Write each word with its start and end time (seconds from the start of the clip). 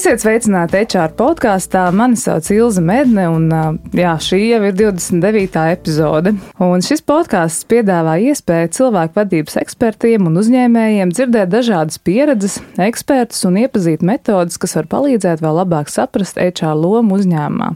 Esiet 0.00 0.22
sveicināti 0.22 0.78
HR 0.80 1.10
podkāstā. 1.12 1.82
Mani 1.92 2.16
sauc 2.16 2.46
Ilza 2.54 2.80
Medne, 2.80 3.26
un 3.28 3.50
jā, 3.92 4.14
šī 4.24 4.38
jau 4.46 4.60
ir 4.64 4.78
29. 4.78 5.58
epizode. 5.74 6.30
Un 6.64 6.80
šis 6.80 7.04
podkāsts 7.04 7.66
piedāvā 7.68 8.14
iespēju 8.30 8.70
cilvēku 8.78 9.18
vadības 9.18 9.58
ekspertiem 9.60 10.30
un 10.30 10.40
uzņēmējiem 10.40 11.12
dzirdēt 11.12 11.52
dažādas 11.52 12.00
pieredzes, 12.00 12.56
ekspertus 12.80 13.44
un 13.50 13.58
iepazīt 13.60 14.00
metodas, 14.00 14.56
kas 14.62 14.78
var 14.78 14.88
palīdzēt 14.94 15.44
vēl 15.44 15.60
labāk 15.60 15.92
saprast 15.92 16.40
HR 16.40 16.80
lomu 16.80 17.20
uzņēmumā 17.20 17.68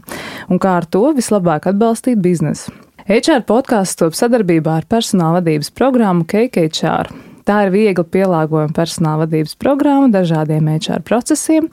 un 0.49 0.63
kā 0.65 0.73
ar 0.79 0.89
to 0.89 1.03
vislabāk 1.13 1.69
atbalstīt 1.69 2.25
biznesu. 2.25 2.73
HR 3.05 3.45
podkāsts 3.45 4.01
top 4.01 4.17
sadarbībā 4.17 4.81
ar 4.81 4.89
personāla 4.89 5.43
vadības 5.43 5.69
programmu 5.77 6.25
KKHR. 6.25 7.13
Tā 7.45 7.59
ir 7.67 7.73
viegli 7.75 8.01
pielāgojama 8.09 8.73
personāla 8.73 9.25
vadības 9.25 9.53
programma 9.61 10.09
dažādiem 10.09 10.65
HR 10.79 11.03
procesiem, 11.05 11.67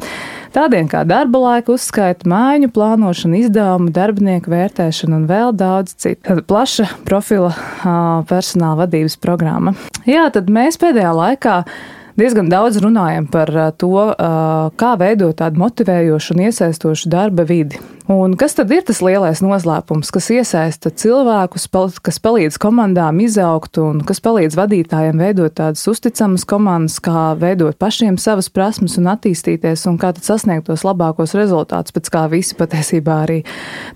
tādiem 0.52 0.90
kā 0.92 1.00
darba 1.08 1.40
laika 1.40 1.72
uzskaita, 1.72 2.28
mājiņu 2.28 2.68
plānošana, 2.76 3.40
izdevumu, 3.40 3.88
darbinieku 3.96 4.52
vērtēšana 4.52 5.16
un 5.22 5.24
vēl 5.30 5.56
daudz 5.56 5.96
citu. 5.96 6.20
Tāda 6.28 6.44
plaša 6.44 6.90
profila 7.08 7.54
personāla 8.28 8.82
vadības 8.84 9.16
programma. 9.22 9.72
Jā, 10.04 10.28
tad 10.34 10.52
mēs 10.52 10.76
pēdējā 10.82 11.16
laikā 11.16 11.56
diezgan 12.18 12.50
daudz 12.52 12.80
runājam 12.82 13.26
par 13.30 13.50
to, 13.80 13.94
kā 14.78 14.92
veidot 15.00 15.36
tādu 15.40 15.62
motivējošu 15.62 16.36
un 16.36 16.46
iesaistošu 16.48 17.10
darba 17.12 17.46
vidi. 17.48 17.80
Un 18.10 18.34
kas 18.36 18.56
tad 18.58 18.72
ir 18.74 18.82
tas 18.84 18.98
lielais 19.04 19.40
noslēpums, 19.44 20.10
kas 20.12 20.26
iesaista 20.34 20.90
cilvēkus, 20.90 21.68
kas 22.02 22.18
palīdz 22.22 22.58
komandām 22.60 23.20
izaugt 23.22 23.78
un 23.80 24.02
kas 24.06 24.18
palīdz 24.24 24.58
vadītājiem 24.58 25.22
veidot 25.22 25.54
tādas 25.60 25.86
uzticamas 25.88 26.44
komandas, 26.48 26.98
kā 27.02 27.32
veidot 27.38 27.78
pašiem 27.78 28.18
savas 28.20 28.50
prasmes 28.50 28.98
un 29.00 29.08
attīstīties 29.14 29.86
un 29.88 30.00
kā 30.02 30.10
tad 30.16 30.26
sasniegt 30.26 30.66
tos 30.66 30.82
labākos 30.86 31.36
rezultātus, 31.38 31.94
pēc 31.94 32.10
kā 32.12 32.26
visi 32.32 32.58
patiesībā 32.58 33.22
arī 33.22 33.40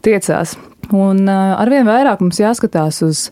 tiecās. 0.07 0.55
Un 0.95 1.27
arvien 1.27 1.89
vairāk 1.89 2.23
mums 2.23 2.39
jāskatās 2.39 3.03
uz 3.03 3.27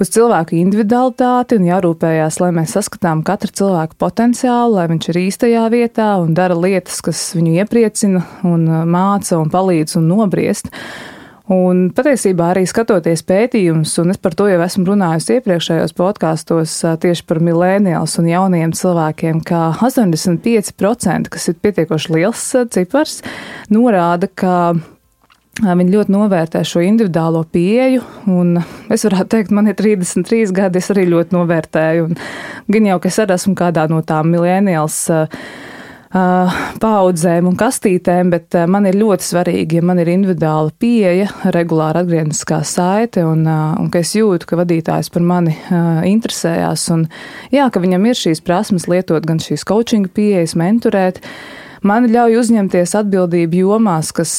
uz 0.00 0.10
cilvēku 0.14 0.56
individualitāti 0.58 1.58
un 1.60 1.68
jārūpējās, 1.68 2.40
lai 2.40 2.50
mēs 2.56 2.74
saskatām 2.76 3.22
katru 3.26 3.52
cilvēku 3.60 3.98
potenciālu, 4.00 4.78
lai 4.78 4.88
viņš 4.90 5.10
ir 5.12 5.20
īstajā 5.26 5.68
vietā 5.72 6.10
un 6.22 6.34
dara 6.36 6.56
lietas, 6.56 7.02
kas 7.04 7.20
viņu 7.36 7.58
iepriecina 7.60 8.24
un 8.48 8.66
uh, 8.68 8.82
māca 8.88 9.38
un 9.40 9.52
palīdz 9.52 9.98
un 10.00 10.08
nobriest. 10.10 10.70
Un 11.50 11.88
patiesībā 11.90 12.52
arī 12.52 12.62
skatoties 12.70 13.24
pētījumus, 13.26 13.96
un 13.98 14.12
es 14.12 14.20
par 14.22 14.36
to 14.38 14.46
jau 14.46 14.60
esmu 14.62 14.84
runājusi 14.92 15.40
iepriekšējos 15.40 15.96
podkāstos 15.98 16.76
uh, 16.86 16.94
tieši 17.02 17.26
par 17.26 17.42
milēniāls 17.44 18.16
un 18.22 18.30
jauniem 18.30 18.72
cilvēkiem, 18.76 19.42
ka 19.44 19.72
85%, 19.82 21.28
kas 21.34 21.50
ir 21.50 21.58
pietiekoši 21.60 22.16
liels 22.16 22.46
uh, 22.54 22.68
cipars, 22.70 23.18
norāda, 23.74 24.30
ka 24.30 24.54
Viņi 25.58 25.92
ļoti 25.92 26.12
novērtē 26.14 26.60
šo 26.64 26.80
individuālo 26.86 27.42
pieeju, 27.52 28.04
un 28.32 28.54
es 28.92 29.02
varētu 29.04 29.32
teikt, 29.34 29.50
man 29.52 29.66
ir 29.68 29.76
33 29.76 30.54
gadi, 30.56 30.80
es 30.80 30.88
arī 30.94 31.08
ļoti 31.10 31.36
novērtēju. 31.36 32.06
Gan 32.70 32.86
jau, 32.88 33.00
ka 33.02 33.10
es 33.10 33.18
arī 33.20 33.36
esmu 33.36 33.56
kādā 33.58 33.84
no 33.90 33.98
tām 34.06 34.30
milēniāls 34.32 35.02
paudzēm 36.80 37.50
un 37.50 37.58
kastītēm, 37.58 38.32
bet 38.32 38.56
man 38.70 38.88
ir 38.88 38.98
ļoti 38.98 39.26
svarīgi, 39.26 39.78
ja 39.78 39.84
man 39.90 40.00
ir 40.02 40.10
individuāla 40.14 40.72
pieeja, 40.80 41.28
regulāra 41.54 42.02
atgriezniskā 42.06 42.62
saite, 42.66 43.26
un, 43.26 43.44
un 43.46 43.92
ka 43.92 44.00
es 44.06 44.16
jūtu, 44.16 44.48
ka 44.48 44.58
vadītājs 44.62 45.12
par 45.12 45.26
mani 45.26 45.54
interesējās, 46.14 46.88
un 46.94 47.06
jā, 47.54 47.68
ka 47.70 47.82
viņam 47.82 48.10
ir 48.10 48.22
šīs 48.22 48.42
prasmes 48.46 48.88
lietot 48.90 49.26
gan 49.28 49.42
šīs 49.42 49.66
coaching 49.68 50.08
pieejas, 50.14 50.56
mentorēt. 50.58 51.20
Uh, 51.20 51.59
man 51.86 52.08
ļauj 52.10 52.38
uzņemties 52.40 52.94
atbildību 53.00 53.62
jomās, 53.64 54.12
kas 54.16 54.34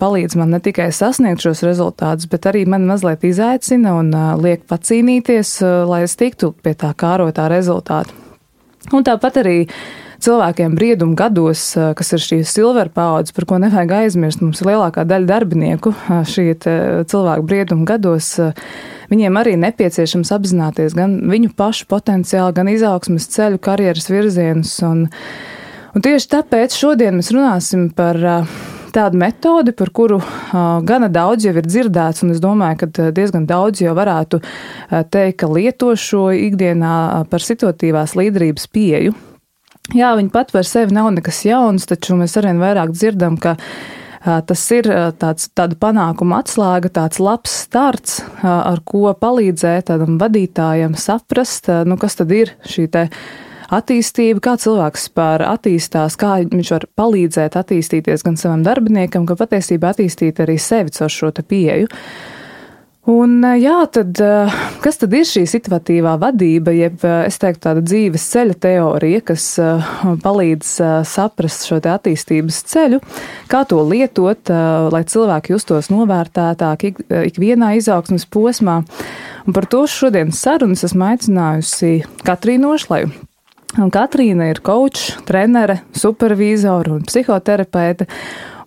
palīdz 0.00 0.38
man 0.40 0.54
ne 0.54 0.60
tikai 0.64 0.90
sasniegt 0.94 1.44
šos 1.44 1.64
rezultātus, 1.66 2.28
bet 2.30 2.48
arī 2.50 2.64
man 2.68 2.86
mazliet 2.88 3.24
izaicina 3.26 3.96
un 4.00 4.12
liek 4.42 4.66
pacīnīties, 4.70 5.58
lai 5.90 6.04
es 6.08 6.16
tiktu 6.20 6.54
pie 6.62 6.76
tā 6.78 6.94
kārotā 6.96 7.48
rezultāta. 7.52 8.14
Un 8.92 9.04
tāpat 9.06 9.38
arī 9.40 9.58
cilvēkiem 10.24 10.74
briedumu 10.76 11.16
gados, 11.18 11.62
kas 11.96 12.12
ir 12.16 12.22
šī 12.22 12.38
silver 12.48 12.90
paudze, 12.92 13.32
par 13.36 13.46
ko 13.48 13.58
nevajag 13.60 13.92
aizmirst. 14.02 14.42
Mums 14.44 14.62
lielākā 14.64 15.04
daļa 15.08 15.28
darbinieku 15.28 15.92
šī 16.30 16.46
cilvēku 17.10 17.48
briedumu 17.48 17.88
gados. 17.88 18.34
Viņiem 19.12 19.36
arī 19.40 19.56
nepieciešams 19.60 20.32
apzināties 20.32 20.96
gan 20.96 21.18
viņu 21.28 21.52
pašu 21.56 21.88
potenciālu, 21.90 22.54
gan 22.56 22.70
izaugsmas 22.72 23.28
ceļu, 23.34 23.60
karjeras 23.64 24.08
virzienus. 24.12 24.78
Un, 24.86 25.06
Un 25.94 26.02
tieši 26.02 26.26
tāpēc 26.32 26.74
šodien 26.74 27.14
mēs 27.20 27.30
runāsim 27.30 27.86
par 27.94 28.18
tādu 28.94 29.18
metodi, 29.18 29.70
par 29.74 29.92
kuru 29.94 30.20
gana 30.86 31.06
daudz 31.10 31.46
jau 31.46 31.52
ir 31.54 31.66
dzirdēts, 31.66 32.24
un 32.26 32.32
es 32.34 32.40
domāju, 32.42 32.80
ka 32.82 33.10
diezgan 33.14 33.46
daudz 33.46 33.82
jau 33.82 33.94
varētu 33.94 34.40
teikt, 34.90 35.38
ka 35.42 35.50
lieto 35.50 35.92
šo 35.98 36.28
ikdienā 36.34 36.96
par 37.30 37.46
situatīvās 37.46 38.16
līderības 38.18 38.66
pieju. 38.74 39.14
Jā, 39.94 40.14
viņi 40.18 40.32
pat 40.34 40.50
par 40.54 40.66
sevi 40.66 40.96
nav 40.96 41.12
nekas 41.14 41.44
jauns, 41.46 41.86
taču 41.86 42.16
mēs 42.18 42.34
arvien 42.40 42.62
vairāk 42.62 42.94
dzirdam, 42.94 43.38
ka 43.38 43.54
tas 44.24 44.66
ir 44.72 44.88
tāds, 45.20 45.50
tāda 45.54 45.76
panākuma 45.78 46.40
atslēga, 46.42 46.90
tāds 46.90 47.20
labs 47.22 47.54
starts, 47.68 48.22
ar 48.42 48.80
ko 48.88 49.12
palīdzēt 49.20 49.90
tādam 49.92 50.18
vadītājam 50.18 50.96
saprast, 50.98 51.68
nu, 51.84 52.00
kas 52.00 52.16
tad 52.18 52.32
ir 52.34 52.56
šī 52.66 52.88
te 52.90 53.08
attīstību, 53.72 54.42
kā 54.44 54.56
cilvēks 54.60 55.08
spēr 55.10 55.46
attīstās, 55.48 56.18
kā 56.20 56.36
viņš 56.44 56.72
var 56.76 56.86
palīdzēt 57.00 57.58
attīstīties 57.60 58.26
gan 58.26 58.38
savam 58.40 58.64
darbiniekam, 58.66 59.26
gan 59.28 59.40
patiesībā 59.40 59.94
attīstīt 59.94 60.40
arī 60.44 60.58
sevi 60.60 60.94
caur 60.94 61.12
šo 61.12 61.32
pieeju. 61.34 61.90
Un, 63.04 63.42
jā, 63.60 63.82
tad 63.92 64.16
kas 64.80 64.96
tad 64.96 65.12
ir 65.12 65.26
šī 65.28 65.42
situatīvā 65.48 66.14
vadība, 66.22 66.72
jeb 66.72 67.02
es 67.04 67.36
teiktu 67.40 67.66
tāda 67.66 67.82
dzīves 67.84 68.24
ceļa 68.32 68.56
teorija, 68.64 69.20
kas 69.28 69.44
palīdz 70.24 70.70
saprast 71.10 71.66
šo 71.68 71.82
attīstības 71.82 72.62
ceļu, 72.72 73.02
kā 73.52 73.60
to 73.68 73.82
lietot, 73.84 74.48
lai 74.94 75.02
cilvēki 75.04 75.52
justos 75.52 75.92
novērtētāk 75.92 76.88
ik, 76.88 77.04
ikvienā 77.34 77.74
izaugsmas 77.76 78.24
posmā. 78.24 78.80
Un 79.44 79.52
par 79.52 79.68
to 79.68 79.84
šodienas 79.84 80.40
sarunas 80.40 80.86
esmu 80.88 81.10
aicinājusi 81.10 81.94
Katrīnu 82.24 82.72
Ošlaju. 82.72 83.12
Un 83.74 83.90
Katrīna 83.90 84.52
ir 84.52 84.60
kočs, 84.62 85.16
trenere, 85.26 85.80
supervizora 85.98 86.92
un 86.94 87.06
psihoterapeite. 87.06 88.06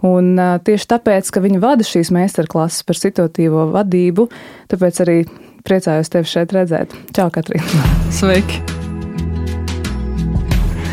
Un 0.08 0.36
tieši 0.68 0.90
tāpēc, 0.92 1.30
ka 1.34 1.42
viņa 1.42 1.62
vada 1.64 1.86
šīs 1.88 2.12
meistarklases 2.14 2.84
par 2.86 3.00
situatīvo 3.00 3.70
vadību, 3.72 4.28
tāpēc 4.70 5.00
arī 5.06 5.16
priecājos 5.66 6.12
tevi 6.12 6.30
šeit 6.30 6.52
redzēt. 6.56 6.94
Čau, 7.16 7.30
Katrīna! 7.34 7.88
Sveiki! 8.20 8.60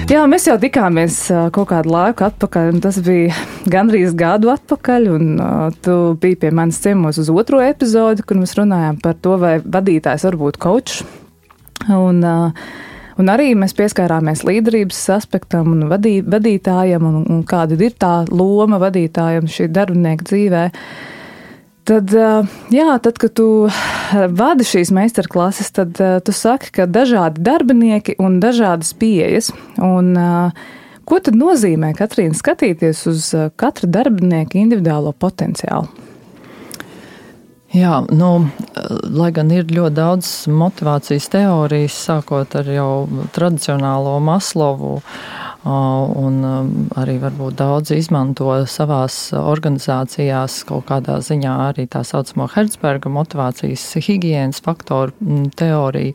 Jā, 0.04 0.22
mēs 0.28 0.44
jau 0.46 0.58
tikāmies 0.60 1.18
kaut 1.56 1.70
kādu 1.70 1.90
laiku 1.94 2.26
atpakaļ, 2.26 2.70
un 2.74 2.80
tas 2.84 2.98
bija 3.02 3.34
gandrīz 3.72 4.12
gadu 4.14 4.50
atpakaļ, 4.52 5.06
un 5.14 5.30
uh, 5.40 5.68
tu 5.84 5.98
biji 6.20 6.38
pie 6.42 6.50
manis 6.54 6.78
ciemos 6.84 7.18
uz 7.22 7.30
otro 7.32 7.62
epizodi, 7.64 8.22
kur 8.22 8.38
mēs 8.38 8.52
runājām 8.60 9.00
par 9.02 9.16
to, 9.24 9.38
vai 9.40 9.56
vadītājs 9.64 10.28
var 10.28 10.36
būt 10.42 10.60
kočs. 10.60 11.00
Un, 11.88 12.20
uh, 12.20 12.68
Un 13.20 13.30
arī 13.30 13.52
mēs 13.58 13.76
pieskārāmies 13.78 14.42
līderības 14.46 15.00
aspektam 15.14 15.70
un 15.70 15.86
vadī, 15.90 16.16
vadītājam 16.26 17.04
un, 17.06 17.18
un 17.30 17.42
kāda 17.46 17.78
ir 17.78 17.94
tā 18.00 18.24
loma 18.30 18.80
vadītājam 18.82 19.46
šī 19.50 19.68
darbinieka 19.70 20.26
dzīvē. 20.30 20.64
Tad, 21.84 22.14
jā, 22.72 22.86
tad, 23.04 23.18
kad 23.20 23.34
tu 23.36 23.46
vadi 24.40 24.66
šīs 24.66 24.90
meistarklases, 24.96 25.68
tad 25.76 26.00
tu 26.24 26.34
saki, 26.34 26.72
ka 26.80 26.88
dažādi 26.90 27.44
darbinieki 27.44 28.16
un 28.24 28.40
dažādas 28.42 28.94
pieejas. 28.98 29.52
Un, 29.84 30.14
ko 31.04 31.20
tad 31.20 31.36
nozīmē, 31.38 31.92
Katrīna, 31.98 32.34
skatīties 32.34 33.04
uz 33.12 33.28
katra 33.60 33.90
darbinieka 34.00 34.58
individuālo 34.58 35.12
potenciālu? 35.12 36.03
Jā, 37.74 38.04
nu, 38.14 38.28
lai 39.18 39.32
gan 39.34 39.48
ir 39.50 39.64
ļoti 39.66 39.96
daudz 39.96 40.28
motivācijas 40.46 41.24
teorijas, 41.32 41.96
sākot 42.06 42.54
ar 42.60 42.68
jau 42.70 42.90
tradicionālo 43.34 44.12
Maslovu, 44.22 45.00
un 45.66 46.36
arī 47.00 47.16
varbūt 47.18 47.56
daudz 47.58 47.90
izmanto 47.96 48.52
savās 48.70 49.16
organizācijās 49.34 50.60
kaut 50.68 50.86
kādā 50.92 51.18
ziņā 51.24 51.56
arī 51.64 51.88
tā 51.90 52.04
saucamo 52.06 52.46
Herzberga 52.54 53.10
motivācijas 53.10 53.88
higienas 54.06 54.62
faktoru 54.62 55.42
teoriju. 55.58 56.14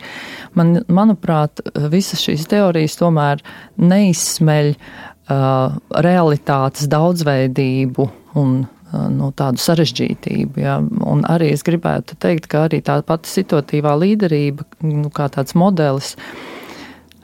Man, 0.56 0.86
manuprāt, 0.88 1.60
visas 1.92 2.24
šīs 2.24 2.48
teorijas 2.56 2.96
tomēr 3.02 3.44
neizsmeļ 3.84 4.76
uh, 4.78 5.80
realitātes 6.08 6.88
daudzveidību 6.88 8.12
un 8.40 8.62
nu, 8.92 9.32
tādu 9.36 9.62
sarežģītību. 9.62 10.62
Ja. 10.62 10.78
Un 10.82 11.26
arī 11.30 11.52
es 11.56 11.66
gribētu 11.68 12.18
teikt, 12.22 12.50
ka 12.52 12.66
arī 12.68 12.82
tā 12.86 13.00
pati 13.06 13.30
situatīvā 13.32 13.94
līderība, 14.02 14.66
nu, 14.86 15.12
kā 15.14 15.30
tāds 15.34 15.56
modelis, 15.60 16.16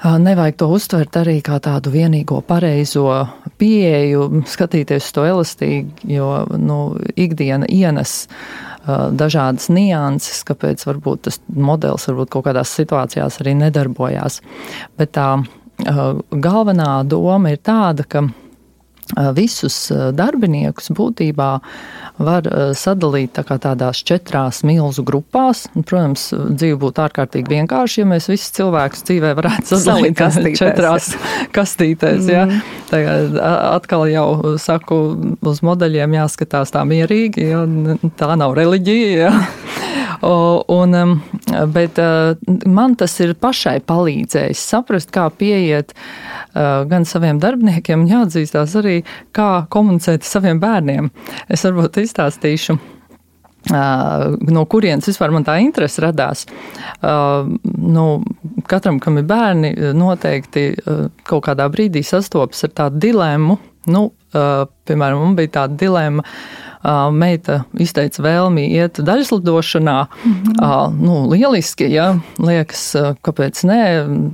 nevajag 0.06 0.60
to 0.60 0.70
uztvert 0.76 1.18
arī 1.18 1.40
kā 1.46 1.58
tādu 1.64 1.90
vienīgo 1.94 2.42
pareizo 2.46 3.08
pieeju, 3.58 4.44
skatīties 4.52 5.10
to 5.16 5.26
elastīgi, 5.26 6.12
jo 6.18 6.30
nu, 6.60 6.80
ikdiena 7.16 7.70
ienes 7.72 8.28
dažādas 8.86 9.72
nianses, 9.74 10.44
kāpēc 10.46 10.84
varbūt 10.86 11.26
tas 11.26 11.40
modelis 11.50 12.06
varbūt 12.12 12.36
kaut 12.36 12.46
kādās 12.46 12.76
situācijās 12.78 13.40
arī 13.42 13.56
nedarbojās. 13.64 14.42
Bet 15.00 15.16
tā 15.18 15.30
galvenā 16.30 16.92
doma 17.10 17.56
ir 17.56 17.64
tāda, 17.66 18.06
ka 18.06 18.28
visus 19.38 19.76
darbiniekus 20.16 20.90
būtībā 20.96 21.50
var 22.26 22.48
sadalīt 22.78 23.36
tā 23.38 23.58
tādās 23.62 24.02
četrās 24.08 24.64
milzu 24.66 25.04
grupās. 25.06 25.66
Un, 25.76 25.86
protams, 25.88 26.28
dzīve 26.34 26.80
būtu 26.82 27.04
ārkārtīgi 27.06 27.54
vienkārši, 27.54 28.02
ja 28.02 28.10
mēs 28.10 28.30
visus 28.32 28.54
cilvēkus 28.58 29.06
dzīvē 29.08 29.34
varētu 29.38 29.70
sadalīt 29.76 30.18
kastītēs. 30.20 30.62
četrās 30.62 31.12
kastītēs. 31.58 32.26
Mm. 32.26 32.32
Ja. 32.34 32.62
Tagad 32.90 33.38
atkal 33.46 34.08
jau 34.12 34.56
saku, 34.62 35.02
uz 35.46 35.62
modeļiem 35.66 36.18
jāskatās 36.22 36.74
tā 36.76 36.86
mierīgi, 36.88 37.52
ja 37.54 37.66
tā 38.18 38.34
nav 38.40 38.58
reliģija. 38.58 39.30
Ja. 39.30 39.95
Un, 40.26 41.22
bet 41.74 42.00
uh, 42.02 42.34
man 42.66 42.96
tas 42.98 43.14
ir 43.22 43.36
pašai 43.38 43.78
palīdzējis 43.86 44.64
saprast, 44.72 45.12
kā 45.14 45.28
pieiet 45.30 45.94
uh, 45.94 46.82
gan 46.90 47.06
saviem 47.06 47.38
darbiniekiem, 47.44 48.08
jāatzīstās 48.10 48.74
arī, 48.82 48.96
kā 49.36 49.68
komunicēt 49.70 50.26
saviem 50.26 50.62
bērniem. 50.64 51.12
Es 51.50 51.66
varbūt 51.68 52.02
izstāstīšu. 52.02 52.80
Uh, 53.66 54.36
no 54.54 54.66
kurienes 54.70 55.08
vispār 55.10 55.32
man 55.34 55.46
tā 55.46 55.56
interese 55.62 56.04
radās. 56.04 56.44
Nu, 57.02 58.04
katram, 58.70 59.00
kam 59.02 59.18
ir 59.18 59.26
bērni, 59.30 59.72
noteikti 59.98 60.68
kaut 61.26 61.48
kādā 61.48 61.66
brīdī 61.74 62.04
sastopas 62.06 62.62
ar 62.68 62.76
tādu 62.78 63.02
dilemmu. 63.08 63.58
Nu, 63.90 64.04
piemēram, 64.34 65.22
man 65.22 65.36
bija 65.38 65.56
tāda 65.60 65.80
dilemma, 65.82 66.26
meita 67.12 67.64
izteica 67.82 68.24
vēlmi 68.26 68.68
iet 68.78 69.00
daļslidošanā. 69.06 69.98
Mm 70.06 70.36
-hmm. 70.36 71.02
nu, 71.02 71.18
lieliski, 71.32 71.90
ja 71.94 72.16
liekas, 72.38 72.96
kāpēc 73.26 73.64
nē, 73.66 73.82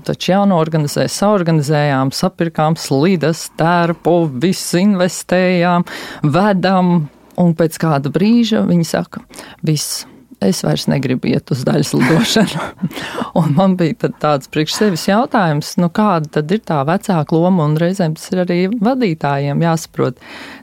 taču 0.07 0.31
jānorganizē, 0.31 1.07
saorganizējām, 1.07 2.11
sapirkām 2.11 2.75
slidas, 2.75 3.49
tērpu, 3.57 4.29
visu 4.41 4.77
investējām, 4.77 5.87
vedam. 6.23 7.09
Un 7.41 7.53
pēc 7.55 7.77
kāda 7.79 8.11
brīža 8.11 8.65
viņi 8.67 8.85
saka, 8.85 9.21
viss, 9.63 10.05
es 10.41 10.63
vairs 10.65 10.87
negribu 10.89 11.29
iet 11.29 11.51
uz 11.53 11.61
daļas 11.67 11.93
lidošanu. 11.95 12.63
man 13.57 13.77
bija 13.79 14.09
tāds 14.21 14.49
priekš 14.51 14.77
sevis 14.79 15.05
jautājums, 15.07 15.75
nu 15.81 15.91
kāda 15.93 16.39
tad 16.39 16.51
ir 16.51 16.63
tā 16.65 16.81
vecāka 16.87 17.37
loma, 17.37 17.67
un 17.69 17.77
reizēm 17.81 18.17
tas 18.17 18.31
ir 18.33 18.43
arī 18.45 18.59
vadītājiem 18.73 19.61
jāsaprot, 19.61 20.21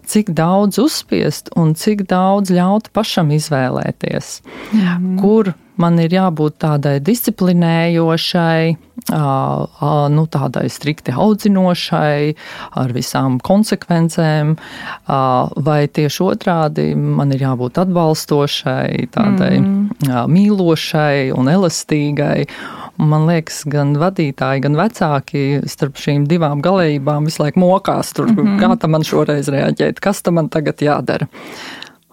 cik 0.08 0.32
daudz 0.36 0.80
uzspiest 0.80 1.52
un 1.58 1.74
cik 1.76 2.06
daudz 2.08 2.52
ļaut 2.54 2.90
pašam 2.96 3.32
izvēlēties, 3.36 4.38
mm. 4.72 5.16
kur 5.20 5.52
man 5.78 5.98
ir 6.02 6.14
jābūt 6.16 6.58
tādai 6.64 6.96
disciplinējošai, 7.04 8.76
nu, 9.08 10.24
tādai 10.32 10.64
strikti 10.72 11.14
audzinošai, 11.14 12.34
ar 12.82 12.94
visām 12.96 13.38
konsekvencēm, 13.44 14.56
vai 15.68 15.80
tieši 15.86 16.24
otrādi 16.26 16.88
man 16.98 17.32
ir 17.36 17.46
jābūt 17.46 17.78
atbalstošai, 17.84 19.08
tādai 19.14 19.54
mm. 19.62 20.10
mīlošai 20.34 21.30
un 21.36 21.52
elastīgai. 21.54 22.48
Man 22.98 23.28
liekas, 23.28 23.60
gan 23.70 23.92
vadītāji, 23.98 24.62
gan 24.64 24.74
vecāki 24.78 25.42
starp 25.70 26.00
šīm 26.02 26.24
divām 26.30 26.62
galējībām 26.64 27.28
visu 27.30 27.44
laiku 27.44 27.62
mokās, 27.62 28.10
tur, 28.16 28.26
mm 28.26 28.38
-hmm. 28.38 28.56
kā 28.62 28.78
tam 28.82 28.96
man 28.96 29.06
šoreiz 29.06 29.50
reaģēt, 29.54 30.00
kas 30.02 30.22
tam 30.22 30.34
man 30.40 30.48
tagad 30.48 30.82
jādara. 30.82 31.28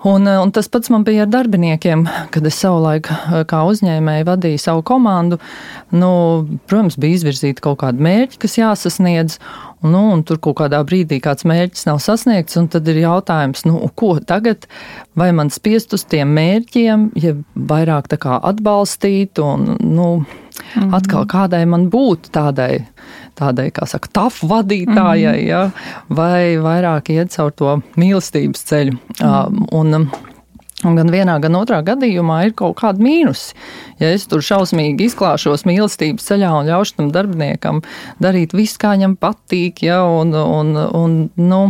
Un, 0.06 0.28
un 0.28 0.52
tas 0.54 0.68
pats 0.70 0.92
man 0.94 1.04
bija 1.04 1.24
ar 1.26 1.30
darbiniekiem, 1.34 2.04
kad 2.30 2.46
es 2.46 2.60
savulaik 2.62 3.10
kā 3.50 3.62
uzņēmēji 3.66 4.28
vadīju 4.28 4.62
savu 4.62 4.84
komandu. 4.86 5.40
Nu, 5.90 6.10
protams, 6.70 7.00
bija 7.02 7.18
izvirzīti 7.18 7.64
kaut 7.66 7.80
kādi 7.82 8.06
mērķi, 8.06 8.38
kas 8.44 8.58
jāsasniedz, 8.60 9.40
nu, 9.92 10.02
un 10.14 10.24
tur 10.24 10.40
kaut 10.44 10.58
kādā 10.62 10.82
brīdī 10.88 11.20
kāds 11.24 11.46
mērķis 11.48 11.86
nav 11.90 12.02
sasniegts, 12.04 12.58
un 12.62 12.68
tad 12.72 12.88
ir 12.92 13.02
jautājums, 13.04 13.66
nu, 13.68 13.80
ko 13.96 14.16
tagad, 14.20 14.68
vai 15.16 15.32
man 15.36 15.52
spiest 15.54 15.94
uz 15.94 16.06
tiem 16.10 16.34
mērķiem, 16.38 17.10
ja 17.22 17.36
vairāk 17.56 18.10
tā 18.12 18.20
kā 18.22 18.40
atbalstīt, 18.42 19.40
un, 19.40 19.78
nu, 19.80 20.08
mm 20.18 20.26
-hmm. 20.76 20.96
atkal 20.96 21.26
kādai 21.26 21.66
man 21.66 21.90
būt 21.90 22.32
tādai 22.32 22.86
tādai, 23.36 23.72
kā 23.72 23.86
saka, 23.86 24.10
tafu 24.14 24.48
vadītājai, 24.48 25.34
mm 25.34 25.40
-hmm. 25.40 25.48
ja, 25.48 25.72
vai 26.10 26.58
vairāk 26.58 27.10
iet 27.10 27.36
caur 27.36 27.52
to 27.52 27.82
mīlestības 27.98 28.64
ceļu. 28.64 28.92
Mm 28.92 29.28
-hmm. 29.28 29.68
un, 29.72 30.10
Un 30.84 30.96
gan 30.96 31.08
vienā, 31.10 31.40
gan 31.40 31.56
otrā 31.58 31.80
gadījumā 31.86 32.42
ir 32.46 32.54
kaut 32.54 32.76
kāda 32.82 33.02
mīnusi. 33.02 33.56
Ja 34.02 34.12
es 34.12 34.28
tur 34.28 34.44
šausmīgi 34.44 35.08
izklāšos 35.10 35.66
mīlestības 35.68 36.28
ceļā 36.28 36.52
un 36.60 36.70
ļaušu 36.70 36.98
tam 37.00 37.12
darbiniekam 37.16 37.82
darīt 38.24 38.56
visu, 38.56 38.80
kā 38.82 38.96
viņam 38.96 39.16
patīk, 39.20 39.86
ja, 39.88 40.02
un, 40.04 40.36
un, 40.36 40.76
un 40.76 41.20
nu, 41.40 41.62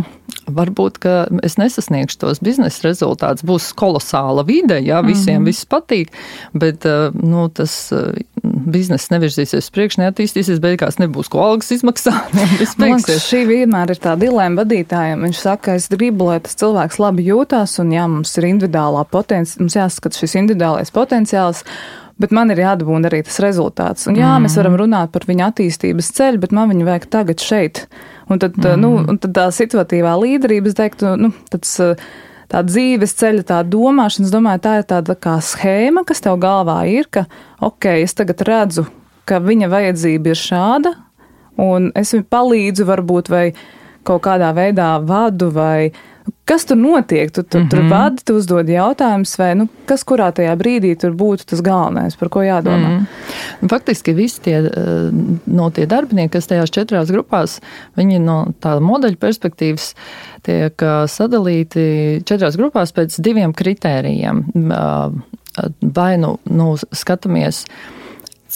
varbūt 0.46 0.98
es 1.46 1.56
nesasniegšu 1.58 2.18
tos 2.22 2.40
biznesa 2.44 2.84
rezultātus. 2.86 3.44
Būs 3.46 3.70
kolosāla 3.78 4.44
vide, 4.46 4.78
ja 4.82 5.00
visiem 5.02 5.40
mm 5.40 5.42
-hmm. 5.42 5.46
viss 5.46 5.66
patīk, 5.66 6.12
bet 6.54 6.86
nu, 7.14 7.48
tas 7.48 7.92
biznesa 8.42 9.14
nevirzīsies 9.14 9.66
uz 9.66 9.70
priekšu, 9.74 10.00
neattīstīsies, 10.02 10.60
beigās 10.62 10.98
nebūs 11.02 11.30
ko 11.30 11.42
algas 11.42 11.70
izmaksāt. 11.70 12.34
Man 12.78 12.96
liekas, 12.96 13.26
šī 13.26 13.44
vienmēr 13.46 13.90
ir 13.90 14.00
tā 14.02 14.16
dilēma 14.18 14.62
vadītājiem. 14.62 15.22
Viņš 15.26 15.42
saka, 15.42 15.74
es 15.74 15.88
gribu, 15.92 16.30
lai 16.30 16.40
tas 16.40 16.58
cilvēks 16.58 16.98
labi 17.02 17.26
jūtās, 17.26 17.78
un 17.82 17.92
jā, 17.92 18.06
mums 18.08 18.36
ir 18.38 18.50
individuālā 18.50 19.04
potenciāls, 19.10 19.60
mums 19.60 19.78
jāskata 19.78 20.18
šis 20.18 20.38
individuālais 20.42 20.90
potenciāls. 20.90 21.64
Bet 22.16 22.32
man 22.32 22.48
ir 22.48 22.62
jādabūna 22.62 23.10
arī 23.10 23.20
tas 23.26 23.36
rezultāts. 23.44 24.06
Un 24.08 24.16
jā, 24.16 24.30
mm. 24.30 24.46
mēs 24.46 24.54
varam 24.56 24.72
mhm. 24.72 24.82
runāt 24.84 25.12
par 25.12 25.26
viņa 25.28 25.50
attīstības 25.50 26.12
ceļu, 26.16 26.40
bet 26.46 26.54
man 26.56 26.70
viņu 26.72 26.86
vajag 26.88 27.10
tagad 27.12 27.44
šeit. 27.44 27.82
Un 28.32 28.40
tad, 28.40 28.56
mm. 28.56 28.80
nu, 28.80 28.94
un 29.04 29.20
tad 29.20 29.34
tā 29.36 29.50
situatīvā 29.52 30.14
līderība, 30.22 30.72
es 30.72 30.78
teiktu, 30.78 31.12
nu, 31.20 31.34
tāds 31.52 31.76
tā 32.50 32.62
dzīves 32.66 33.14
ceļa, 33.18 33.44
tā 33.46 33.62
domāšana, 33.66 34.28
es 34.28 34.34
domāju, 34.34 34.62
tā 34.64 34.76
ir 34.80 34.86
tāda 34.88 35.16
kā 35.18 35.36
schēma, 35.42 36.06
kas 36.06 36.22
tev 36.24 36.38
galvā 36.42 36.78
ir, 36.90 37.08
ka, 37.10 37.26
ok, 37.64 37.90
es 38.04 38.14
tagad 38.16 38.44
redzu, 38.46 38.86
ka 39.26 39.40
viņa 39.42 39.70
vajadzība 39.72 40.32
ir 40.32 40.40
šāda, 40.40 40.92
un 41.62 41.90
es 41.98 42.14
viņu 42.14 42.28
palīdzu 42.30 42.86
varbūt 42.86 43.32
vai 43.32 43.46
kaut 44.06 44.22
kādā 44.26 44.52
veidā 44.54 44.92
vadu 45.02 45.50
vai 45.54 45.90
Kas 46.46 46.64
tur 46.66 46.78
notiek? 46.78 47.30
Tu, 47.30 47.42
tu 47.42 47.58
mm 47.58 47.64
-hmm. 47.64 47.70
tur 47.70 47.78
mhm. 47.78 47.90
vadi, 47.90 48.22
tu 48.24 48.34
uzdod 48.36 48.68
jautājumus, 48.68 49.38
vai 49.38 49.54
nu, 49.54 49.68
kas 49.86 50.04
kurā 50.04 50.32
tajā 50.32 50.56
brīdī 50.56 50.96
tur 51.00 51.10
būtu 51.10 51.44
tas 51.46 51.60
galvenais, 51.60 52.16
par 52.16 52.28
ko 52.28 52.40
jādomā? 52.40 52.88
Mm 52.88 53.06
-hmm. 53.62 53.68
Faktiski 53.68 54.12
visi 54.12 54.40
tie, 54.40 54.58
eh, 54.58 54.70
no 55.46 55.70
tie 55.70 55.86
darbinieki, 55.86 56.32
kas 56.32 56.46
tajās 56.46 56.70
četrās 56.70 57.10
grupās, 57.10 57.60
viņi 57.96 58.18
no 58.18 58.46
tā 58.60 58.80
modeļa 58.80 59.16
perspektīvas 59.16 59.94
tiek 60.42 60.82
eh, 60.82 61.06
sadalīti 61.06 62.22
četrās 62.24 62.56
grupās 62.56 62.92
pēc 62.92 63.20
diviem 63.20 63.52
kritērijiem. 63.52 64.44
Vai 65.80 66.16
nu, 66.16 66.38
nu 66.44 66.76
skatāmies 66.92 67.64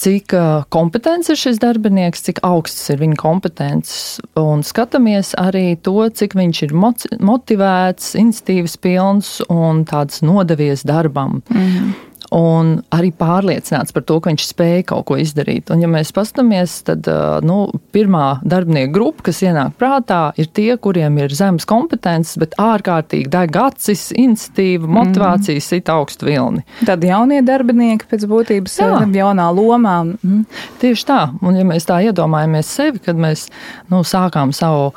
cik 0.01 0.35
kompetents 0.73 1.29
ir 1.33 1.39
šis 1.41 1.61
darbinieks, 1.63 2.25
cik 2.29 2.41
augsts 2.47 2.89
ir 2.93 3.01
viņa 3.03 3.19
kompetences, 3.21 4.21
un 4.41 4.65
skatāmies 4.67 5.35
arī 5.41 5.75
to, 5.85 5.97
cik 6.09 6.37
viņš 6.39 6.63
ir 6.67 6.77
motivēts, 6.77 8.15
institīvas 8.21 8.79
pilns 8.81 9.39
un 9.53 9.85
tāds 9.89 10.23
nodevies 10.25 10.87
darbam. 10.89 11.43
Mm 11.51 11.67
-hmm 11.67 12.10
un 12.35 12.77
arī 12.95 13.11
pārliecināts 13.17 13.95
par 13.95 14.05
to, 14.07 14.19
ka 14.23 14.31
viņš 14.31 14.47
spēja 14.53 14.85
kaut 14.93 15.07
ko 15.09 15.19
izdarīt. 15.21 15.71
Un, 15.75 15.83
ja 15.83 15.91
mēs 15.91 16.13
paskatāmies, 16.15 16.77
tad 16.87 17.09
nu, 17.47 17.59
pirmā 17.95 18.41
darbinieku 18.47 18.93
grupa, 18.95 19.27
kas 19.31 19.43
ienāk 19.45 19.75
prātā, 19.81 20.21
ir 20.41 20.51
tie, 20.55 20.71
kuriem 20.81 21.19
ir 21.23 21.35
zemes 21.35 21.67
kompetences, 21.69 22.39
bet 22.41 22.55
ārkārtīgi 22.61 23.31
deg 23.33 23.59
acis, 23.61 24.09
iniciatīva, 24.15 24.87
mhm. 24.87 24.97
motivācija 25.01 25.59
mm. 25.59 25.67
sit 25.67 25.91
augstu 25.93 26.31
vilni. 26.31 26.65
Tad 26.87 27.05
jaunie 27.07 27.41
darbinieki 27.47 28.09
pēc 28.11 28.27
būtības 28.31 28.79
Jā. 28.81 28.93
jaunā 29.21 29.49
lomā. 29.57 29.99
Mm. 30.23 30.45
Tieši 30.83 31.09
tā, 31.09 31.23
un 31.43 31.59
ja 31.59 31.67
mēs 31.67 31.89
tā 31.89 32.01
iedomājamies 32.07 32.71
sevi, 32.71 33.03
kad 33.05 33.19
mēs 33.21 33.49
nu, 33.91 34.05
sākām 34.07 34.55
savu 34.57 34.93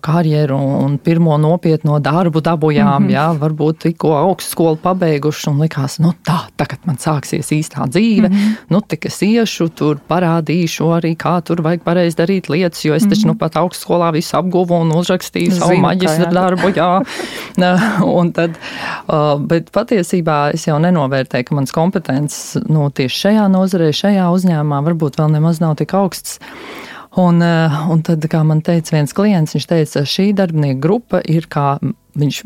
karjeru 0.00 0.56
un 0.56 0.98
pirmo 1.02 1.34
nopietno 1.38 1.98
darbu 1.98 2.40
dabūjām, 2.40 3.02
mm 3.02 3.08
-hmm. 3.08 3.14
jā, 3.14 3.38
varbūt 3.38 3.78
tikko 3.82 4.12
augstskolu 4.16 4.76
pabeiguši 4.82 5.48
un 5.50 5.62
likās, 5.62 5.98
nu 5.98 6.12
tā, 6.26 6.38
tagad 6.56 6.78
man 6.86 6.96
sāksies 6.96 7.50
īstā 7.50 7.88
dzīve, 7.88 8.28
mm 8.28 8.34
-hmm. 8.34 8.54
nu 8.68 8.80
tik 8.80 9.06
es 9.06 9.22
iešu, 9.22 9.68
tur 9.68 9.98
parādīšu 10.08 10.86
arī, 10.98 11.16
kā 11.16 11.42
tur 11.42 11.62
vajag 11.62 11.82
pareizi 11.82 12.16
darīt 12.16 12.48
lietas, 12.48 12.84
jo 12.84 12.94
es 12.94 13.02
mm 13.02 13.06
-hmm. 13.06 13.10
taču 13.10 13.26
nu 13.26 13.32
mhm. 13.32 13.38
pat 13.38 13.56
augstskolā 13.56 14.12
visu 14.12 14.36
apguvu 14.36 14.74
un 14.74 14.92
uzrakstīju 14.92 15.50
Zinu, 15.50 15.66
savu 15.66 15.76
maģistra 15.76 16.30
darbu, 16.30 16.68
jā. 16.68 17.02
un 18.18 18.32
tad, 18.32 18.50
bet 19.38 19.70
patiesībā 19.70 20.54
es 20.54 20.66
jau 20.66 20.78
nenovērtēju, 20.78 21.44
ka 21.44 21.54
mans 21.54 21.72
kompetences, 21.72 22.56
nu, 22.68 22.90
tieši 22.90 23.20
šajā 23.20 23.48
nozarē, 23.48 23.92
šajā 23.92 24.30
uzņēmumā 24.30 24.84
varbūt 24.84 25.18
vēl 25.18 25.30
nemaz 25.30 25.60
nav 25.60 25.74
tik 25.74 25.94
augsts. 25.94 26.38
Un, 27.20 27.38
uh, 27.44 27.74
un 27.94 28.00
tad, 28.02 28.24
kā 28.30 28.40
man 28.46 28.62
teica 28.66 28.96
viens 28.96 29.14
klients, 29.14 29.54
viņš 29.54 29.66
teica, 29.70 30.02
šī 30.08 30.32
darbinieku 30.34 30.80
grupa 30.82 31.20
ir 31.30 31.46
kā 31.46 31.76
viņš 32.18 32.40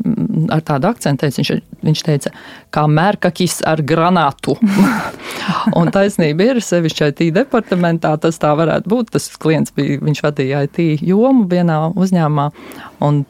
ar 0.55 0.63
tādu 0.65 0.89
akcentu 0.89 1.25
teica, 1.25 1.41
viņš, 1.41 1.51
viņš 1.85 2.03
teica, 2.05 2.33
kā 2.73 2.85
mērkakis 2.89 3.59
ar 3.69 3.83
granātu. 3.85 4.55
un 5.79 5.91
taisnība 5.93 6.49
ir, 6.51 6.61
sevišķi 6.63 7.09
IT 7.11 7.23
departamentā, 7.35 8.13
tas 8.21 8.39
tā 8.41 8.51
varētu 8.57 8.91
būt. 8.91 9.13
Tas 9.15 9.29
klients 9.41 9.73
bija, 9.75 9.99
viņš 10.03 10.23
vadīja 10.25 10.63
IT 10.67 10.81
jomu 11.05 11.47
vienā 11.49 11.79
uzņēmumā, 11.99 12.49
un 13.05 13.23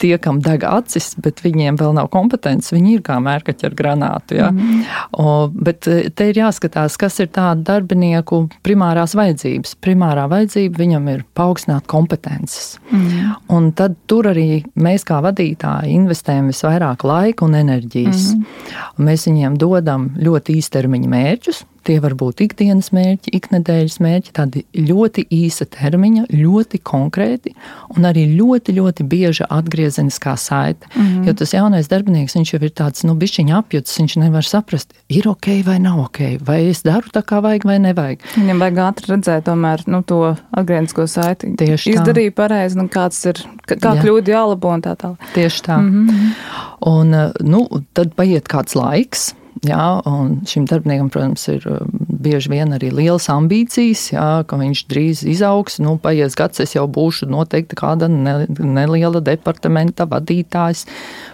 tie, 0.00 0.14
kam 0.22 0.40
deg 0.44 0.64
acis, 0.66 1.12
bet 1.20 1.42
viņiem 1.44 1.78
vēl 1.80 1.94
nav 1.96 2.10
kompetences, 2.12 2.72
viņi 2.74 2.96
ir 2.96 3.04
kā 3.06 3.18
mērkaķi 3.22 3.68
ar 3.68 3.76
granātu. 3.76 4.38
Ja? 4.38 4.50
Mm. 4.54 4.84
O, 5.20 5.34
bet 5.52 5.88
e, 5.90 6.08
te 6.14 6.30
ir 6.30 6.40
jāskatās, 6.40 6.96
kas 7.00 7.20
ir 7.22 7.30
tāda 7.34 7.62
darbinieku 7.74 8.42
primārās 8.66 9.14
vajadzības. 9.18 9.76
Primārā 9.84 10.26
vajadzība 10.30 10.80
viņam 10.80 11.10
ir 11.14 11.24
paaugstināt 11.36 11.88
kompetences. 11.90 12.78
Mm. 12.90 13.34
Un 13.52 13.70
tad 13.76 13.98
tur 14.10 14.30
arī 14.32 14.62
mēs 14.80 15.04
kā 15.08 15.20
vadītāji 15.24 15.79
investējam 15.86 16.50
visvairāk 16.50 17.04
laika 17.04 17.44
un 17.44 17.54
enerģijas. 17.54 18.34
Mm 18.34 18.44
-hmm. 18.44 19.06
Mēs 19.06 19.26
viņiem 19.28 19.58
dodam 19.58 20.10
ļoti 20.16 20.56
īstermiņa 20.60 21.08
mērķus, 21.08 21.64
Tie 21.86 21.96
var 22.02 22.12
būt 22.18 22.42
ikdienas 22.44 22.90
mērķi, 22.92 23.32
iknedēļas 23.38 23.96
mērķi, 24.04 24.32
tādi 24.36 24.62
ļoti 24.76 25.24
īsa 25.32 25.64
termiņa, 25.72 26.26
ļoti 26.28 26.80
konkrēti 26.84 27.54
un 27.96 28.04
arī 28.08 28.26
ļoti, 28.34 28.74
ļoti 28.76 29.06
bieža 29.08 29.48
atgriezeniskā 29.48 30.34
saite. 30.36 30.86
Mm 30.94 31.06
-hmm. 31.06 31.26
Jo 31.28 31.34
tas 31.40 31.54
jaunais 31.54 31.88
darbinieks, 31.88 32.36
viņš 32.36 32.52
jau 32.52 32.60
ir 32.62 32.74
tāds, 32.82 33.04
nu, 33.08 33.14
bišķiņa 33.16 33.56
apjuts, 33.58 33.96
viņš 33.98 34.16
nevar 34.20 34.44
saprast, 34.44 34.92
ir 35.08 35.28
ok 35.28 35.48
vai 35.64 35.78
nav 35.78 35.98
ok, 36.04 36.20
vai 36.44 36.60
es 36.68 36.82
daru 36.82 37.08
tā 37.08 37.22
kā 37.24 37.40
vajag 37.40 37.64
vai 37.64 37.78
nevajag. 37.78 38.18
Viņam 38.36 38.60
vajag 38.60 38.82
ātri 38.88 39.12
redzēt 39.14 39.48
tomēr, 39.48 39.86
nu, 39.86 40.02
to 40.02 40.36
atgriezenisko 40.52 41.06
saiti. 41.06 41.54
Tieši 41.56 41.94
tā. 41.94 41.96
Izdarīja 41.96 42.32
pareizi, 42.36 42.76
nu, 42.76 42.88
kāds 42.88 43.24
ir, 43.24 43.40
kā 43.66 43.96
Jā. 43.96 44.02
kļūda 44.02 44.36
jālabo 44.36 44.68
un 44.68 44.82
tā 44.82 44.96
tālāk. 44.96 45.16
Tieši 45.34 45.62
tā. 45.62 45.80
Mm 45.80 46.08
-hmm. 46.08 46.34
Un, 46.80 47.32
nu, 47.40 47.68
tad 47.92 48.14
paiet 48.14 48.48
kāds 48.48 48.76
laiks 48.76 49.34
Jā, 49.66 50.00
šim 50.48 50.64
darbiniekam, 50.70 51.10
protams, 51.12 51.42
ir 51.52 51.66
um, 51.68 51.90
bieži 52.22 52.52
vien 52.52 52.72
arī 52.72 52.88
lielas 52.94 53.26
ambīcijas, 53.32 54.06
jā, 54.14 54.28
ka 54.48 54.56
viņš 54.60 54.84
drīz 54.88 55.24
izaugs. 55.28 55.76
Nu, 55.82 55.96
paies 56.00 56.36
gads, 56.38 56.62
es 56.64 56.76
jau 56.76 56.86
būšu 56.88 57.28
noteikti 57.28 57.76
kāda 57.76 58.08
neliela 58.08 59.20
departamenta 59.24 60.08
vadītājs. 60.08 60.86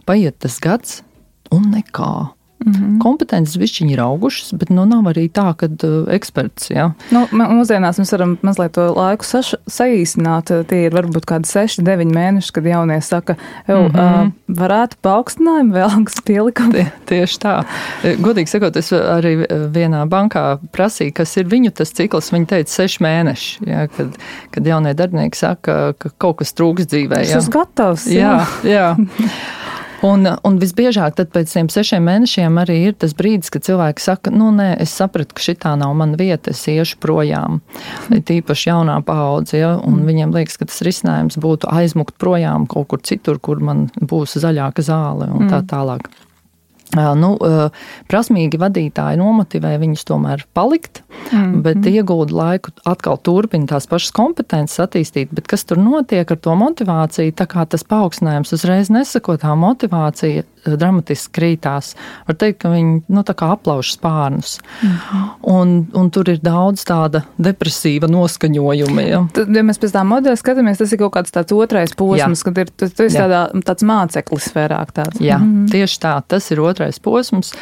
Paiet 0.08 0.40
tas 0.42 0.58
gads, 0.62 1.00
un 1.54 1.70
nekā. 1.76 2.35
Mm 2.64 2.72
-hmm. 2.72 2.98
Kompetences 3.02 3.56
višķiņi 3.56 3.92
ir 3.92 4.00
augušas, 4.00 4.52
bet 4.56 4.70
nu 4.70 4.86
nav 4.88 5.04
arī 5.10 5.28
tā, 5.28 5.54
ka 5.54 5.66
uh, 5.66 6.08
eksperts. 6.08 6.70
Ja. 6.70 6.92
Nu, 7.10 7.26
mūsdienās 7.32 7.98
mēs 8.00 8.12
varam 8.12 8.38
mazliet 8.42 8.72
to 8.72 8.86
laiku 8.96 9.24
saīsināt. 9.24 10.52
Tie 10.68 10.86
ir 10.86 10.92
varbūt 10.92 11.26
kādi 11.28 11.44
6, 11.46 11.82
9 11.82 12.14
mēneši, 12.14 12.52
kad 12.52 12.64
jaunie 12.64 13.00
saka, 13.00 13.36
jau 13.68 13.82
mm 13.82 13.92
-hmm. 13.92 14.26
uh, 14.26 14.30
varētu 14.48 14.96
paaugstinājumu 15.02 15.74
vēl 15.74 15.98
augstu 15.98 16.22
pielikumu. 16.24 16.72
Tie, 16.72 16.86
tieši 17.06 17.38
tā. 17.38 17.64
E, 18.04 18.16
godīgi 18.16 18.46
sakot, 18.46 18.76
es 18.76 18.92
arī 18.92 19.46
vienā 19.72 20.08
bankā 20.08 20.58
prasīju, 20.72 21.12
kas 21.12 21.36
ir 21.36 21.44
viņu 21.44 21.70
tas 21.70 21.92
cikls. 21.92 22.32
Viņi 22.32 22.46
teica 22.46 22.70
6 22.82 23.00
mēneši, 23.00 23.66
ja, 23.66 23.86
kad, 23.86 24.18
kad 24.50 24.66
jaunie 24.66 24.94
darbinieki 24.94 25.36
saka, 25.36 25.92
ka 25.98 26.10
kaut 26.18 26.36
kas 26.36 26.54
trūks 26.54 26.86
dzīvē. 26.86 27.16
Tas 27.16 27.46
ja. 27.46 27.52
gatavs. 27.52 28.06
Jā, 28.06 28.46
jā. 28.62 28.70
jā. 28.70 28.96
Un, 30.06 30.28
un 30.46 30.58
visbiežāk 30.60 31.18
pēc 31.32 31.52
tiem 31.52 31.70
sešiem 31.72 32.04
mēnešiem 32.06 32.60
arī 32.60 32.76
ir 32.88 32.96
tas 33.00 33.14
brīdis, 33.16 33.50
kad 33.54 33.64
cilvēki 33.66 34.04
saka, 34.04 34.32
nu 34.34 34.50
nē, 34.54 34.68
es 34.82 34.92
sapratu, 34.94 35.36
ka 35.36 35.44
šitā 35.44 35.74
nav 35.80 35.94
mana 35.98 36.18
vieta, 36.20 36.52
es 36.54 36.62
iešu 36.70 37.00
projām. 37.02 37.60
Tīpaši 38.10 38.70
jaunā 38.70 38.98
paudze, 39.06 39.58
ja, 39.60 39.74
un 39.80 40.00
mm. 40.00 40.10
viņiem 40.10 40.36
liekas, 40.36 40.60
ka 40.60 40.68
tas 40.70 40.82
risinājums 40.86 41.40
būtu 41.42 41.70
aizmukt 41.72 42.18
projām 42.22 42.68
kaut 42.70 42.90
kur 42.92 43.02
citur, 43.06 43.40
kur 43.42 43.62
man 43.64 43.88
būs 44.00 44.38
zaļāka 44.42 44.84
zāle 44.86 45.30
un 45.32 45.50
tā 45.50 45.62
mm. 45.62 45.68
tālāk. 45.72 46.10
Nu, 46.94 47.32
prasmīgi 48.06 48.60
vadītāji 48.62 49.18
nomotivē 49.18 49.72
viņus 49.82 50.06
tomēr 50.06 50.44
palikt, 50.56 51.02
mm, 51.32 51.56
bet 51.64 51.80
mm. 51.80 51.96
iegūda 51.98 52.36
laiku 52.36 52.72
atkal 52.86 53.18
turpina 53.18 53.66
tās 53.72 53.88
pašas 53.90 54.14
kompetences 54.14 54.84
attīstīt. 54.84 55.34
Bet 55.34 55.50
kas 55.50 55.66
tur 55.66 55.80
notiek 55.82 56.30
ar 56.30 56.38
to 56.38 56.54
motivāciju? 56.56 57.34
Tā 57.36 57.48
kā 57.50 57.66
tas 57.66 57.82
paaugstinājums 57.90 58.54
uzreiz 58.54 58.92
nesako, 58.94 59.34
tā 59.42 59.56
motivācija 59.58 60.46
dramatiski 60.66 61.34
krītās. 61.36 61.92
Var 62.26 62.38
teikt, 62.38 62.60
ka 62.64 62.72
viņi 62.72 63.02
nu, 63.12 63.22
aplauž 63.22 63.92
spārnus. 63.94 64.56
Mm. 64.82 65.26
Un, 65.52 65.74
un 65.94 66.10
tur 66.14 66.30
ir 66.32 66.40
daudz 66.42 66.82
tāda 66.88 67.22
depresīva 67.38 68.10
noskaņojuma. 68.10 69.04
Ja, 69.06 69.22
Tad, 69.36 69.52
ja 69.54 69.62
mēs 69.66 69.80
pēc 69.82 69.94
tā 69.94 70.02
modeļa 70.06 70.40
skatāmies, 70.40 70.80
tas 70.80 70.94
ir 70.94 71.00
kaut 71.02 71.14
kāds 71.18 71.34
tāds 71.34 71.54
otrais 71.54 71.94
posms, 71.98 72.42
Jā. 72.42 72.48
kad 72.48 72.62
ir 72.62 72.72
tas, 72.72 72.94
tas 72.96 73.18
tāds 73.68 73.86
māceklis 73.86 74.50
vairāk 74.56 74.94
tāds. 74.96 75.22
Jā, 75.22 75.38
mm. 75.42 75.68
tieši 75.74 76.00
tā, 76.02 76.16
tas 76.26 76.50
ir 76.54 76.62
otrais 76.76 77.00
posms, 77.00 77.54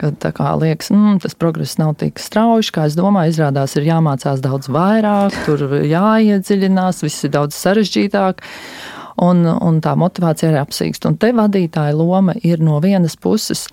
kad 0.00 0.16
kā 0.32 0.54
liekas, 0.56 0.90
mm, 0.90 1.20
tas 1.22 1.36
progress 1.36 1.76
nav 1.78 1.94
tik 2.00 2.18
strauji, 2.18 2.72
kā 2.72 2.88
es 2.88 2.96
domāju, 2.96 3.34
izrādās 3.34 3.76
ir 3.76 3.84
jāmācās 3.90 4.40
daudz 4.40 4.72
vairāk, 4.72 5.36
tur 5.44 5.84
jāiedziļinās, 5.84 7.04
viss 7.04 7.28
ir 7.28 7.36
daudz 7.36 7.58
sarežģītāk 7.60 8.40
un, 9.20 9.44
un 9.46 9.80
tā 9.84 9.94
motivācija 9.98 10.50
arī 10.52 10.60
apsīkst. 10.62 11.06
Un 11.08 11.18
te 11.20 11.32
vadītāja 11.36 11.94
loma 11.96 12.34
ir 12.42 12.62
no 12.62 12.78
vienas 12.82 13.16
puses 13.20 13.66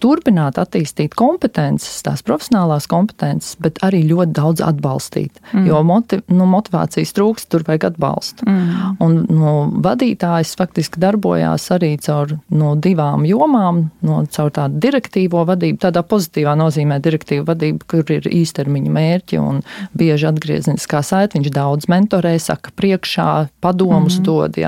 turpināt 0.00 0.58
attīstīt 0.58 1.14
kompetences, 1.18 2.00
tās 2.02 2.22
profesionālās 2.26 2.88
kompetences, 2.90 3.56
bet 3.62 3.78
arī 3.84 4.02
ļoti 4.08 4.34
daudz 4.36 4.62
atbalstīt. 4.64 5.40
Mm. 5.52 5.66
Jo 5.68 5.82
motiv, 5.86 6.22
nu, 6.32 6.46
motivācijas 6.50 7.12
trūkst, 7.16 7.48
tur 7.52 7.64
vajag 7.66 7.90
atbalstu. 7.92 8.46
Mm. 8.48 8.96
Un 9.04 9.18
no 9.30 9.54
vadītājs 9.84 10.54
faktiski 10.58 11.00
darbojās 11.02 11.68
arī 11.74 11.94
caur 12.02 12.38
no 12.48 12.74
divām 12.78 13.26
jomām, 13.28 13.84
no 14.06 14.22
caur 14.34 14.52
tādu 14.54 14.80
direktīvo 14.82 15.44
vadību, 15.48 15.80
tādā 15.84 16.02
pozitīvā 16.06 16.56
nozīmē 16.58 16.98
direktīvu 17.04 17.46
vadību, 17.48 17.88
kur 17.90 18.14
ir 18.16 18.28
īstermiņa 18.32 18.94
mērķi 18.94 19.40
un 19.42 19.62
bieži 19.98 20.30
atgriezeniskā 20.32 21.02
saita. 21.04 21.38
Viņš 21.38 21.54
daudz 21.54 21.88
mentorē, 21.92 22.34
saka 22.42 22.72
priekšā, 22.78 23.30
padomus 23.64 24.18
mm. 24.18 24.26
dod. 24.26 24.58
Ja. 24.58 24.67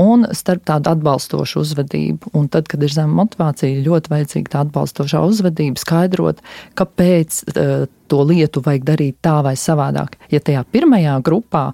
Un 0.00 0.26
starp 0.36 0.64
tādu 0.68 0.92
atbalstošu 0.92 1.62
uzvedību. 1.62 2.32
Un 2.38 2.48
tad, 2.52 2.68
kad 2.70 2.82
ir 2.82 2.92
zema 2.92 3.22
motivācija, 3.22 3.82
ļoti 3.86 4.12
vajadzīga 4.12 4.54
tā 4.54 4.62
atbalstošā 4.66 5.22
uzvedība, 5.28 5.80
skaidrot, 5.82 6.42
kāpēc 6.78 7.42
uh, 7.52 7.88
to 8.12 8.20
lietu 8.28 8.60
vajag 8.64 8.84
darīt 8.86 9.18
tā 9.24 9.38
vai 9.44 9.54
savādāk. 9.58 10.18
Ja 10.32 10.40
tajā 10.44 10.62
pirmajā 10.74 11.16
grupā 11.24 11.64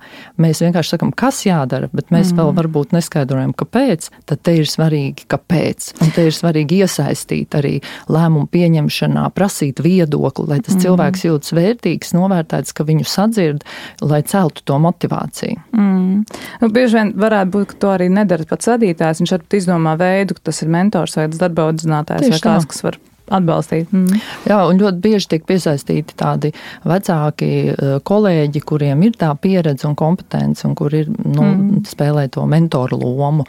mēs 0.41 0.63
vienkārši 0.63 0.95
sakām, 0.95 1.13
kas 1.17 1.41
jādara, 1.47 1.91
bet 1.93 2.13
mēs 2.15 2.31
mm. 2.31 2.39
vēl 2.39 2.53
varbūt 2.61 2.95
neskaidrojam, 2.95 3.55
kāpēc, 3.59 4.11
tad 4.29 4.43
te 4.47 4.55
ir 4.61 4.71
svarīgi, 4.71 5.27
kāpēc. 5.31 5.91
Un 6.05 6.15
te 6.15 6.29
ir 6.29 6.37
svarīgi 6.37 6.83
iesaistīt 6.85 7.59
arī 7.59 7.75
lēmumu 8.11 8.47
pieņemšanā, 8.55 9.27
prasīt 9.35 9.83
viedokli, 9.83 10.47
lai 10.53 10.61
tas 10.63 10.77
mm. 10.77 10.85
cilvēks 10.87 11.27
jūtas 11.27 11.55
vērtīgs, 11.59 12.15
novērtēts, 12.15 12.77
ka 12.77 12.87
viņu 12.89 13.09
sadzird, 13.09 13.67
lai 14.05 14.23
celtu 14.29 14.65
to 14.69 14.79
motivāciju. 14.83 15.59
Mm. 15.75 16.23
Nu, 16.63 16.71
bieži 16.75 17.01
vien 17.01 17.13
varētu 17.19 17.55
būt, 17.55 17.73
ka 17.73 17.83
to 17.83 17.93
arī 17.97 18.09
nedara 18.13 18.47
pats 18.49 18.71
vadītājs. 18.71 19.25
Viņš 19.25 19.37
izdomā 19.59 19.97
veidu, 19.99 20.39
ka 20.39 20.51
tas 20.51 20.63
ir 20.63 20.73
mentors 20.73 21.19
vai 21.19 21.29
darba 21.35 21.69
audzinātājs 21.69 22.31
vai 22.31 22.43
kāds, 22.43 22.69
kas 22.71 22.85
var 22.87 22.99
atbalstīt. 23.35 23.93
Mm. 23.93 24.23
Jā, 24.49 24.63
un 24.69 24.81
ļoti 24.81 25.03
bieži 25.05 25.31
tiek 25.35 25.47
piesaistīti 25.49 26.17
tādi 26.19 26.53
vecāki 26.89 27.51
eh, 27.73 27.95
kolēģi, 28.09 28.65
kuriem 28.69 29.05
ir 29.09 29.19
tā 29.21 29.31
pieredze 29.41 29.89
un 29.89 29.97
kompetence, 29.99 30.67
un 30.69 30.77
kur 30.79 30.95
ir 30.95 31.11
nu, 31.11 31.45
mm. 31.45 31.87
spēlē 31.89 32.29
to 32.35 32.47
mentoru 32.49 33.01
lomu. 33.03 33.47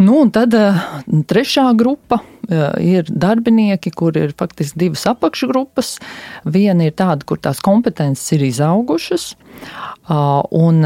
Nu, 0.00 0.14
un 0.22 0.30
tad 0.32 0.54
uh, 0.56 0.78
trešā 1.28 1.66
grupa 1.76 2.22
ir 2.82 3.10
darbinieki, 3.10 3.92
kur 3.96 4.16
ir 4.18 4.34
faktiski 4.38 4.84
divas 4.84 5.06
apakšgrupas. 5.10 5.96
Viena 6.44 6.88
ir 6.88 6.96
tāda, 6.98 7.26
kur 7.26 7.40
tās 7.42 7.62
kompetences 7.64 8.32
ir 8.36 8.44
izaugušas, 8.48 9.32
uh, 9.34 10.42
un, 10.50 10.80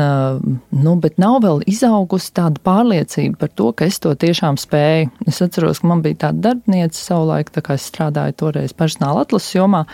nu, 0.70 0.94
bet 1.00 1.18
nav 1.22 1.40
vēl 1.44 1.62
izaugusi 1.70 2.32
tāda 2.36 2.60
pārliecība 2.64 3.38
par 3.44 3.52
to, 3.56 3.70
ka 3.72 3.88
es 3.88 4.00
to 4.02 4.12
tiešām 4.14 4.58
spēju. 4.60 5.10
Es 5.30 5.40
atceros, 5.44 5.80
ka 5.80 5.90
man 5.90 6.04
bija 6.04 6.26
tāda 6.26 6.50
darbiniece 6.50 7.00
savulaik, 7.00 7.52
tā 7.54 7.64
kā 7.64 7.78
es 7.78 7.88
strādāju 7.90 8.38
toreiz 8.44 8.76
personāla 8.76 9.24
atlases 9.24 9.56
jomā. 9.56 9.84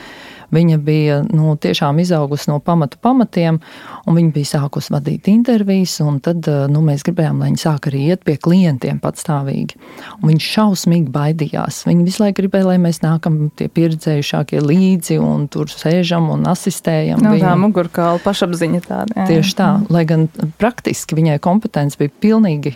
Viņa 0.51 0.79
bija 0.83 1.21
nu, 1.27 1.55
tiešām 1.61 2.01
izaugusi 2.03 2.51
no 2.51 2.59
pamatu 2.65 2.99
pamatiem, 3.03 3.61
un 4.07 4.19
viņa 4.19 4.33
bija 4.35 4.51
sākusi 4.55 4.93
vadīt 4.95 5.31
intervijas. 5.31 5.99
Tad 6.25 6.49
eh, 6.51 6.65
nu, 6.73 6.83
mēs 6.87 7.05
gribējām, 7.07 7.43
lai 7.43 7.51
viņa 7.53 7.63
sāk 7.63 7.91
arī 7.91 8.03
iet 8.11 8.25
pie 8.27 8.37
klientiem 8.41 9.01
patstāvīgi. 9.03 9.79
Un 10.21 10.33
viņš 10.33 10.51
šausmīgi 10.57 11.13
baidījās. 11.15 11.85
Viņa 11.89 12.07
visu 12.07 12.25
laiku 12.25 12.41
gribēja, 12.43 12.71
lai 12.73 12.79
mēs 12.83 13.03
nākam 13.05 13.41
tie 13.59 13.71
pieredzējušākie 13.73 14.63
līdzi 14.65 15.21
un 15.23 15.47
tur 15.53 15.71
sēžam 15.71 16.31
un 16.35 16.47
asistējam. 16.51 17.23
No, 17.23 17.35
nu, 17.35 17.43
tā 17.43 17.57
mugurkaula 17.61 18.23
pašapziņa 18.25 18.85
tāda. 18.87 19.17
Jā. 19.23 19.29
Tieši 19.31 19.59
tā, 19.59 19.73
lai 19.93 20.07
gan 20.09 20.27
praktiski 20.61 21.19
viņai 21.19 21.39
kompetence 21.45 22.01
bija 22.01 22.13
pilnīgi 22.23 22.75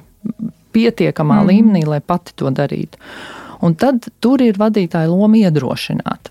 pietiekamā 0.74 1.40
mm. 1.40 1.50
līmenī, 1.50 1.84
lai 1.88 2.00
pati 2.04 2.34
to 2.38 2.50
darītu. 2.54 3.00
Un 3.64 3.76
tad 3.78 4.08
tur 4.22 4.42
ir 4.44 4.58
vadītāja 4.60 5.08
loma 5.08 5.38
iedrošināt. 5.40 6.30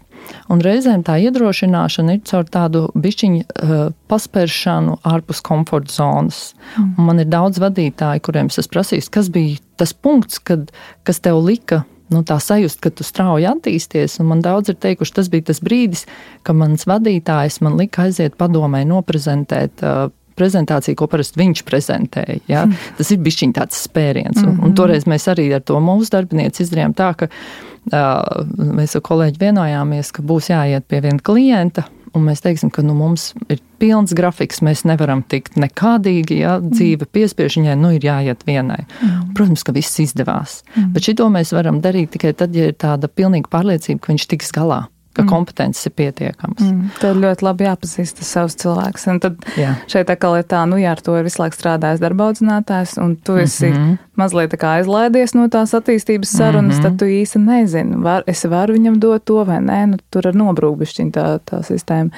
Un 0.52 0.62
reizēm 0.64 1.04
tā 1.06 1.18
iedrošināšana 1.24 2.18
ir 2.18 2.24
caur 2.28 2.48
tādu 2.52 2.84
bišķiņu 3.00 3.44
uh, 3.44 3.86
paspēršanu 4.12 5.00
ārpus 5.08 5.42
komforta 5.46 5.94
zonas. 5.96 6.42
Mm. 6.76 6.92
Un 6.98 7.10
man 7.10 7.24
ir 7.24 7.30
daudz 7.32 7.62
vadītāju, 7.64 8.24
kuriem 8.26 8.52
es 8.52 8.60
esmu 8.62 8.76
prasījis, 8.78 9.12
kas 9.14 9.32
bija 9.34 9.62
tas 9.80 9.96
punkts, 9.96 10.42
kad, 10.44 10.72
kas 11.08 11.24
tev 11.24 11.42
lika 11.46 11.84
nu, 12.14 12.22
tā 12.28 12.38
sajust, 12.44 12.82
ka 12.84 12.92
tu 12.94 13.06
strauji 13.08 13.48
attīsties. 13.50 14.20
Man 14.26 14.44
daudz 14.46 14.74
ir 14.74 14.78
teikuši, 14.84 15.16
tas 15.16 15.32
bija 15.34 15.50
tas 15.50 15.64
brīdis, 15.64 16.06
kad 16.46 16.60
mans 16.60 16.86
vadītājs 16.90 17.62
man 17.66 17.80
lika 17.80 18.08
aiziet 18.08 18.38
padomē, 18.40 18.84
noprezentēt. 18.90 19.82
Uh, 19.82 20.12
prezentāciju, 20.34 20.98
ko 20.98 21.06
parasti 21.06 21.38
viņš 21.38 21.60
prezentēja. 21.62 22.40
Ja? 22.50 22.64
Mm. 22.66 22.88
Tas 22.98 23.12
ir 23.14 23.20
bijis 23.22 23.44
tāds 23.54 23.84
spēriens. 23.86 24.40
Mm 24.40 24.48
-hmm. 24.48 24.50
un, 24.50 24.64
un 24.64 24.72
mhm. 24.72 24.74
toreiz 24.80 25.06
mēs 25.06 25.28
arī 25.30 25.54
ar 25.54 25.62
to 25.62 25.78
mūsu 25.78 26.10
darbinieci 26.10 26.64
izdarījām 26.64 26.96
tā, 26.98 27.12
ka 27.14 27.28
uh, 27.30 27.73
mēs 27.92 28.96
ar 28.96 29.04
kolēģi 29.04 29.42
vienojāmies, 29.42 30.14
ka 30.16 30.24
būs 30.26 30.52
jāiet 30.54 30.88
pie 30.88 31.04
viena 31.04 31.20
klienta. 31.24 31.88
Un 32.14 32.28
mēs 32.28 32.44
teiksim, 32.46 32.70
ka 32.70 32.84
nu, 32.86 32.94
mums 32.94 33.32
ir 33.50 33.58
pilns 33.82 34.14
grafiks, 34.14 34.62
mēs 34.62 34.84
nevaram 34.86 35.24
tikt 35.26 35.56
nekādīgi, 35.58 36.38
ja 36.44 36.60
mm. 36.60 36.76
dzīve 36.76 37.08
piespiež 37.10 37.58
viņai, 37.58 37.74
nu 37.82 37.90
ir 37.96 38.06
jāiet 38.06 38.46
vienai. 38.46 38.84
Mm. 39.02 39.32
Protams, 39.34 39.66
ka 39.66 39.74
viss 39.74 39.98
izdevās. 40.04 40.60
Mm. 40.76 40.92
Bet 40.94 41.10
šito 41.10 41.26
mēs 41.34 41.56
varam 41.58 41.82
darīt 41.82 42.14
tikai 42.14 42.36
tad, 42.38 42.54
ja 42.54 42.70
ir 42.70 42.78
tāda 42.78 43.10
pilnīga 43.10 43.50
pārliecība, 43.50 44.04
ka 44.06 44.14
viņš 44.14 44.30
tiks 44.30 44.54
galā 44.54 44.84
ka 45.14 45.22
mm. 45.22 45.30
kompetences 45.30 45.86
ir 45.86 45.94
pietiekamas. 45.98 46.64
Mm. 46.66 46.90
Tad 46.98 47.20
ļoti 47.22 47.46
labi 47.46 47.68
jāpazīst 47.68 48.24
savus 48.26 48.58
cilvēkus. 48.62 49.06
Un 49.12 49.22
tad 49.24 49.46
Jā. 49.60 49.76
šeit 49.92 50.10
atkal 50.10 50.40
ir 50.40 50.48
tā, 50.50 50.64
nu, 50.70 50.80
jā, 50.82 50.96
ar 50.96 51.04
to 51.06 51.16
ir 51.20 51.28
visu 51.28 51.42
laiku 51.44 51.60
strādājis 51.60 52.02
darba 52.02 52.32
audzinātājs, 52.32 52.96
un 53.04 53.16
tu 53.16 53.38
esi 53.38 53.70
mm 53.70 53.78
-hmm. 53.78 53.98
mazliet 54.20 54.58
kā 54.58 54.76
aizlaidies 54.80 55.36
no 55.38 55.48
tās 55.48 55.74
attīstības 55.78 56.34
sarunas, 56.38 56.78
mm 56.78 56.80
-hmm. 56.80 56.84
tad 56.84 57.00
tu 57.00 57.06
īsti 57.06 57.40
nezini, 57.46 58.04
var, 58.04 58.24
es 58.28 58.46
varu 58.46 58.74
viņam 58.74 59.00
dot 59.00 59.26
to 59.26 59.44
vai 59.44 59.60
nē, 59.62 59.86
nu, 59.86 59.98
tur 60.12 60.28
ir 60.28 60.34
nobrūkbišķiņ 60.34 61.12
tā, 61.12 61.40
tā 61.46 61.62
sistēma. 61.62 62.10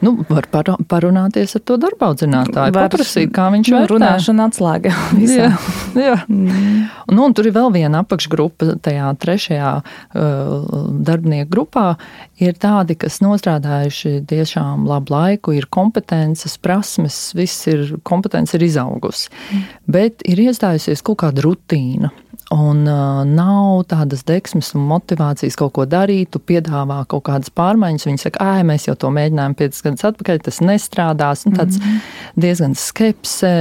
Nu, 0.00 0.14
var 0.28 0.46
parunāties 0.88 1.54
ar 1.58 1.62
to 1.68 1.76
darba 1.80 2.10
audzinātāju, 2.10 2.72
var, 2.72 2.88
paprasīt, 2.88 3.30
kā 3.36 3.50
viņš 3.52 3.70
nu, 3.74 3.80
runāšana 3.90 4.46
atslēga. 4.48 4.94
jā, 5.38 5.50
jā. 5.98 6.16
Mm. 6.24 6.86
Nu, 7.12 7.26
un 7.26 7.36
tur 7.36 7.50
ir 7.50 7.54
vēl 7.56 7.68
viena 7.74 8.00
apakšgrupa, 8.04 8.78
tajā 8.84 9.10
trešajā 9.20 9.72
uh, 9.82 10.54
darbinieku 11.04 11.50
grupā, 11.52 11.84
ir 12.40 12.56
tādi, 12.60 12.96
kas 13.00 13.20
nostrādājuši 13.24 14.14
tiešām 14.30 14.88
labu 14.88 15.14
laiku, 15.16 15.54
ir 15.58 15.68
kompetences, 15.72 16.56
prasmes, 16.62 17.20
viss 17.36 17.68
ir 17.70 17.98
kompetence 18.06 18.56
ir 18.56 18.64
izaugusi. 18.70 19.28
Mm. 19.50 19.68
Bet 20.00 20.26
ir 20.28 20.46
iestājusies 20.48 21.04
kaut 21.04 21.20
kāda 21.26 21.44
rutīna. 21.44 22.14
Un 22.50 22.80
uh, 22.90 23.20
nav 23.22 23.84
tādas 23.86 24.24
deksmes 24.26 24.72
un 24.74 24.82
motivācijas 24.90 25.54
kaut 25.54 25.70
ko 25.76 25.84
darīt, 25.86 26.32
tu 26.34 26.40
piedāvā 26.42 26.96
kaut 27.10 27.22
kādas 27.28 27.52
pārmaiņas. 27.54 28.06
Viņi 28.08 28.22
saka, 28.24 28.42
ah, 28.42 28.62
mēs 28.66 28.88
jau 28.88 28.96
to 28.98 29.12
mēģinājām 29.14 29.54
piecas 29.60 29.84
gadus 29.86 30.08
atpakaļ, 30.08 30.40
tas 30.48 30.58
nestrādās. 30.58 31.44
Un 31.46 31.54
tāds 31.54 31.78
mm 31.78 31.84
-hmm. 31.84 32.40
diezgan 32.42 32.74
skepse, 32.74 33.52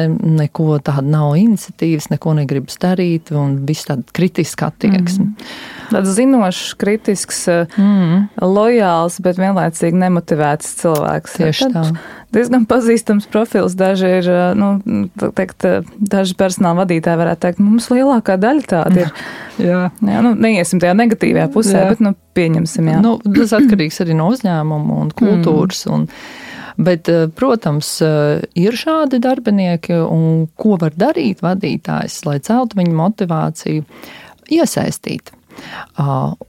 neko 0.41 0.79
tāda 0.81 1.05
nav 1.05 1.35
iniciatīvas, 1.37 2.09
neko 2.09 2.33
negribas 2.41 2.81
darīt, 2.81 3.29
un 3.31 3.59
viss 3.65 3.85
tāda 3.85 4.01
kritiska 4.11 4.71
attieksme. 4.73 5.25
Mm 5.25 5.35
-hmm. 5.35 5.93
Tāds 5.93 6.15
zinošs, 6.17 6.73
kritisks, 6.73 7.47
mm 7.47 7.67
-hmm. 7.77 8.27
lojāls, 8.41 9.21
bet 9.21 9.37
vienlaicīgi 9.37 9.93
nemotivēts 9.93 10.75
cilvēks. 10.81 11.37
Tieši 11.37 11.63
ja, 11.63 11.69
tā 11.69 11.85
diezgan 12.35 12.65
pazīstams 12.69 13.27
profils. 13.31 13.75
Daži 13.79 14.11
ir, 14.19 14.29
nu, 14.59 14.71
teikt, 15.37 15.65
daži 15.99 16.35
personāla 16.39 16.83
vadītāji 16.83 17.21
varētu 17.21 17.43
teikt, 17.45 17.63
mums 17.63 17.89
lielākā 17.93 18.37
daļa 18.41 18.67
tāda 18.69 19.05
ir. 19.05 19.13
Jā, 19.59 19.79
jā 19.91 20.19
nu, 20.23 20.29
neiesim 20.39 20.79
tajā 20.79 20.93
negatīvajā 20.95 21.49
pusē, 21.51 21.73
jā. 21.81 21.87
bet 21.91 21.99
nu, 21.99 22.13
pieņemsim. 22.37 22.85
Jā. 22.93 23.01
Nu, 23.03 23.17
tas 23.19 23.51
atkarīgs 23.57 23.97
arī 24.05 24.15
no 24.15 24.29
uzņēmuma 24.31 25.01
un 25.03 25.09
kultūras. 25.11 25.83
Mm. 25.89 26.05
Un, 26.05 26.47
Bet, 26.79 27.09
protams, 27.35 27.89
ir 28.55 28.75
šādi 28.79 29.17
darbinieki, 29.19 29.97
un 29.99 30.45
ko 30.55 30.77
var 30.79 30.93
darīt 30.95 31.41
vadītājs, 31.43 32.21
lai 32.23 32.37
celtu 32.39 32.79
viņu 32.79 32.93
motivāciju, 32.95 33.83
iesaistīt. 34.55 35.33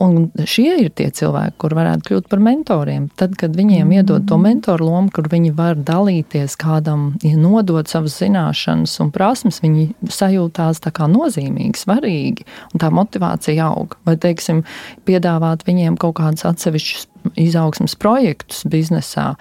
Un 0.00 0.30
šie 0.48 0.76
ir 0.84 0.90
tie 0.96 1.08
cilvēki, 1.14 1.56
kur 1.60 1.74
varētu 1.78 2.06
kļūt 2.08 2.28
par 2.30 2.42
mentoriem. 2.44 3.08
Tad, 3.18 3.36
kad 3.40 3.56
viņiem 3.56 3.86
mm. 3.86 3.96
iedod 4.00 4.26
to 4.28 4.38
mentoru 4.40 4.88
lomu, 4.88 5.12
kur 5.14 5.28
viņi 5.32 5.52
var 5.56 5.78
dalīties 5.78 6.56
kādam, 6.60 7.10
ja 7.26 7.36
nodot 7.38 7.90
savas 7.90 8.18
zināšanas 8.20 8.96
un 9.02 9.12
prasmes, 9.14 9.60
viņi 9.64 9.88
sajūtās 10.10 10.82
tā 10.84 10.94
kā 10.94 11.08
nozīmīgi, 11.10 11.82
svarīgi, 11.84 12.48
un 12.72 12.82
tā 12.82 12.92
motivācija 12.94 13.70
aug. 13.70 13.98
Vai, 14.08 14.16
teiksim, 14.20 14.64
piedāvāt 15.08 15.66
viņiem 15.68 15.98
kaut 16.00 16.18
kādus 16.20 16.46
atsevišķus 16.48 17.10
izaugsmas 17.40 17.96
projektus 18.00 18.62
biznesā, 18.70 19.34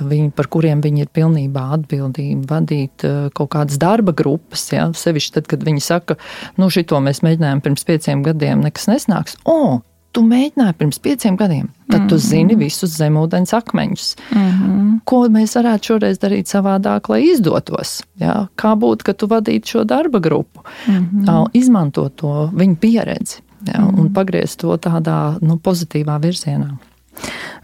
viņi, 0.00 0.30
par 0.36 0.48
kuriem 0.52 0.82
viņi 0.84 1.04
ir 1.04 1.12
pilnībā 1.16 1.66
atbildīgi 1.76 2.40
vadīt 2.50 3.04
eh, 3.06 3.28
kaut 3.36 3.52
kādas 3.54 3.80
darba 3.80 4.14
grupas. 4.16 4.66
Ja? 4.72 4.88
Sevišķi 4.96 5.36
tad, 5.38 5.50
kad 5.50 5.66
viņi 5.66 5.84
saka, 5.84 6.18
nu, 6.60 6.70
šito 6.72 7.00
mēs 7.04 7.22
mēģinājām 7.26 7.62
pirms 7.64 7.86
pieciem 7.88 8.24
gadiem, 8.26 8.64
nekas 8.66 8.88
nesnāks. 8.90 9.36
O, 9.48 9.80
tu 10.16 10.22
mēģināji 10.26 10.76
pirms 10.78 10.98
pieciem 11.02 11.36
gadiem, 11.38 11.68
tad 11.88 12.00
mm 12.00 12.04
-hmm. 12.04 12.08
tu 12.08 12.14
mhm. 12.14 12.24
zini 12.24 12.56
visus 12.56 12.96
zemūdens 12.98 13.54
akmeņus. 13.56 14.16
Mm 14.30 14.48
-hmm. 14.48 14.98
Ko 15.04 15.26
mēs 15.28 15.56
varētu 15.56 15.92
šoreiz 15.92 16.18
darīt 16.18 16.46
savādāk, 16.48 17.08
lai 17.08 17.22
izdotos? 17.30 18.02
Ja? 18.18 18.48
Kā 18.56 18.74
būtu, 18.74 19.04
ka 19.04 19.12
tu 19.12 19.26
vadītu 19.26 19.66
šo 19.66 19.84
darba 19.84 20.18
grupu, 20.18 20.60
mm 20.88 21.08
-hmm. 21.12 21.46
izmantot 21.52 22.16
to 22.16 22.50
viņu 22.54 22.76
pieredzi 22.76 23.42
ja? 23.66 23.80
mm 23.80 23.88
-hmm. 23.88 24.00
un 24.00 24.12
pagriezt 24.12 24.60
to 24.60 24.76
tādā 24.76 25.38
nu, 25.40 25.56
pozitīvā 25.56 26.20
virzienā. 26.20 26.76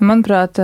Manuprāt, 0.01 0.59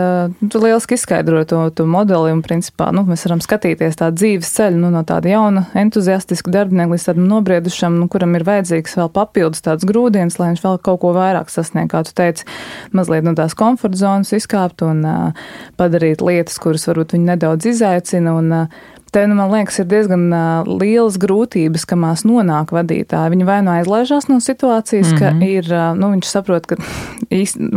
tu 0.52 0.60
lieliski 0.60 0.98
izskaidro 0.98 1.40
to, 1.48 1.62
to 1.72 1.86
modeli 1.88 2.34
un, 2.34 2.42
principā, 2.44 2.90
nu, 2.92 3.04
mēs 3.08 3.24
varam 3.24 3.40
skatīties 3.40 3.96
tā 3.96 4.10
dzīves 4.12 4.50
ceļu 4.58 4.80
nu, 4.82 4.90
no 4.92 5.00
tāda 5.08 5.32
jauna, 5.32 5.64
entuziastiska 5.78 6.52
darbinieka 6.52 6.92
līdz 6.92 7.06
tādam 7.08 7.28
nobriedušam, 7.30 7.96
nu, 7.96 8.10
kuram 8.12 8.36
ir 8.36 8.44
vajadzīgs 8.48 8.98
vēl 9.00 9.08
papildus 9.14 9.64
tāds 9.64 9.88
grūdienis, 9.88 10.36
lai 10.40 10.52
viņš 10.52 10.64
vēl 10.66 10.80
kaut 10.84 11.00
ko 11.04 11.14
vairāk 11.16 11.52
sasniegtu, 11.52 11.92
kā 11.94 12.04
tu 12.04 12.16
teici, 12.18 12.48
mazliet 12.92 13.24
no 13.24 13.32
tās 13.38 13.56
komforta 13.56 14.02
zonas 14.02 14.34
izkāpt 14.36 14.84
un 14.84 15.04
uh, 15.08 15.46
padarīt 15.80 16.24
lietas, 16.24 16.60
kuras 16.60 16.84
varbūt 16.90 17.16
viņu 17.16 17.30
nedaudz 17.32 17.72
izaicina. 17.72 18.36
Un, 18.36 18.58
uh, 18.64 18.90
Te, 19.12 19.26
nu, 19.28 19.34
man 19.36 19.50
liekas, 19.52 19.76
ir 19.82 19.90
diezgan 19.90 20.22
uh, 20.32 20.68
lielas 20.80 21.18
grūtības, 21.20 21.82
kamās 21.84 22.22
nonāk 22.24 22.70
vadītāji. 22.72 23.34
Viņi 23.34 23.44
vai 23.44 23.58
nu 23.60 23.74
aizlaižās 23.74 24.30
no 24.30 24.38
situācijas, 24.40 25.10
mm 25.10 25.12
-hmm. 25.12 25.18
ka 25.20 25.30
mhm. 25.34 25.42
ir, 25.42 25.68
uh, 25.68 25.98
nu, 25.98 26.14
viņš 26.14 26.30
saprot, 26.30 26.66
ka 26.66 26.80
īsti 27.42 27.68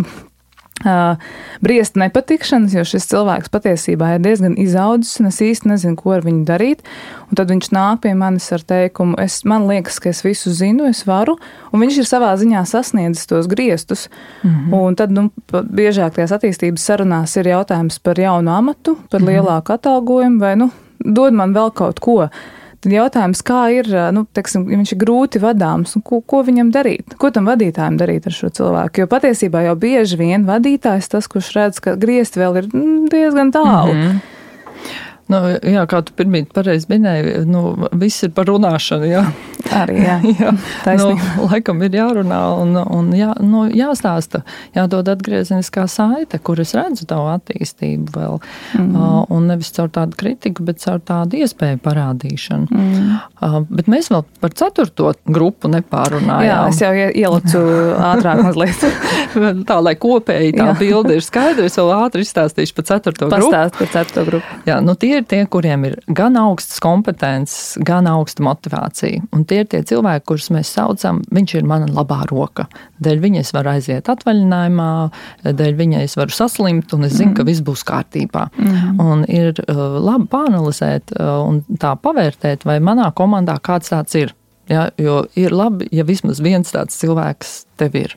briest 1.66 1.98
nepatikšanas, 2.00 2.76
jo 2.78 2.84
šis 2.88 3.08
cilvēks 3.12 3.52
patiesībā 3.54 4.16
ir 4.16 4.24
diezgan 4.24 4.56
izaudzis, 4.62 5.20
un 5.20 5.30
es 5.32 5.42
īsti 5.44 5.72
nezinu, 5.72 5.98
ko 6.00 6.16
ar 6.18 6.26
viņu 6.26 6.44
darīt. 6.48 6.86
Un 7.30 7.40
tad 7.40 7.52
viņš 7.54 7.72
nāk 7.76 8.04
pie 8.06 8.14
manis 8.18 8.48
ar 8.56 8.64
teikumu, 8.66 9.18
es, 9.22 9.42
man 9.48 9.68
liekas, 9.70 10.00
ka 10.02 10.12
es 10.14 10.24
visu 10.26 10.54
zinu, 10.54 10.88
es 10.90 11.04
varu, 11.08 11.38
un 11.72 11.84
viņš 11.84 12.02
ir 12.02 12.10
savā 12.10 12.32
ziņā 12.40 12.66
sasniedzis 12.70 13.30
tos 13.32 13.50
griestus. 13.52 14.08
Mm 14.44 14.50
-hmm. 14.50 14.74
Un 14.80 14.96
tad, 14.96 15.12
nu, 15.12 15.30
biežāk 15.52 16.16
tajās 16.16 16.36
attīstības 16.38 16.86
sarunās 16.86 17.36
ir 17.38 17.48
jautājums 17.48 18.00
par 18.00 18.20
jaunu 18.20 18.52
amatu, 18.52 18.98
par 19.10 19.22
-hmm. 19.22 19.30
lielāku 19.30 19.74
atalgojumu, 19.74 20.40
vai, 20.40 20.56
nu, 20.56 20.70
dod 21.00 21.34
man 21.34 21.54
vēl 21.54 21.74
kaut 21.74 22.00
ko. 22.00 22.30
Tad 22.86 22.94
jautājums, 22.94 23.40
kā 23.42 23.60
ir, 23.74 23.88
nu, 24.14 24.22
teiksim, 24.38 24.68
ja 24.70 24.78
viņš 24.78 24.92
ir 24.94 25.00
grūti 25.02 25.40
vadāms, 25.42 25.96
ko, 26.06 26.20
ko 26.22 26.44
viņam 26.46 26.68
darīt? 26.70 27.16
Ko 27.18 27.32
tam 27.34 27.48
vadītājam 27.50 27.96
darīt 27.98 28.28
ar 28.30 28.36
šo 28.36 28.52
cilvēku? 28.54 29.02
Jo 29.02 29.08
patiesībā 29.10 29.64
jau 29.66 29.74
bieži 29.82 30.20
vien 30.20 30.46
vadītājs 30.46 31.10
tas, 31.10 31.26
kurš 31.26 31.50
redz, 31.58 31.82
ka 31.82 31.96
griezt 31.98 32.38
vēl 32.38 32.60
ir 32.62 32.68
mm, 32.70 33.08
diezgan 33.10 33.50
tālu. 33.56 33.96
Mm 33.96 34.04
-hmm. 34.04 34.20
Nu, 35.26 35.40
jā, 35.58 35.84
kā 35.90 36.04
tu 36.06 36.14
pirmie 36.14 36.44
pareizi 36.54 36.86
minēji, 36.92 37.40
nu, 37.50 37.62
viss 37.98 38.22
ir 38.28 38.34
par 38.36 38.46
runāšanu. 38.46 39.08
Jā. 39.10 39.24
Arī 39.74 39.96
jā, 40.04 40.20
jā. 40.38 40.52
nu, 41.00 41.08
laikam 41.50 41.82
ir 41.82 41.96
jārunā 41.98 42.42
un, 42.62 42.78
un 42.78 43.08
jā, 43.18 43.32
nu, 43.42 43.64
jāstāsta, 43.74 44.44
jādod 44.78 45.10
atgriezeniskā 45.10 45.88
saite, 45.90 46.38
kur 46.46 46.62
es 46.62 46.76
redzu 46.78 47.08
tavu 47.10 47.32
attīstību 47.34 48.14
vēl. 48.14 48.38
Mm. 48.78 48.92
Uh, 48.94 49.24
un 49.34 49.50
nevis 49.50 49.72
caur 49.74 49.90
tādu 49.96 50.18
kritiku, 50.20 50.66
bet 50.68 50.84
caur 50.84 51.02
tādu 51.02 51.42
iespēju 51.42 51.82
parādīšanu. 51.82 52.70
Mm. 52.70 53.10
Uh, 53.42 53.58
bet 53.74 53.90
mēs 53.90 54.12
vēl 54.14 54.22
par 54.44 54.54
ceturto 54.62 55.16
grupu 55.26 55.74
nepārunājām. 55.74 56.46
Jā, 56.46 56.60
es 56.70 56.84
jau 56.84 56.94
ielicu 56.94 57.64
ātrāk 58.12 58.44
mazliet. 58.46 58.86
tā, 59.70 59.80
lai 59.82 59.96
kopēji 59.98 60.54
tā 60.60 60.70
jā. 60.70 60.78
bilde 60.84 61.18
ir 61.18 61.26
skaidra, 61.26 61.66
es 61.66 61.82
vēl 61.82 61.92
ātri 61.98 62.26
izstāstīšu 62.28 62.78
par 62.78 62.90
ceturto 62.94 63.34
Pastāst 63.34 63.42
grupu. 63.42 63.58
Pastāst 63.58 63.82
par 63.82 63.94
ceturto 63.98 64.30
grupu. 64.30 64.62
Jā, 64.70 64.80
nu 64.86 64.94
tie 65.00 65.15
ir 65.18 65.26
tie, 65.30 65.42
kuriem 65.52 65.86
ir 65.88 65.96
gan 66.18 66.38
augstas 66.40 66.82
kompetences, 66.84 67.76
gan 67.86 68.08
augsta 68.10 68.44
motivācija. 68.46 69.24
Un 69.36 69.46
tie 69.48 69.62
ir 69.64 69.70
tie 69.72 69.82
cilvēki, 69.88 70.26
kurus 70.30 70.50
mēs 70.54 70.72
saucam, 70.76 71.22
viņš 71.36 71.56
ir 71.60 71.68
mana 71.70 71.90
labā 71.92 72.22
roka. 72.32 72.68
Dēļ 73.04 73.22
viņa 73.24 73.44
es 73.44 73.52
varu 73.56 73.74
aiziet 73.76 74.10
atvaļinājumā, 74.12 74.90
dēļ 75.46 75.78
viņa 75.80 76.04
es 76.06 76.18
varu 76.20 76.36
saslimt, 76.36 76.94
un 76.96 77.08
es 77.08 77.16
zinu, 77.18 77.32
mm. 77.32 77.38
ka 77.40 77.48
viss 77.48 77.66
būs 77.66 77.86
kārtībā. 77.88 78.48
Mm. 78.58 79.00
Un 79.06 79.24
ir 79.32 79.54
uh, 79.66 79.86
labi 80.04 80.30
pāanalizēt 80.32 81.16
uh, 81.18 81.38
un 81.46 81.64
tā 81.82 81.96
pavērtēt, 82.02 82.68
vai 82.68 82.80
manā 82.84 83.12
komandā 83.16 83.58
kāds 83.64 83.94
tāds 83.94 84.20
ir. 84.20 84.36
Ja, 84.70 84.88
jo 84.98 85.24
ir 85.38 85.54
labi, 85.54 85.86
ja 85.94 86.06
vismaz 86.08 86.40
viens 86.42 86.72
tāds 86.74 86.98
cilvēks 86.98 87.58
tev 87.78 87.98
ir. 88.00 88.16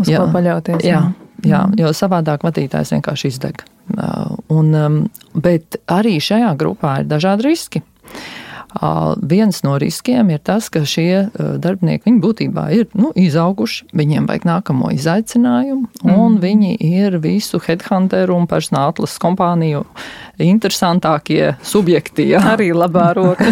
Uz 0.00 0.08
jā, 0.08 0.22
ko 0.22 0.30
paļauties. 0.32 0.84
Jā. 0.86 1.00
jā. 1.00 1.26
Jā, 1.46 1.64
mm. 1.68 1.78
jo 1.78 1.90
savādāk 1.94 2.42
vadītājs 2.42 2.90
vienkārši 2.96 3.30
izdeg. 3.30 3.62
Uh, 3.88 4.36
un, 4.52 4.74
um, 4.74 4.98
bet 5.34 5.78
arī 5.88 6.18
šajā 6.20 6.52
grupā 6.60 7.00
ir 7.02 7.08
dažādi 7.10 7.48
riski. 7.48 7.82
Viens 9.28 9.62
no 9.64 9.78
riskiem 9.80 10.28
ir 10.30 10.42
tas, 10.44 10.68
ka 10.68 10.82
šie 10.84 11.30
darbinieki 11.58 12.12
būtībā 12.20 12.66
ir 12.76 12.84
nu, 13.00 13.10
izauguši, 13.16 13.88
viņiem 13.96 14.28
vajag 14.28 14.44
nākamo 14.44 14.90
izaicinājumu, 14.92 15.88
un 16.04 16.36
mm. 16.36 16.38
viņi 16.42 16.76
ir 16.84 17.16
visu 17.24 17.62
headhunteru 17.64 18.36
un 18.36 18.46
personāla 18.46 18.92
atlases 18.92 19.18
kompāniju 19.24 19.86
interesantākie 20.44 21.56
subjekti. 21.66 22.28
Jā. 22.32 22.40
Arī 22.54 22.70
labā 22.76 23.08
roka. 23.16 23.46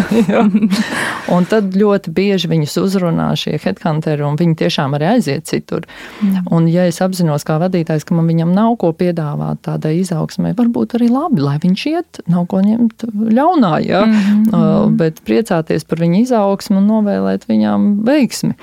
un 1.35 1.47
tad 1.49 1.75
ļoti 1.77 2.13
bieži 2.15 2.49
viņus 2.51 2.77
uzrunā 2.81 3.27
šie 3.39 3.57
headhunteri, 3.61 4.23
un 4.25 4.37
viņi 4.39 4.57
tiešām 4.63 4.95
arī 4.97 5.09
aiziet 5.15 5.47
citur. 5.49 5.87
Mm. 6.21 6.47
Un, 6.53 6.69
ja 6.71 6.87
es 6.89 7.01
apzinos 7.03 7.45
kā 7.47 7.59
vadītājs, 7.61 8.07
ka 8.07 8.17
man 8.17 8.29
viņam 8.31 8.53
nav 8.55 8.77
ko 8.81 8.93
piedāvāt 8.97 9.63
tādai 9.67 9.97
izaugsmai, 10.01 10.53
varbūt 10.57 10.97
arī 10.99 11.11
labi, 11.11 11.43
lai 11.43 11.57
viņš 11.63 11.85
iet, 11.91 12.21
nav 12.31 12.47
ko 12.51 12.61
ņemt 12.63 13.07
ļaunā. 13.35 13.73
Ja? 13.85 14.05
Mm 14.05 14.15
-hmm. 14.15 14.47
uh, 14.53 14.91
bet 14.91 15.21
priecāties 15.27 15.87
par 15.87 16.03
viņu 16.03 16.23
izaugsmu 16.23 16.79
un 16.81 16.87
novēlēt 16.87 17.47
viņām 17.49 18.03
veiksmi. 18.07 18.55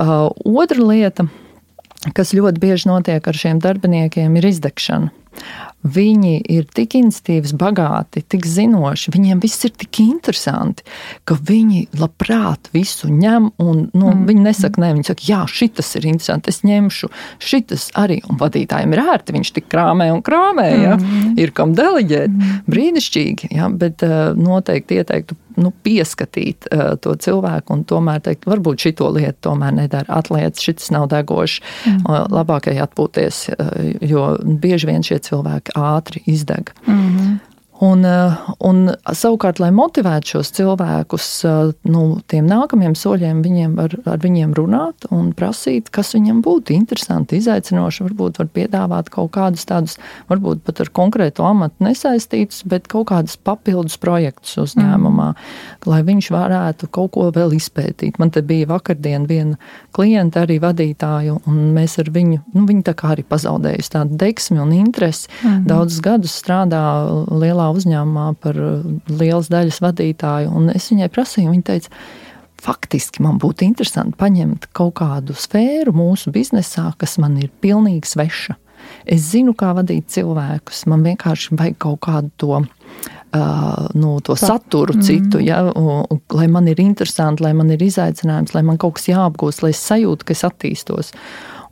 Uh, 0.00 0.30
otra 0.44 0.80
lieta, 0.80 1.26
kas 2.16 2.32
ļoti 2.34 2.58
bieži 2.58 2.88
notiek 2.88 3.26
ar 3.28 3.34
šiem 3.36 3.60
darbiniekiem, 3.60 4.36
ir 4.36 4.46
izdegšana. 4.46 5.12
Viņi 5.82 6.36
ir 6.52 6.66
tik 6.70 6.94
institīvs, 6.94 7.54
bagāti, 7.58 8.22
tik 8.22 8.46
zinoši, 8.46 9.10
viņiem 9.14 9.40
viss 9.42 9.64
ir 9.66 9.72
tik 9.74 9.98
interesanti, 10.04 10.84
ka 11.26 11.34
viņi 11.34 11.88
labprāt 11.98 12.70
visu 12.74 13.10
ņem. 13.10 13.50
Un, 13.62 13.88
nu, 13.90 14.12
mm. 14.12 14.24
Viņi 14.28 14.44
nesaka, 14.46 14.82
nē, 14.82 14.92
viņi 14.98 15.08
saka, 15.10 15.26
jā, 15.26 15.40
šis 15.50 15.94
ir 15.98 16.06
interesants, 16.12 16.52
es 16.52 16.62
ņemšu, 16.66 17.10
šis 17.42 17.88
arī. 17.98 18.20
Un 18.30 18.38
vadītājiem 18.38 18.94
ir 18.94 19.02
ērti, 19.02 19.34
viņš 19.36 19.52
tik 19.58 19.68
krāmē 19.72 20.12
un 20.14 20.22
krāmē, 20.24 20.68
ja? 20.70 20.96
mm. 21.00 21.34
ir 21.42 21.54
kam 21.56 21.74
deleģēt. 21.78 22.30
Mm. 22.30 22.62
Brīnišķīgi, 22.70 23.52
ja? 23.58 23.70
bet 23.72 24.06
uh, 24.06 24.36
noteikti 24.38 25.02
ieteiktu 25.02 25.38
nu, 25.56 25.72
pieskatīt 25.84 26.68
uh, 26.70 26.94
to 27.02 27.14
cilvēku 27.14 27.76
un 27.76 27.84
tomēr 27.88 28.22
teikt, 28.24 28.48
varbūt 28.50 28.86
šito 28.88 29.10
lietu 29.14 29.48
tomēr 29.48 29.74
nedara. 29.76 30.08
Atliec, 30.22 30.60
šis 30.60 30.90
nav 30.94 31.08
degošs, 31.12 31.60
mm. 31.86 32.02
uh, 32.06 32.26
labākai 32.32 32.76
atpūties, 32.82 33.44
uh, 33.54 33.72
jo 34.00 34.26
bieži 34.42 34.90
vien 34.90 35.06
šie 35.06 35.20
cilvēki 35.22 35.76
ātri 35.78 36.22
izdeg. 36.26 36.74
Mm 36.86 37.08
-hmm. 37.08 37.51
Un, 37.82 38.04
eh, 38.06 38.34
un 38.62 38.92
savukārt, 39.10 39.58
lai 39.58 39.72
motivētu 39.74 40.36
šos 40.36 40.52
cilvēkus, 40.54 41.28
eh, 41.48 41.72
nu, 41.90 42.02
tiem 42.30 42.46
nākamajiem 42.46 42.92
soļiem, 42.94 43.40
viņiem 43.42 43.74
var, 43.74 43.96
ar 44.06 44.20
viņiem 44.22 44.52
runāt 44.54 45.08
un 45.10 45.32
prasīt, 45.34 45.90
kas 45.90 46.12
viņam 46.14 46.44
būtu 46.46 46.76
interesanti, 46.76 47.40
izaicinoši. 47.42 48.04
Varbūt 48.06 48.38
var 48.38 48.46
piedāvāt 48.54 49.10
kaut 49.10 49.32
kādus 49.32 49.66
tādus, 49.66 49.96
varbūt 50.30 50.62
pat 50.62 50.78
ar 50.84 50.92
konkrētu 50.94 51.42
amatu 51.42 51.82
nesaistītus, 51.82 52.62
bet 52.70 52.86
kaut 52.86 53.08
kādus 53.10 53.34
papildus 53.36 53.98
projektus 53.98 54.54
uzņēmumā, 54.62 55.32
mm. 55.34 55.90
lai 55.90 56.02
viņš 56.06 56.30
varētu 56.30 56.88
kaut 56.88 57.10
ko 57.16 57.32
vēl 57.34 57.56
izpētīt. 57.58 58.20
Man 58.22 58.30
te 58.30 58.44
bija 58.46 58.70
vakardien 58.70 59.26
viena 59.26 59.58
klienta, 59.90 60.46
arī 60.46 60.60
vadītāju, 60.62 61.40
un 61.50 61.74
mēs 61.74 61.98
ar 61.98 62.12
viņu, 62.14 62.44
nu, 62.54 62.64
viņa 62.70 62.92
tā 62.92 62.94
kā 62.94 63.16
arī 63.16 63.26
pazaudējusi 63.26 63.94
tādu 63.98 64.22
deksmi 64.22 64.62
un 64.62 64.70
interesi. 64.70 65.26
Mm. 65.42 65.66
Daudzus 65.66 66.00
gadus 66.00 66.38
strādā 66.38 66.86
lielā 67.26 67.71
uzņēmumā 67.76 68.26
par 68.42 68.58
uh, 68.58 68.84
lielas 69.10 69.50
daļas 69.52 69.80
vadītāju, 69.84 70.52
un 70.52 70.72
es 70.74 70.90
viņai 70.92 71.10
prasīju, 71.12 71.52
viņa 71.52 71.66
teica, 71.70 72.02
faktiski 72.62 73.24
man 73.24 73.40
būtu 73.42 73.66
interesanti 73.66 74.18
paņemt 74.20 74.68
kaut 74.76 74.94
kādu 75.00 75.34
sfēru 75.38 75.94
mūsu 75.96 76.32
biznesā, 76.34 76.92
kas 76.98 77.18
man 77.22 77.40
ir 77.42 77.50
pilnīgi 77.62 78.12
sveša. 78.12 78.58
Es 79.06 79.24
zinu, 79.32 79.54
kā 79.58 79.72
vadīt 79.76 80.10
cilvēkus, 80.12 80.84
man 80.90 81.04
vienkārši 81.06 81.56
vajag 81.58 81.80
kaut 81.82 82.00
kādu 82.06 82.32
to. 82.36 82.62
Uh, 83.32 83.86
nu, 83.96 84.18
to 84.20 84.34
saturu 84.36 84.92
mm. 84.92 85.04
citu, 85.06 85.38
ja, 85.40 85.62
un, 85.64 86.02
un, 86.12 86.18
lai 86.36 86.50
man 86.52 86.66
ir 86.68 86.82
interesanti, 86.82 87.40
lai 87.40 87.54
man 87.56 87.70
ir 87.72 87.80
izaicinājums, 87.80 88.52
lai 88.52 88.60
man 88.68 88.76
kaut 88.76 88.98
kas 88.98 89.08
jāapgūst, 89.08 89.62
lai 89.64 89.70
es 89.72 89.80
sajūtu, 89.80 90.26
ka 90.28 90.36
es 90.36 90.44
attīstos. 90.44 91.14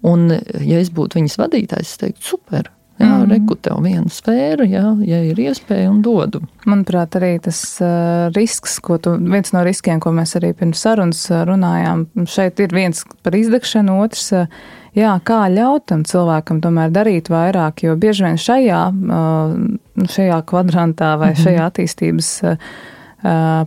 Un, 0.08 0.30
ja 0.64 0.78
es 0.80 0.88
būtu 0.96 1.20
viņas 1.20 1.36
vadītājs, 1.42 1.92
es 1.92 2.00
teiktu, 2.00 2.24
super, 2.30 2.70
Jā, 3.00 3.14
mm. 3.22 3.30
reku 3.30 3.56
tev 3.56 3.78
viena 3.80 4.10
sfēra, 4.12 4.66
jā, 4.68 4.82
ja 5.08 5.20
ir 5.24 5.38
iespēja 5.40 5.88
un 5.88 6.02
dodu. 6.04 6.42
Manuprāt, 6.68 7.16
arī 7.16 7.30
tas 7.40 7.58
uh, 7.80 8.28
risks, 8.34 8.76
ko 8.84 8.98
tu, 9.00 9.14
viens 9.16 9.54
no 9.56 9.62
riskiem, 9.64 10.02
ko 10.04 10.12
mēs 10.12 10.36
arī 10.36 10.52
pirms 10.58 10.82
sarunas 10.84 11.22
runājām, 11.48 12.04
šeit 12.28 12.60
ir 12.60 12.76
viens 12.76 13.00
par 13.24 13.38
izdegšanu, 13.38 13.96
otrs, 14.04 14.26
uh, 14.36 14.60
jā, 14.96 15.14
kā 15.24 15.40
ļaut 15.48 15.88
tam 15.88 16.04
cilvēkam 16.04 16.60
tomēr 16.60 16.92
darīt 16.92 17.32
vairāk, 17.32 17.86
jo 17.86 17.96
bieži 18.00 18.28
vien 18.28 18.40
šajā, 18.40 18.82
uh, 18.92 20.04
šajā 20.04 20.40
kvadrantā 20.52 21.14
vai 21.16 21.32
mm 21.32 21.38
-hmm. 21.38 21.44
šajā 21.46 21.68
attīstības 21.70 22.32
uh, 22.44 22.72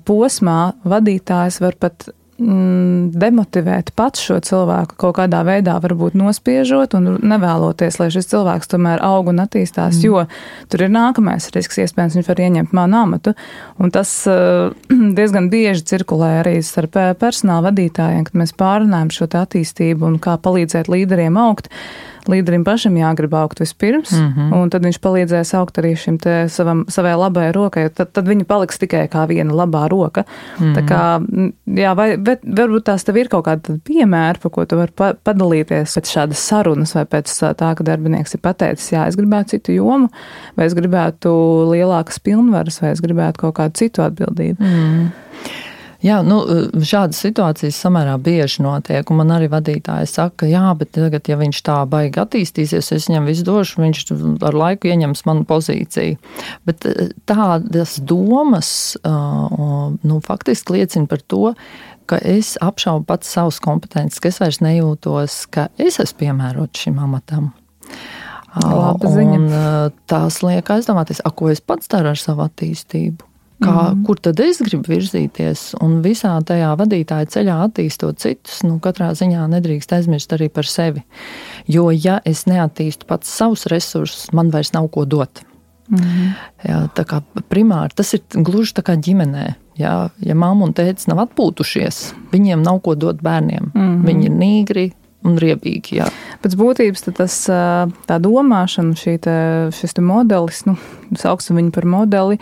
posmā 0.06 0.60
vadītājs 0.86 1.62
var 1.62 1.76
pat 1.80 2.10
demotivēt 3.13 3.91
pats 3.97 4.23
šo 4.27 4.39
cilvēku 4.43 4.97
kaut 4.99 5.17
kādā 5.19 5.43
veidā, 5.47 5.75
varbūt 5.84 6.17
nospiežot 6.19 6.95
un 6.97 7.17
nevēloties, 7.23 7.99
lai 8.01 8.10
šis 8.13 8.29
cilvēks 8.34 8.71
tomēr 8.73 9.03
aug 9.06 9.32
un 9.32 9.43
attīstās, 9.43 9.99
mm. 9.99 10.06
jo 10.08 10.23
tur 10.71 10.86
ir 10.86 10.93
nākamais 10.93 11.49
risks, 11.56 11.82
iespējams, 11.84 12.19
viņš 12.19 12.32
var 12.32 12.43
ieņemt 12.45 12.77
manu 12.77 13.01
amatu. 13.03 13.36
Un 13.79 13.93
tas 13.95 14.13
uh, 14.29 14.73
diezgan 15.17 15.51
bieži 15.53 15.86
cirkulē 15.93 16.39
arī 16.43 16.58
starp 16.65 16.97
eh, 17.01 17.12
personāla 17.19 17.69
vadītājiem, 17.69 18.25
kad 18.29 18.41
mēs 18.43 18.56
pārunājam 18.60 19.13
šo 19.13 19.29
attīstību 19.43 20.10
un 20.12 20.19
kā 20.23 20.38
palīdzēt 20.41 20.91
līderiem 20.91 21.39
augt. 21.41 21.71
Uh, 21.71 22.12
līderim 22.29 22.63
pašam 22.63 22.95
jāgrib 22.97 23.33
augt 23.38 23.59
vispirms, 23.59 24.12
mm 24.12 24.33
-hmm. 24.36 24.53
un 24.57 24.69
tad 24.69 24.86
viņš 24.86 24.99
palīdzēs 25.03 25.53
augt 25.59 25.77
arī 25.77 25.95
šim 25.97 26.17
te 26.17 26.49
savam, 26.49 26.86
savai 26.88 27.15
labai 27.15 27.51
rokai, 27.51 27.89
tad, 27.89 28.12
tad 28.12 28.27
viņa 28.27 28.45
paliks 28.45 28.79
tikai 28.79 29.07
kā 29.07 29.27
viena 29.27 29.53
labā 29.53 29.88
roka. 29.89 30.23
Mm 30.59 30.65
-hmm. 30.65 30.75
Tā 30.75 30.81
kā, 30.88 31.01
jā, 31.81 31.95
vai, 31.95 32.17
bet 32.17 32.39
varbūt 32.43 32.83
tās 32.83 33.03
tev 33.03 33.17
ir 33.17 33.27
kaut 33.27 33.45
kāda 33.45 33.79
piemēra, 33.83 34.39
pa 34.41 34.49
ko 34.49 34.65
tu 34.65 34.77
vari 34.77 34.91
pa, 34.95 35.13
padalīties 35.13 35.97
pēc 35.97 36.13
šādas 36.15 36.47
sarunas 36.47 36.95
vai 36.95 37.05
pēc 37.05 37.55
tā, 37.55 37.75
ka 37.75 37.83
darbinieks 37.83 38.33
ir 38.33 38.39
pateicis, 38.39 38.91
jā, 38.91 39.07
es 39.07 39.15
gribētu 39.15 39.49
citu 39.49 39.71
jomu, 39.71 40.09
vai 40.57 40.65
es 40.65 40.73
gribētu 40.73 41.29
lielākas 41.71 42.19
pilnvaras, 42.19 42.81
vai 42.81 42.91
es 42.91 43.01
gribētu 43.01 43.38
kaut 43.38 43.55
kādu 43.55 43.73
citu 43.73 44.01
atbildību. 44.01 44.57
Mm 44.59 44.67
-hmm. 44.67 45.72
Jā, 46.03 46.17
nu, 46.25 46.41
šādas 46.83 47.21
situācijas 47.23 47.77
samērā 47.79 48.17
bieži 48.19 48.65
notiek. 48.65 49.07
Man 49.15 49.31
arī 49.31 49.47
vadītāji 49.51 50.09
saka, 50.11 50.49
jā, 50.51 50.65
bet 50.75 50.91
tagad, 50.97 51.29
ja 51.31 51.37
viņš 51.39 51.61
tā 51.63 51.77
baigi 51.87 52.19
attīstīsies, 52.19 52.91
es 52.97 53.07
viņam 53.07 53.29
visu 53.31 53.45
došu, 53.47 53.79
viņš 53.79 54.03
ar 54.43 54.59
laiku 54.59 54.91
ieņems 54.91 55.23
manu 55.29 55.47
pozīciju. 55.47 56.19
Bet 56.67 56.83
eh, 56.91 57.15
tādas 57.29 57.95
domas 58.03 58.73
nu, 59.03 60.19
faktiski 60.27 60.75
liecina 60.77 61.07
par 61.07 61.23
to, 61.23 61.53
ka 62.11 62.19
es 62.19 62.57
apšaubu 62.59 63.07
pats 63.07 63.31
savus 63.31 63.63
kompetences, 63.63 64.19
ka 64.19 64.31
es 64.33 64.43
vairs 64.43 64.59
nejūtos, 64.63 65.43
ka 65.55 65.69
es 65.79 66.03
esmu 66.03 66.25
piemērots 66.25 66.83
šim 66.83 66.99
amatam. 66.99 67.53
Laba 68.59 69.09
ziņa. 69.09 69.37
Un, 69.39 69.93
tās 70.11 70.43
liek 70.43 70.67
aizdomāties, 70.75 71.23
ko 71.23 71.47
es 71.53 71.63
pats 71.63 71.87
daru 71.89 72.11
ar 72.11 72.19
savu 72.19 72.43
attīstību 72.43 73.33
kā, 73.63 73.78
mm. 73.93 74.04
kur 74.08 74.19
tad 74.19 74.41
es 74.43 74.62
gribu 74.65 74.91
virzīties. 74.91 75.63
Un 75.84 76.02
visā 76.06 76.34
tajā 76.45 76.73
vadītāja 76.80 77.30
ceļā 77.38 77.58
attīstot 77.67 78.21
citus, 78.23 78.62
nu, 78.67 78.78
katrā 78.84 79.12
ziņā 79.17 79.47
nedrīkst 79.56 79.95
aizmirst 79.97 80.36
arī 80.36 80.49
par 80.54 80.69
sevi. 80.69 81.04
Jo, 81.71 81.89
ja 81.91 82.19
es 82.28 82.45
neattīstu 82.49 83.10
pats 83.10 83.32
savus 83.32 83.67
resursus, 83.71 84.30
man 84.36 84.52
vairs 84.54 84.73
nav 84.76 84.89
ko 84.93 85.08
dot. 85.10 85.43
Mm. 85.91 86.32
Jā, 86.63 86.80
tā 86.95 87.04
kā 87.08 87.19
primāri 87.52 87.95
tas 87.95 88.13
ir 88.15 88.23
gluži 88.34 88.78
tā 88.78 88.86
kā 88.88 88.95
ģimenē. 88.95 89.54
Jā, 89.80 89.93
ja 90.21 90.36
mamma 90.38 90.67
un 90.67 90.73
tēvs 90.78 91.08
nav 91.10 91.23
atpūtušies, 91.26 92.02
viņiem 92.34 92.62
nav 92.63 92.80
ko 92.86 92.93
dot 92.95 93.23
bērniem. 93.26 93.71
Mm 93.73 93.82
-hmm. 93.82 94.06
Viņi 94.06 94.26
ir 94.26 94.36
nīgri, 94.38 94.86
un 95.23 95.38
riebīgi. 95.39 95.97
Jā. 95.99 96.09
Pēc 96.43 96.55
būtības 96.59 97.05
tas, 97.09 97.38
tā 98.07 98.19
domāšana, 98.23 98.95
te, 99.23 99.38
šis 99.75 99.97
te 99.97 100.03
modelis, 100.05 100.63
nu, 100.67 100.75
sauksim 101.19 101.59
viņu 101.59 101.73
par 101.75 101.88
modeli, 101.89 102.39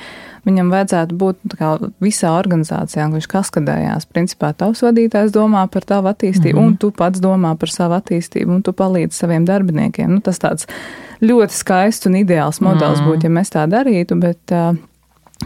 viņam 0.47 0.71
vajadzētu 0.73 1.17
būt 1.21 1.55
kā, 1.59 1.73
visā 2.03 2.33
organizācijā, 2.37 3.07
viņš 3.13 3.29
kaskadējās. 3.31 4.07
Principā 4.11 4.51
tavs 4.57 4.83
vadītājs 4.85 5.33
domā 5.35 5.67
par 5.71 5.85
tavu 5.87 6.11
attīstību, 6.11 6.57
mm 6.57 6.63
-hmm. 6.63 6.73
un 6.73 6.77
tu 6.77 6.91
pats 6.91 7.21
domā 7.21 7.55
par 7.55 7.69
savu 7.69 7.97
attīstību, 7.99 8.57
un 8.57 8.61
tu 8.61 8.73
palīdzi 8.73 9.23
saviem 9.23 9.45
darbiniekiem. 9.45 10.15
Nu, 10.15 10.21
tas 10.21 10.39
tāds 10.39 10.67
ļoti 11.21 11.53
skaists 11.53 12.09
un 12.09 12.15
ideāls 12.15 12.61
modelis 12.61 12.99
mm 12.99 13.05
-hmm. 13.05 13.11
būtu, 13.11 13.23
ja 13.23 13.29
mēs 13.29 13.53
tā 13.53 13.67
darītu, 13.69 14.19
bet 14.19 14.57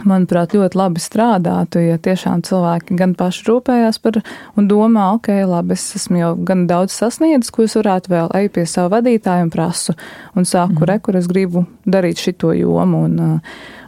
manuprāt, 0.04 0.52
ļoti 0.56 0.78
labi 0.78 1.02
strādātu, 1.02 1.80
ja 1.80 1.96
tiešām 2.02 2.42
cilvēki 2.46 2.98
gan 2.98 3.14
paši 3.18 3.46
rūpējās 3.48 4.00
par 4.04 4.20
un 4.58 4.68
domā, 4.70 5.08
ok, 5.16 5.30
labi, 5.48 5.76
es 5.78 5.86
esmu 5.98 6.20
jau 6.20 6.32
gan 6.48 6.66
daudz 6.70 6.94
sasniedzis, 6.96 7.52
ko 7.54 7.64
es 7.64 7.76
varētu 7.78 8.12
vēl 8.12 8.30
eju 8.40 8.52
pie 8.58 8.66
savu 8.68 8.92
vadītāju 8.96 9.48
un 9.48 9.54
prasu 9.54 9.96
un 10.36 10.48
sāku 10.48 10.80
mm. 10.82 10.88
re, 10.90 10.98
kur 11.00 11.18
es 11.18 11.30
gribu 11.30 11.64
darīt 11.86 12.20
šito 12.22 12.52
jomu. 12.56 13.06
Un, 13.06 13.40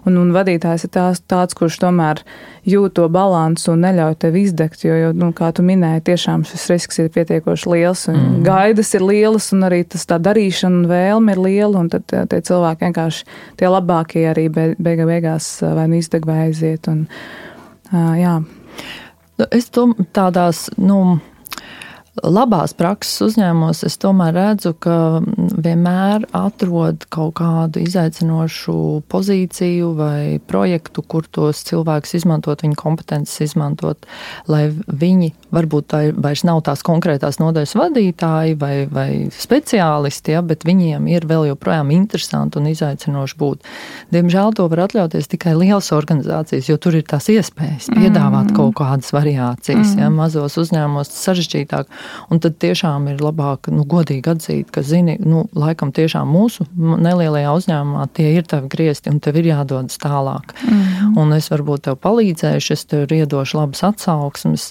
Un, 0.09 0.17
un 0.21 0.31
vadītājs 0.33 0.87
ir 0.87 0.93
tās, 0.95 1.21
tāds, 1.29 1.57
kurš 1.59 1.79
tomēr 1.83 2.23
jūt 2.69 2.95
to 2.97 3.07
balansu 3.13 3.75
un 3.75 3.83
neļauj 3.85 4.17
tev 4.23 4.39
izdegt, 4.41 4.85
jo, 4.87 4.95
jo 4.97 5.11
nu, 5.17 5.31
kā 5.37 5.51
tu 5.57 5.65
minēji, 5.67 6.05
tiešām 6.09 6.47
šis 6.49 6.67
risks 6.73 7.01
ir 7.03 7.11
pietiekoši 7.15 7.73
liels, 7.73 8.07
un 8.13 8.19
mm. 8.19 8.39
gaidas 8.47 8.95
ir 8.97 9.05
lielas, 9.05 9.51
un 9.57 9.67
arī 9.69 9.83
tas 9.85 10.07
tā 10.09 10.21
darīšana 10.23 10.83
un 10.83 10.89
vēlme 10.91 11.35
ir 11.35 11.43
liela, 11.45 11.85
tad 11.93 12.07
tie 12.33 12.41
cilvēki 12.51 12.89
vienkārši 12.89 13.27
tie 13.61 13.73
labākie 13.73 14.25
arī 14.31 14.49
beiga 14.53 15.09
beigās 15.09 15.51
vai 15.63 15.89
nu 15.91 16.01
izdeg 16.01 16.29
vai 16.29 16.47
aiziet. 16.49 16.89
Un, 16.89 17.05
jā. 17.93 18.39
Nu, 19.39 19.47
es 19.55 19.69
to 19.75 19.91
tādās, 20.17 20.67
nu, 20.81 21.19
labās 22.25 22.75
prakses 22.77 23.21
uzņēmumos 23.29 23.85
es 23.87 23.97
tomēr 24.01 24.35
redzu, 24.37 24.73
ka 24.79 25.21
vienmēr 25.59 26.27
atrod 26.37 27.07
kaut 27.13 27.37
kādu 27.41 27.83
izaicinošu 27.85 29.05
pozīciju 29.11 29.93
vai 29.99 30.23
projektu, 30.51 31.03
kur 31.03 31.27
tos 31.31 31.63
cilvēkus 31.69 32.17
izmantot, 32.21 32.63
viņu 32.65 32.79
kompetences 32.79 33.43
izmantot, 33.49 34.09
lai 34.51 34.69
viņi 34.73 35.33
varbūt 35.55 35.89
tā 35.93 36.03
vairs 36.17 36.45
nav 36.47 36.63
tās 36.67 36.85
konkrētās 36.87 37.41
nodaļas 37.41 37.75
vadītāji 37.79 38.59
vai, 38.61 38.75
vai 38.91 39.09
speciālisti, 39.33 40.35
ja, 40.37 40.43
bet 40.45 40.67
viņiem 40.69 41.09
ir 41.11 41.27
vēl 41.29 41.49
joprojām 41.53 41.93
interesanti 41.95 42.61
un 42.61 42.69
izaicinoši 42.73 43.39
būt. 43.39 43.71
Diemžēl 44.15 44.55
to 44.59 44.69
var 44.71 44.85
atļauties 44.87 45.31
tikai 45.33 45.55
lielas 45.59 45.91
organizācijas, 45.97 46.69
jo 46.71 46.79
tur 46.81 46.99
ir 46.99 47.07
tās 47.09 47.31
iespējas 47.33 47.91
piedāvāt 47.95 48.51
mm. 48.51 48.57
kaut 48.59 48.77
kādas 48.81 49.13
variācijas. 49.15 49.95
Mm. 49.95 50.03
Ja, 50.03 50.11
mazos 50.13 50.59
uzņēmumos 50.61 51.13
tas 51.13 51.25
sarežģītāk. 51.29 51.89
Un 52.33 52.41
tad 52.45 52.59
tiešām 52.63 53.09
ir 53.13 53.23
labāk, 53.25 53.71
nu, 53.73 53.85
godīgi 53.89 54.33
atzīt, 54.33 54.73
ka, 54.75 54.83
zini, 54.87 55.17
nu, 55.23 55.47
laikam 55.59 55.93
tiešām 55.95 56.29
mūsu 56.33 56.67
nelielajā 56.77 57.55
uzņēmumā 57.59 58.07
tie 58.17 58.31
ir 58.37 58.49
tavi 58.49 58.71
griezti 58.73 59.13
un 59.13 59.21
tev 59.25 59.41
ir 59.41 59.51
jādodas 59.51 60.01
tālāk. 60.03 60.55
Mm. 60.65 61.19
Un 61.21 61.37
es 61.37 61.51
varbūt 61.53 61.87
tev 61.89 61.99
palīdzēšu, 62.05 62.77
es 62.77 62.87
tev 62.89 63.15
iedošu 63.15 63.61
labas 63.61 63.85
atsauksmes 63.89 64.71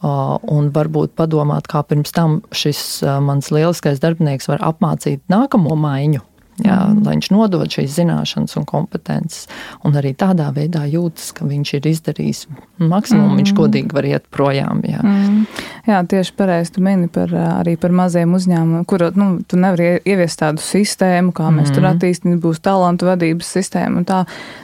un 0.00 0.72
varbūt 0.74 1.14
padomāt, 1.18 1.68
kā 1.70 1.82
pirms 1.86 2.14
tam 2.16 2.40
šis 2.54 3.02
mans 3.24 3.50
lieliskais 3.54 4.02
darbinieks 4.02 4.50
var 4.50 4.64
apmācīt 4.72 5.24
nākamo 5.32 5.76
maiņu. 5.78 6.24
Jā. 6.64 6.78
Lai 6.92 7.16
viņš 7.16 7.30
nodod 7.32 7.70
šīs 7.70 7.94
zināšanas 7.96 8.56
un 8.60 8.66
kompetences, 8.68 9.46
un 9.86 9.96
arī 9.98 10.12
tādā 10.18 10.50
veidā 10.54 10.84
jūtas, 10.90 11.30
ka 11.36 11.46
viņš 11.48 11.72
ir 11.78 11.88
izdarījis 11.90 12.42
maksimumu, 12.80 13.32
mm. 13.32 13.40
viņš 13.40 13.52
godīgi 13.56 13.96
var 13.96 14.08
iet 14.08 14.26
projām. 14.32 14.82
Jā, 14.88 15.00
mm. 15.04 15.40
jā 15.88 16.00
tieši 16.12 16.34
pareizi 16.38 16.74
tu 16.76 16.84
mini 16.84 17.10
par, 17.12 17.32
arī 17.60 17.76
par 17.80 17.94
maziem 17.96 18.34
uzņēmumiem, 18.36 18.86
kur 18.88 19.06
nu, 19.18 19.30
tu 19.48 19.60
nevari 19.60 19.92
ieviest 20.04 20.40
tādu 20.42 20.64
sistēmu, 20.64 21.34
kā 21.36 21.50
mēs 21.52 21.70
mm. 21.70 21.76
tur 21.76 21.88
attīstīsim, 21.90 22.38
būs 22.42 22.62
talantu 22.64 23.10
vadības 23.10 23.52
sistēma, 23.58 24.04
tā 24.08 24.22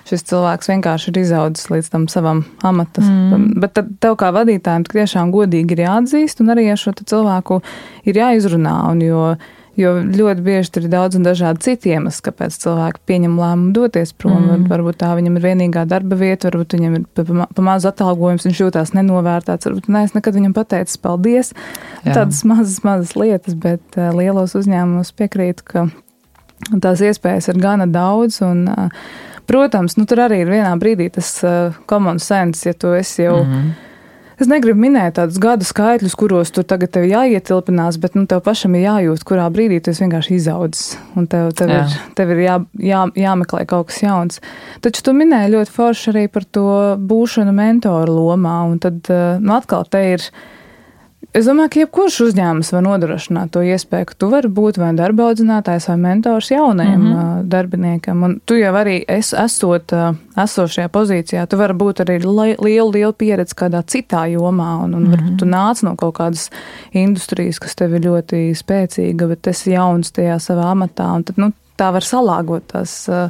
šis 0.08 0.26
cilvēks 0.30 0.72
vienkārši 0.72 1.12
ir 1.12 1.20
izaudzis 1.24 1.70
līdz 1.72 1.92
tam 1.92 2.08
savam 2.12 2.44
amatam. 2.66 3.06
Mm. 3.06 3.50
Bet 3.62 3.76
tad 3.78 3.92
tev 4.02 4.16
kā 4.20 4.32
vadītājiem 4.36 4.86
tiešām 4.90 5.34
godīgi 5.34 5.76
ir 5.76 5.86
jāatzīst, 5.86 6.42
un 6.44 6.54
arī 6.54 6.68
ar 6.72 6.80
šo 6.80 6.94
cilvēku 7.02 7.60
ir 8.08 8.20
jāizrunā, 8.22 8.78
un 8.92 9.04
jo 9.04 9.22
Jo 9.76 9.92
ļoti 10.00 10.40
bieži 10.40 10.70
tur 10.72 10.86
ir 10.86 10.92
daudz 10.92 11.18
un 11.18 11.26
dažādi 11.26 11.60
citi 11.66 11.90
iemesli, 11.92 12.22
kāpēc 12.24 12.54
cilvēki 12.62 13.02
pieņem 13.08 13.34
lēmumu 13.36 13.74
doties 13.76 14.14
prom. 14.16 14.38
Mm. 14.46 14.64
Varbūt 14.70 14.98
tā 15.02 15.10
viņam 15.18 15.36
ir 15.36 15.44
vienīgā 15.44 15.84
darba 15.88 16.16
vieta, 16.16 16.48
varbūt 16.48 16.78
viņam 16.78 16.96
ir 16.96 17.04
pa, 17.12 17.48
pa 17.52 17.76
atalgojums, 17.90 18.48
viņš 18.48 18.62
jūtās 18.64 18.94
nenovērtēts. 18.96 19.68
Varbūt 19.68 19.90
ne, 19.92 20.06
es 20.08 20.16
nekad 20.16 20.38
viņam 20.38 20.56
pateicu 20.56 20.96
paldies. 21.04 21.52
Jā. 22.06 22.14
Tādas 22.22 22.40
mazas, 22.48 22.80
mazas 22.88 23.12
lietas, 23.20 23.56
bet 23.60 24.00
uh, 24.00 24.08
lielos 24.16 24.56
uzņēmumos 24.56 25.12
piekrītu, 25.20 25.68
ka 25.68 25.86
tās 26.80 27.04
iespējas 27.04 27.52
ir 27.52 27.60
gana 27.60 27.84
daudz. 27.84 28.40
Un, 28.48 28.64
uh, 28.72 29.10
protams, 29.44 29.98
nu, 30.00 30.08
tur 30.08 30.24
arī 30.24 30.40
ir 30.46 30.54
vienā 30.56 30.72
brīdī 30.80 31.10
tas 31.18 31.34
uh, 31.44 31.76
common 31.84 32.16
sense, 32.16 32.64
ja 32.64 32.72
tu 32.72 32.96
esi 32.96 33.28
jau. 33.28 33.42
Mm 33.44 33.52
-hmm 33.52 33.82
Es 34.36 34.50
negribu 34.50 34.76
minēt 34.82 35.14
tādus 35.16 35.38
gadu 35.40 35.64
skaitļus, 35.64 36.14
kuros 36.20 36.50
tur 36.52 36.66
tagad 36.68 36.90
tev 36.92 37.06
jāietilpinās, 37.08 37.96
bet 38.02 38.18
nu, 38.18 38.26
tev 38.28 38.42
pašam 38.44 38.74
ir 38.76 38.84
jājūt, 38.84 39.22
kurā 39.24 39.46
brīdī 39.52 39.78
tu 39.80 39.94
vienkārši 39.96 40.36
izaudzis. 40.36 40.98
Un 41.16 41.24
tev, 41.32 41.54
tev 41.56 41.72
Jā. 41.72 41.78
ir, 41.86 41.94
tev 42.18 42.34
ir 42.34 42.42
jā, 42.44 42.56
jā, 42.84 43.06
jāmeklē 43.16 43.62
kaut 43.70 43.88
kas 43.88 44.02
jauns. 44.04 44.42
Taču 44.84 45.06
tu 45.06 45.16
minēji 45.16 45.54
ļoti 45.54 45.72
forši 45.72 46.12
arī 46.12 46.26
par 46.34 46.44
to 46.52 46.66
būšanu 47.00 47.56
mentoru 47.56 48.18
lomā. 48.18 48.58
Un 48.68 48.76
tad 48.84 49.08
eh, 49.08 49.40
nu, 49.40 49.56
atkal 49.56 49.88
te 49.88 50.04
ir 50.18 50.28
Es 51.36 51.44
domāju, 51.44 51.68
ka 51.68 51.80
jebkurš 51.82 52.14
uzņēmums 52.30 52.70
var 52.72 52.84
nodrošināt 52.86 53.50
to 53.52 53.60
iespēju, 53.60 54.06
ka 54.08 54.14
tu 54.16 54.28
vari 54.32 54.48
būt 54.56 54.78
vai 54.80 54.94
darba 54.96 55.26
audzinātājs 55.28 55.90
vai 55.90 55.96
mentors 56.00 56.48
jaunajiem 56.48 57.02
mm 57.02 57.10
-hmm. 57.12 57.42
darbiniekam. 57.52 58.22
Un 58.22 58.38
tu 58.44 58.56
jau 58.56 58.70
arī 58.72 59.02
es, 59.08 59.32
esot 59.32 59.92
esošajā 60.44 60.88
pozīcijā, 60.88 61.46
tu 61.46 61.58
vari 61.60 61.74
būt 61.74 62.00
arī 62.04 62.16
liela, 62.24 62.88
liela 62.92 63.12
pieredze 63.12 63.54
kādā 63.54 63.82
citā 63.84 64.24
jomā. 64.32 64.70
Un, 64.84 64.94
un 64.94 65.02
mm 65.02 65.06
-hmm. 65.06 65.12
varbūt 65.12 65.36
tu 65.38 65.44
nāc 65.44 65.82
no 65.82 65.94
kaut 65.96 66.14
kādas 66.14 66.50
industrijas, 66.92 67.58
kas 67.58 67.74
tev 67.74 67.94
ir 67.94 68.00
ļoti 68.00 68.54
spēcīga, 68.56 69.28
bet 69.28 69.46
esi 69.46 69.70
jauns 69.70 70.12
tajā 70.12 70.38
savā 70.38 70.72
amatā. 70.72 71.14
Un 71.16 71.22
tad, 71.24 71.36
nu, 71.36 71.52
tā 71.78 71.92
var 71.92 72.02
salāgot 72.02 72.62
tās. 72.66 73.08
Uh, 73.08 73.28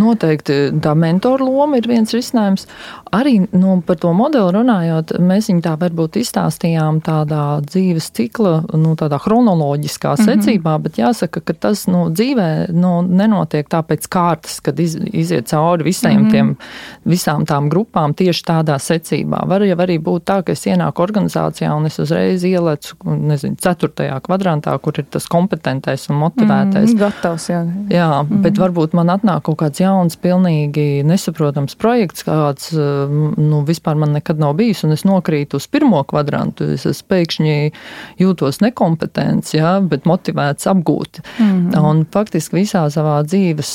Noteikti 0.00 0.54
tā 0.82 0.94
mentora 0.98 1.44
loma 1.44 1.78
ir 1.78 1.88
viens 1.88 2.10
risinājums. 2.14 2.66
Arī 3.14 3.36
nu, 3.52 3.76
par 3.86 3.98
to 4.02 4.10
modeli 4.16 4.50
runājot, 4.56 5.14
mēs 5.22 5.48
viņu 5.50 5.62
tā 5.62 5.74
varbūt 5.78 6.18
izstāstījām 6.18 6.98
tādā 7.04 7.60
dzīves 7.66 8.10
cikla, 8.16 8.54
nu, 8.74 8.94
tādā 8.98 9.20
chronoloģiskā 9.22 10.14
mhm. 10.16 10.24
secībā, 10.30 10.76
mm 10.76 10.78
-hmm. 10.78 10.82
bet 10.82 10.98
jāsaka, 10.98 11.40
ka 11.40 11.54
tas 11.66 11.86
nu, 11.86 12.08
dzīvē 12.10 12.48
nu, 12.72 13.02
nenotiek 13.02 13.68
tā 13.68 13.82
pēc 13.82 14.08
kārtas, 14.10 14.60
kad 14.62 14.80
iz, 14.80 14.96
iziet 15.12 15.48
cauri 15.48 15.84
visiem 15.84 16.20
mm 16.20 16.26
-hmm. 16.26 16.30
tiem, 16.30 16.56
visām 17.04 17.46
tām 17.46 17.70
grupām 17.70 18.14
tieši 18.14 18.42
tādā 18.44 18.78
secībā. 18.78 19.46
Var 19.46 19.62
jau 19.62 19.78
arī 19.78 19.98
būt 19.98 20.24
tā, 20.24 20.42
ka 20.42 20.52
es 20.52 20.66
ienāku 20.66 21.02
organizācijā 21.02 21.74
un 21.76 21.86
es 21.86 21.98
uzreiz 21.98 22.44
ielecu, 22.44 22.96
nezinu, 23.04 23.56
ceturtajā 23.56 24.20
kvadrantā, 24.20 24.78
kur 24.78 24.94
ir 24.98 25.04
tas 25.10 25.26
kompetentais 25.26 26.10
un 26.10 26.16
motivētais. 26.16 26.92
Mm, 26.92 26.98
gatavs, 26.98 27.48
jā. 27.48 27.60
Jā, 27.88 28.22
mm 28.22 28.28
-hmm. 28.28 28.42
bet 28.42 28.58
varbūt 28.58 28.94
man 28.94 29.06
atnāk 29.06 29.42
kaut 29.42 29.58
kāds 29.58 29.80
jauns, 29.84 30.16
pilnīgi 30.20 31.04
nesaprotams 31.06 31.76
projekts, 31.80 32.24
kāds 32.26 32.72
nu, 32.74 33.62
vispār 33.68 33.98
man 34.00 34.14
nekad 34.16 34.40
nav 34.40 34.56
bijis, 34.58 34.84
un 34.86 34.94
es 34.96 35.04
nokrītu 35.06 35.60
uz 35.60 35.68
pirmo 35.70 36.02
kvadrantu. 36.08 36.70
Es, 36.74 36.86
es 36.88 37.02
pēkšņi 37.06 37.56
jūtos 38.20 38.60
nekompetents, 38.64 39.54
ja, 39.56 39.76
bet 39.80 40.08
motivēts 40.08 40.68
apgūt. 40.70 41.20
Mm 41.38 41.50
-hmm. 41.50 41.88
Un 41.90 42.04
faktiski 42.10 42.62
visā 42.62 42.84
savā 42.90 43.20
dzīves 43.26 43.70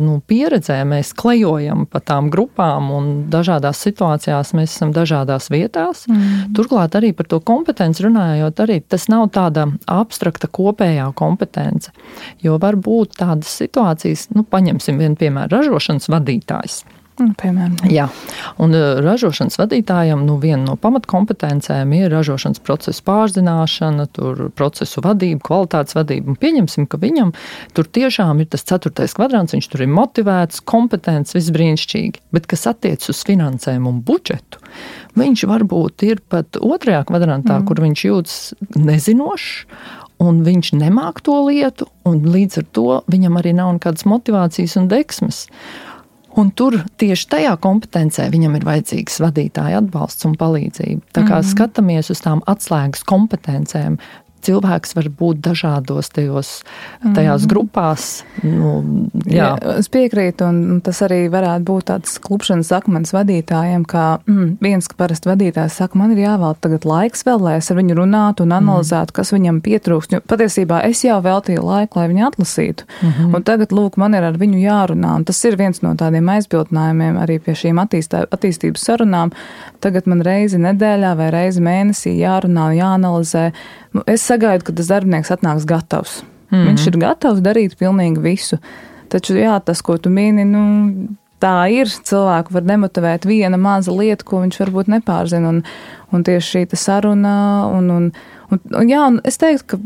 nu, 0.00 0.20
pieredzē 0.26 0.80
mēs 0.84 1.12
klejojam 1.16 1.86
pa 1.86 2.00
tām 2.00 2.30
grupām, 2.30 2.90
un 2.90 3.10
dažādās 3.30 3.82
situācijās 3.86 4.54
mēs 4.54 4.76
esam 4.76 4.92
dažādās 4.92 5.50
vietās. 5.50 6.08
Mm 6.08 6.16
-hmm. 6.16 6.54
Turklāt 6.56 6.94
arī 6.94 7.12
par 7.12 7.26
to 7.26 7.40
kompetenci 7.40 8.02
runājot, 8.02 8.60
arī 8.60 8.82
tas 8.88 9.08
nav 9.08 9.28
tāda 9.30 9.66
abstrakta 9.86 10.46
kopējā 10.46 11.12
kompetence, 11.14 11.90
jo 12.42 12.58
var 12.58 12.76
būt 12.76 13.16
tādas 13.18 13.48
situācijas, 13.62 14.28
nu, 14.34 14.42
paņemsim 14.42 14.98
vienu 14.98 15.16
piemēru 15.16 15.49
ražošanas 15.52 16.10
vadītājs. 16.12 16.82
Nu, 17.20 17.34
piemēram. 17.36 17.74
Jā, 17.92 18.06
un 18.62 18.72
uh, 18.72 19.00
ražošanas 19.04 19.58
vadītājam 19.60 20.22
nu, 20.24 20.38
viena 20.40 20.62
no 20.64 20.76
pamatkompetencēm 20.80 21.92
ir 21.98 22.08
ražošanas 22.14 22.62
procesu 22.64 23.04
pārzināšana, 23.04 24.06
procesu 24.56 25.04
vadība, 25.04 25.42
kvalitātes 25.44 25.96
vadība. 25.98 26.32
Un 26.32 26.40
pieņemsim, 26.40 26.88
ka 26.88 27.00
viņam 27.02 27.34
tur 27.76 27.90
tiešām 27.98 28.40
ir 28.40 28.48
tas 28.54 28.64
ceturtais 28.68 29.14
kvadrants, 29.16 29.52
viņš 29.56 29.68
tur 29.72 29.84
ir 29.84 29.92
motivēts, 29.92 30.64
kompetents, 30.64 31.36
viss 31.36 31.52
brīnišķīgi. 31.52 32.24
Bet 32.32 32.48
kas 32.50 32.64
attiecas 32.72 33.12
uz 33.12 33.22
finansēm 33.28 33.88
un 33.90 34.00
budžetu, 34.06 34.62
viņš 35.20 35.44
varbūt 35.50 36.08
ir 36.08 36.24
pat 36.32 36.56
otrajā 36.56 37.04
kvadrantā, 37.10 37.58
mm. 37.58 37.68
kur 37.68 37.84
viņš 37.84 38.06
jūtas 38.08 38.38
nezinošs 38.80 39.66
un 40.20 40.42
viņš 40.46 40.74
nemāk 40.78 41.22
to 41.26 41.36
lietu, 41.48 41.88
un 42.08 42.20
līdz 42.28 42.60
ar 42.60 42.66
to 42.76 42.88
viņam 43.10 43.38
arī 43.40 43.54
nav 43.56 43.72
nekādas 43.76 44.06
motivācijas 44.08 44.76
un 44.80 44.90
deksmes. 44.90 45.46
Un 46.38 46.52
tur 46.54 46.76
tieši 47.00 47.26
tajā 47.32 47.56
kompetencē 47.58 48.28
viņam 48.30 48.54
ir 48.54 48.66
vajadzīgs 48.68 49.18
vadītāja 49.24 49.80
atbalsts 49.80 50.28
un 50.28 50.36
palīdzība. 50.38 51.02
Tā 51.10 51.24
kā 51.24 51.40
mm 51.40 51.40
-hmm. 51.40 51.50
skatāmies 51.50 52.10
uz 52.14 52.20
tām 52.22 52.42
atslēgas 52.46 53.02
kompetencēm, 53.02 53.98
cilvēks 54.46 54.94
var 54.96 55.08
būt 55.20 55.40
dažādos 55.44 56.10
tajos, 56.14 56.50
tajās 57.02 57.44
mm. 57.44 57.50
grupās. 57.50 58.08
Nu, 58.42 58.72
jā. 59.24 59.50
jā, 59.52 59.76
es 59.80 59.90
piekrītu, 59.92 60.46
un 60.46 60.80
tas 60.84 61.02
arī 61.06 61.22
varētu 61.32 61.66
būt 61.68 61.88
tāds 61.90 62.16
klupšanas 62.22 62.72
akmens 62.76 63.14
vadītājiem, 63.16 63.84
kā 63.88 64.06
mm, 64.24 64.56
viens, 64.64 64.88
ka 64.90 64.98
parasti 65.00 65.30
vadītājs 65.30 65.78
saka, 65.80 65.98
man 66.00 66.14
ir 66.14 66.22
jāvēl 66.24 66.56
tagad 66.60 66.86
laiks 66.88 67.24
vēl, 67.26 67.42
lai 67.46 67.56
es 67.60 67.70
ar 67.72 67.80
viņu 67.80 67.98
runātu 68.00 68.46
un 68.46 68.56
analizētu, 68.58 69.12
mm. 69.12 69.18
kas 69.20 69.34
viņam 69.36 69.60
pietrūkst. 69.66 70.16
Jo 70.16 70.22
patiesībā 70.32 70.82
es 70.88 71.04
jau 71.04 71.18
veltīju 71.24 71.64
laiku, 71.64 72.00
lai 72.00 72.08
viņu 72.12 72.26
atlasītu, 72.30 72.86
mm 72.88 73.10
-hmm. 73.10 73.34
un 73.36 73.46
tagad, 73.46 73.74
lūk, 73.76 73.98
man 74.00 74.14
ir 74.18 74.26
ar 74.26 74.38
viņu 74.40 74.62
jārunā, 74.62 75.16
un 75.20 75.24
tas 75.28 75.44
ir 75.44 75.56
viens 75.60 75.82
no 75.82 75.94
tādiem 75.98 76.28
aizbildinājumiem 76.36 77.20
arī 77.20 77.38
pie 77.44 77.54
šīm 77.54 77.80
attīstā, 77.82 78.24
attīstības 78.30 78.84
sarunām. 78.84 79.32
Tagad 79.80 80.06
man 80.10 80.22
reizi 80.24 80.58
nedēļā 80.60 81.14
vai 81.16 81.30
reizi 81.32 81.62
mēnesī 81.64 82.16
jārunā 82.18 82.70
un 82.70 82.76
jāanalizē 82.78 83.50
Nu, 83.92 84.04
es 84.06 84.22
sagaidu, 84.26 84.68
ka 84.68 84.76
tas 84.78 84.90
darbinieks 84.90 85.32
atnāks 85.34 85.66
gatavs. 85.66 86.20
Mm 86.50 86.58
-hmm. 86.58 86.68
Viņš 86.68 86.86
ir 86.86 86.98
gatavs 86.98 87.40
darīt 87.40 87.76
pilnīgi 87.78 88.22
visu. 88.22 88.58
Taču, 89.08 89.34
jā, 89.34 89.60
tas, 89.64 89.82
ko 89.82 89.98
tu 89.98 90.10
mini, 90.10 90.44
nu, 90.44 91.08
tā 91.40 91.70
ir. 91.72 91.86
Cilvēku 91.86 92.54
var 92.54 92.62
demotivēt 92.62 93.26
viena 93.26 93.56
maza 93.56 93.92
lieta, 93.92 94.24
ko 94.24 94.42
viņš 94.44 94.60
varbūt 94.60 94.86
nepārzina. 94.92 95.48
Un, 95.48 95.62
un 96.12 96.24
tieši 96.26 96.66
šī 96.66 96.76
saruna, 96.76 97.66
un, 97.66 97.90
un, 97.90 98.12
un, 98.50 98.60
un, 98.74 98.88
jā, 98.88 99.06
un 99.06 99.20
es 99.24 99.38
teiktu, 99.38 99.66
ka 99.66 99.78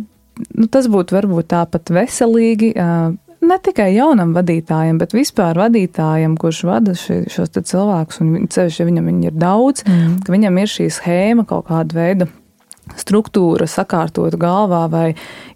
nu, 0.54 0.66
tas 0.66 0.88
būtu 0.90 1.16
varbūt 1.16 1.52
tāpat 1.54 1.90
veselīgi. 1.90 2.74
Ne 3.44 3.58
tikai 3.60 3.90
jaunam 3.94 4.32
vadītājam, 4.32 4.98
bet 4.98 5.12
vispār 5.12 5.58
vadītājam, 5.60 6.36
kurš 6.40 6.62
vada 6.64 6.94
ši, 6.96 7.26
šos 7.28 7.52
cilvēkus, 7.52 8.20
un 8.20 8.48
ceļš, 8.48 8.80
ja 8.80 8.86
viņam 8.86 9.10
ir 9.22 9.32
daudz, 9.36 9.84
mm. 9.84 10.22
ka 10.24 10.32
viņam 10.32 10.58
ir 10.58 10.72
šī 10.72 10.88
schēma 10.88 11.44
kaut 11.44 11.68
kāda 11.68 11.94
veida 11.94 12.28
struktūra 12.98 13.66
sakārtot 13.70 14.36
galvā, 14.40 14.84
vai 14.92 15.06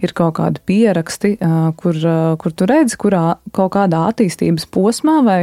ir 0.03 0.15
kaut 0.17 0.39
kādi 0.39 0.63
pieraksti, 0.69 1.35
kur, 1.81 1.99
kur 2.41 2.55
tu 2.57 2.69
redzi, 2.69 2.97
kurā 3.01 3.37
kaut 3.55 3.75
kādā 3.77 4.05
attīstības 4.11 4.67
posmā, 4.73 5.19
vai 5.27 5.39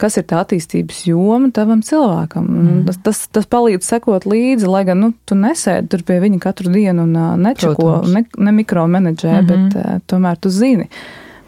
kas 0.00 0.18
ir 0.20 0.26
tā 0.30 0.40
attīstības 0.44 1.04
joma 1.10 1.50
tavam 1.54 1.84
cilvēkam. 1.86 2.48
Mm. 2.48 2.80
Tas, 2.88 3.00
tas, 3.04 3.22
tas 3.38 3.50
palīdz 3.52 3.86
sekot 3.86 4.26
līdzi, 4.28 4.70
lai 4.70 4.82
gan 4.88 5.02
nu, 5.04 5.12
tu 5.28 5.38
nesēdi 5.38 5.92
tur 5.92 6.06
pie 6.08 6.18
viņa 6.24 6.40
katru 6.42 6.72
dienu 6.72 7.06
un 7.06 7.20
nečako, 7.44 8.00
ne, 8.10 8.24
ne 8.38 8.56
mikromenedžē, 8.62 9.36
mm 9.36 9.46
-hmm. 9.46 9.70
bet 9.70 10.10
tomēr 10.10 10.40
tu 10.40 10.50
zini, 10.50 10.88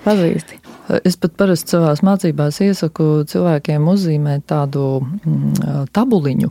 pazīsti. 0.05 0.58
Es 1.05 1.19
pat 1.21 1.35
parasti 1.37 1.75
savās 1.75 2.01
mācībās 2.07 2.61
iesaku 2.65 3.07
cilvēkiem 3.29 3.89
uzzīmēt 3.93 4.47
tādu 4.49 4.85
mm, 5.03 5.89
tabuliņu, 5.93 6.49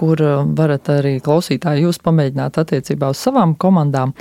kur 0.00 0.22
varat 0.58 0.90
arī 0.96 1.14
klausītāji 1.24 1.86
jūs 1.86 2.00
pamēģināt 2.04 2.58
attiecībā 2.64 3.12
uz 3.14 3.22
savām 3.22 3.54
komandām, 3.60 4.16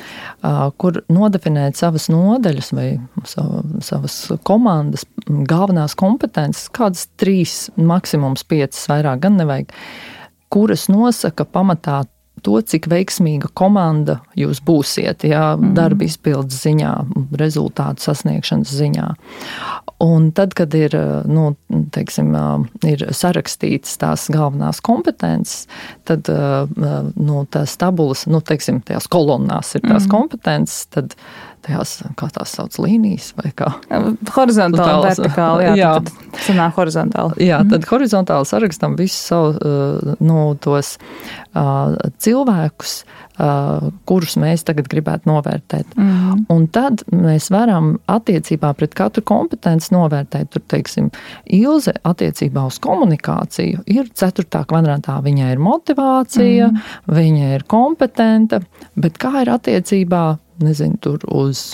kur 0.77 1.01
nodefinēt 1.10 1.79
savas 1.79 2.10
nodeļas 2.13 2.73
vai 2.77 2.88
savas 3.25 4.19
komandas 4.45 5.08
galvenās 5.27 5.97
kompetences, 5.97 6.69
kādas 6.73 7.08
trīs, 7.17 7.67
maksimums 7.77 8.45
piecas, 8.45 8.86
vairāk 8.91 9.25
gan 9.25 9.39
nevajag, 9.41 9.73
kuras 10.53 10.86
nosaka 10.91 11.47
pamatā 11.49 12.03
to, 12.43 12.60
cik 12.62 12.89
veiksmīga 12.91 13.49
komanda 13.58 14.19
jūs 14.38 14.62
būsiet, 14.65 15.25
jā, 15.27 15.53
mm. 15.56 15.73
darba 15.77 16.08
izpildes 16.08 16.62
ziņā, 16.65 16.91
rezultātu 17.39 18.08
sasniegšanas 18.08 18.73
ziņā. 18.79 19.08
Un 20.03 20.32
tad, 20.36 20.56
kad 20.58 20.73
ir, 20.75 20.95
nu, 21.29 21.53
teiksim, 21.95 22.34
ir 22.89 23.06
sarakstītas 23.15 23.95
tās 24.01 24.27
galvenās 24.34 24.82
kompetences, 24.84 25.69
tad 26.08 26.27
nu, 26.27 27.45
tās 27.53 27.77
tabulas, 27.79 28.25
nu, 28.27 28.43
teiksim, 28.43 28.82
tajās 28.84 29.08
kolonnās 29.12 29.75
ir 29.77 29.86
tās 29.86 30.03
mm. 30.03 30.12
kompetences, 30.12 30.86
tad 30.91 31.17
tajās, 31.63 31.95
kā 32.19 32.30
tās 32.34 32.54
sauc, 32.58 32.78
līnijas 32.84 33.32
vai 33.39 33.52
kā. 33.56 33.71
Horizontāli, 34.36 35.10
vertikāli, 35.10 35.67
jā, 35.69 35.76
jā. 35.80 35.91
tad 35.99 36.43
sanāk 36.45 36.78
horizontāli. 36.80 37.47
Jā, 37.47 37.63
tad 37.69 37.88
horizontāli 37.89 38.49
sarakstam 38.49 38.97
visu 38.99 39.19
savu, 39.19 39.76
nu, 40.23 40.39
tos 40.63 40.95
cilvēkus, 42.23 42.95
kurus 44.10 44.36
mēs 44.38 44.62
tagad 44.67 44.86
gribētu 44.91 45.30
novērtēt. 45.32 45.95
Mm. 45.97 46.43
Un 46.54 46.67
tad 46.73 47.02
mēs 47.10 47.49
varam 47.54 47.95
attiecībā 48.12 48.73
pret 48.78 48.93
katru 48.97 49.23
kompetenci 49.26 49.93
novērtēt, 49.95 50.52
tur, 50.54 50.62
teiksim, 50.69 51.10
Ilze 51.54 51.95
attiecībā 52.06 52.67
uz 52.69 52.78
komunikāciju 52.84 53.88
ir 53.89 54.12
ceturtā 54.13 54.63
kvadrantā. 54.69 55.17
Viņai 55.26 55.54
ir 55.56 55.63
motivācija, 55.63 56.69
mm 56.69 57.12
viņa 57.13 57.54
ir 57.56 57.63
kompetenta, 57.69 58.60
bet 58.99 59.17
kā 59.21 59.43
ir 59.43 59.52
attiecībā 59.54 60.23
nezinu, 60.63 60.99
tur 61.04 61.23
uz 61.30 61.73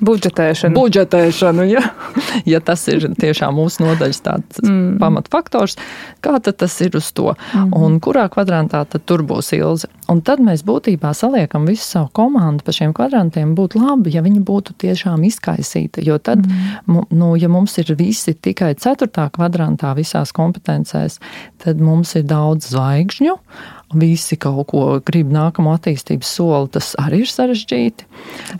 budžetēšanu. 0.00 0.76
Budžetēšanu, 0.76 1.66
ja, 1.68 1.82
ja 2.48 2.60
tas 2.64 2.86
ir 2.90 3.04
tiešām 3.20 3.56
mūsu 3.58 3.84
nodaļas 3.84 4.20
tāds 4.24 4.60
mm. 4.64 4.98
pamatfaktors, 5.00 5.76
kā 6.24 6.38
tad 6.42 6.60
tas 6.62 6.76
ir 6.84 6.96
uz 6.98 7.10
to 7.16 7.34
mm. 7.34 7.72
un 7.76 7.98
kurā 8.02 8.26
kvadrantā 8.32 8.82
tad 8.88 9.04
tur 9.08 9.24
būs 9.26 9.52
ilze. 9.56 9.90
Un 10.10 10.22
tad 10.26 10.42
mēs 10.42 10.64
būtībā 10.66 11.12
saliekam 11.14 11.68
visu 11.68 11.84
savu 11.84 12.10
komandu 12.16 12.64
pa 12.66 12.74
šiem 12.74 12.94
kvadrantiem. 12.96 13.52
Būtu 13.58 13.82
labi, 13.82 14.14
ja 14.16 14.24
viņi 14.24 14.40
būtu 14.46 14.74
tiešām 14.80 15.22
izkaisīti, 15.28 16.04
jo 16.06 16.18
tad, 16.18 16.46
mm. 16.46 17.10
nu, 17.14 17.34
ja 17.40 17.50
mums 17.52 17.76
ir 17.82 17.92
visi 17.98 18.34
tikai 18.34 18.72
ceturtā 18.80 19.28
kvadrantā 19.34 19.92
visās 19.98 20.32
kompetencēs, 20.36 21.20
tad 21.62 21.84
mums 21.84 22.16
ir 22.18 22.26
daudz 22.30 22.72
zvaigžņu 22.72 23.36
visi 23.94 24.36
kaut 24.38 24.68
ko 24.70 24.82
grib 25.06 25.32
nākamo 25.34 25.72
attīstības 25.74 26.30
soli, 26.36 26.68
tas 26.76 26.92
arī 27.00 27.24
ir 27.24 27.30
sarežģīti. 27.30 28.06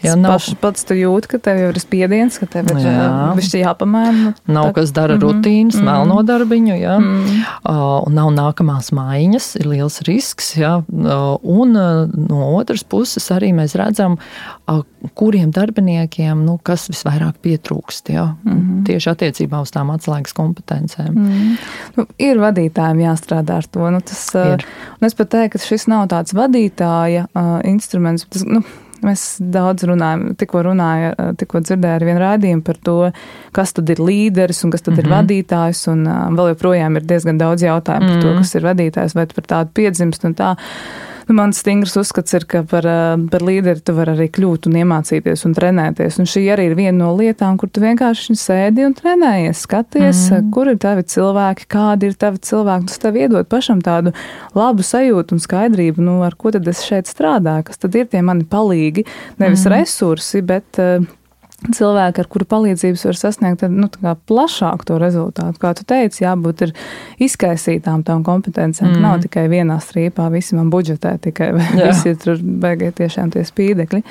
Ja 0.03 0.17
nav 0.19 0.39
paš, 0.39 0.49
pats 0.61 0.87
tu 0.89 0.97
jūti, 0.99 1.31
ka 1.31 1.39
tev 1.43 1.61
ir 1.69 1.79
spiediens, 1.83 2.39
ka 2.41 2.49
tev 2.51 2.71
ir 2.73 2.81
jā. 2.83 3.07
viss 3.39 3.55
jāpamēna. 3.55 4.35
Nav 4.51 4.71
tā. 4.71 4.75
kas 4.81 4.95
dara 4.97 5.15
mm 5.15 5.21
-hmm. 5.21 5.27
rutīnas, 5.27 5.75
mm 5.75 5.81
-hmm. 5.81 5.93
melno 5.93 6.23
darbiņu, 6.23 6.75
jā. 6.75 6.99
Mm 6.99 7.25
-hmm. 7.25 7.43
uh, 7.65 8.13
nav 8.13 8.31
nākamās 8.35 8.93
maiņas, 8.93 9.57
ir 9.61 9.67
liels 9.67 10.01
risks, 10.03 10.57
jā. 10.57 10.83
Uh, 10.89 11.39
un 11.43 11.77
uh, 11.77 12.09
no 12.29 12.57
otras 12.57 12.85
puses 12.85 13.31
arī 13.31 13.55
mēs 13.55 13.75
redzam, 13.75 14.19
uh, 14.67 14.83
kuriem 15.15 15.51
darbiniekiem, 15.51 16.45
nu, 16.45 16.59
kas 16.63 16.89
visvairāk 16.91 17.35
pietrūkst, 17.43 18.11
jā. 18.13 18.35
Mm 18.45 18.53
-hmm. 18.53 18.87
Tieši 18.87 19.11
attiecībā 19.11 19.61
uz 19.63 19.71
tām 19.71 19.91
atslēgas 19.95 20.33
kompetencēm. 20.33 21.15
Mm 21.15 21.27
-hmm. 21.27 21.57
nu, 21.97 22.07
ir 22.19 22.37
vadītājiem 22.37 22.99
jāstrādā 22.99 23.57
ar 23.57 23.67
to. 23.67 23.91
Nu, 23.91 24.01
tas, 24.01 24.35
uh, 24.35 24.57
pat 25.21 25.33
teiktu, 25.37 25.59
ka 25.59 25.65
šis 25.65 25.89
nav 25.93 26.07
tāds 26.13 26.37
vadītāja 26.37 27.27
uh, 27.31 27.59
instruments. 27.69 28.27
Tas, 28.31 28.47
nu, 28.49 28.65
Mēs 29.01 29.39
daudz 29.41 29.87
runājam, 29.89 30.35
tikko 30.37 30.61
runāju, 30.67 31.15
tikko 31.41 31.63
dzirdēju 31.65 31.97
ar 31.97 32.03
vienu 32.05 32.21
rādījumu 32.21 32.65
par 32.67 32.81
to, 32.85 32.97
kas 33.57 33.73
tad 33.73 33.89
ir 33.95 34.03
līderis 34.05 34.61
un 34.67 34.75
kas 34.75 34.85
tad 34.85 34.93
mm 34.93 34.99
-hmm. 34.99 35.01
ir 35.01 35.09
mhm. 35.09 35.15
vadītājs. 35.17 35.81
Un 35.93 36.03
uh, 36.07 36.27
vēl 36.37 36.51
joprojām 36.53 36.97
ir 36.97 37.07
diezgan 37.09 37.39
daudz 37.39 37.63
jautājumu 37.65 38.05
mm 38.05 38.11
-hmm. 38.11 38.21
par 38.21 38.23
to, 38.23 38.29
mhm. 38.29 38.39
kas 38.39 38.55
ir 38.55 38.63
vadītājs 38.69 39.15
vai 39.15 39.27
par 39.27 39.45
tādu 39.45 39.71
piedzimst 39.75 40.25
un 40.25 40.35
tā. 40.35 40.57
Nu, 41.29 41.35
mans 41.37 41.61
stingrs 41.61 41.97
uzskats 42.01 42.35
ir, 42.37 42.47
ka 42.49 42.63
par, 42.69 42.87
eh, 42.87 43.17
par 43.31 43.45
līderi 43.45 43.83
tu 43.85 43.95
vari 43.97 44.15
arī 44.17 44.29
kļūt 44.33 44.69
un 44.71 44.79
iemācīties 44.81 45.45
un 45.47 45.55
trenēties. 45.55 46.19
Un 46.23 46.29
šī 46.31 46.43
arī 46.55 46.71
ir 46.71 46.77
viena 46.79 46.97
no 46.99 47.11
lietām, 47.17 47.59
kur 47.61 47.69
tu 47.69 47.83
vienkārši 47.83 48.37
sēdi 48.39 48.87
un 48.87 48.95
trenējies, 48.95 49.65
skaties, 49.67 50.31
mm. 50.31 50.51
kur 50.55 50.73
ir 50.73 50.81
tavi 50.81 51.03
cilvēki, 51.03 51.69
kādi 51.71 52.11
ir 52.11 52.19
tavi 52.21 52.39
cilvēki. 52.39 52.91
Tas 52.91 52.99
tev 52.99 53.21
iedod 53.21 53.49
pašam 53.51 53.83
tādu 53.85 54.15
labu 54.55 54.87
sajūtu 54.87 55.37
un 55.37 55.45
skaidrību, 55.45 56.05
nu, 56.05 56.21
ar 56.27 56.37
ko 56.39 56.51
tad 56.55 56.69
es 56.69 56.83
šeit 56.87 57.11
strādāju, 57.11 57.69
kas 57.71 57.79
tad 57.79 57.95
ir 57.95 58.11
tie 58.11 58.23
mani 58.23 58.45
palīgi, 58.45 59.07
nevis 59.39 59.67
mm. 59.67 59.75
resursi, 59.77 60.43
bet 60.47 60.81
uh, 60.81 61.05
cilvēki, 61.69 62.23
ar 62.23 62.29
kuru 62.31 62.47
palīdzības 62.49 63.05
var 63.09 63.19
sasniegt 63.19 63.65
nu, 63.69 63.89
plašāku 64.31 64.87
to 64.89 64.99
rezultātu. 65.01 65.61
Kā 65.61 65.73
tu 65.77 65.85
teici, 65.89 66.25
jābūt 66.25 66.71
izkaisītām 67.21 68.05
tām 68.07 68.25
kompetencijām. 68.27 68.95
Mm. 68.95 69.05
Nav 69.05 69.21
tikai 69.27 69.47
vienā 69.53 69.77
strīpā, 69.83 70.31
visi 70.33 70.57
man 70.59 70.73
budžetē 70.73 71.17
tikai, 71.27 71.53
visi 71.89 72.17
tur 72.21 72.41
beigai 72.41 72.93
tiešām 72.97 73.33
tie 73.35 73.45
spīdekļi. 73.47 74.03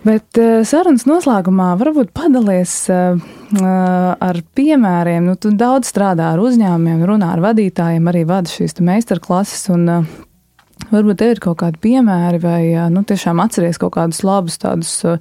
Bet 0.00 0.40
uh, 0.40 0.62
sarunas 0.64 1.04
noslēgumā 1.04 1.74
varbūt 1.80 2.14
padalies 2.16 2.72
uh, 2.88 3.20
ar 3.60 4.40
piemēriem. 4.56 5.28
Nu, 5.28 5.36
tu 5.36 5.52
daudz 5.52 5.92
strādā 5.92 6.32
ar 6.32 6.40
uzņēmumiem, 6.40 7.04
runā 7.04 7.34
ar 7.36 7.44
vadītājiem, 7.44 8.08
arī 8.08 8.24
vada 8.28 8.50
šīs 8.50 8.80
meistarklases. 8.80 9.68
Un, 9.76 9.86
Varbūt 10.90 11.18
tev 11.20 11.34
ir 11.34 11.40
kaut 11.44 11.58
kādi 11.60 11.76
piemēri, 11.84 12.38
vai 12.40 12.62
nu, 12.90 13.02
tiešām 13.06 13.38
atceries 13.44 13.76
kaut 13.78 13.92
kādus 13.98 14.22
labus 14.24 14.56
tādus 14.58 14.94
uh, 15.04 15.20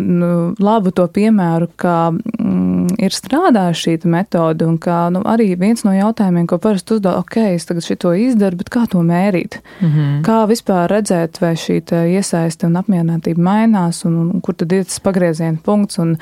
nu, 0.00 0.54
labu 0.62 0.90
to 0.96 1.06
piemēru, 1.12 1.68
kā 1.80 1.96
mm, 2.12 2.96
ir 3.02 3.14
strādājusi 3.14 3.82
šī 3.84 4.10
metode, 4.10 4.66
un 4.66 4.78
kā 4.82 5.06
nu, 5.12 5.22
arī 5.28 5.50
viens 5.60 5.84
no 5.86 5.94
jautājumiem, 5.94 6.46
ko 6.50 6.58
parasti 6.62 6.96
uzdod, 6.96 7.18
ok, 7.20 7.38
es 7.54 7.68
tagad 7.68 7.86
šito 7.86 8.12
izdaru, 8.16 8.60
bet 8.62 8.72
kā 8.72 8.86
to 8.90 9.02
mērīt? 9.06 9.60
Mm 9.80 9.88
-hmm. 9.88 10.20
Kā 10.26 10.38
vispār 10.48 10.90
redzēt, 10.90 11.40
vai 11.40 11.54
šī 11.54 11.80
iesaiste 12.16 12.66
un 12.66 12.76
apmierinātība 12.76 13.38
mainās, 13.38 14.04
un, 14.04 14.30
un 14.34 14.40
kur 14.40 14.54
tad 14.54 14.72
ir 14.72 14.84
tas 14.84 15.00
pagrieziena 15.00 15.58
punkts? 15.64 15.98
Un, 15.98 16.16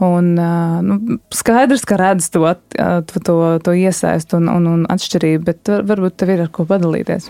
Un, 0.00 0.34
nu, 0.82 1.18
skaidrs, 1.28 1.84
ka 1.84 1.96
redz 1.96 2.30
to, 2.30 2.54
to, 3.24 3.58
to 3.58 3.72
iesaistu 3.76 4.36
un, 4.36 4.48
un, 4.48 4.66
un 4.66 4.86
atšķirību, 4.88 5.44
bet 5.44 5.68
varbūt 5.68 6.16
tev 6.16 6.28
ir 6.28 6.40
ar 6.40 6.48
ko 6.48 6.64
padalīties. 6.64 7.28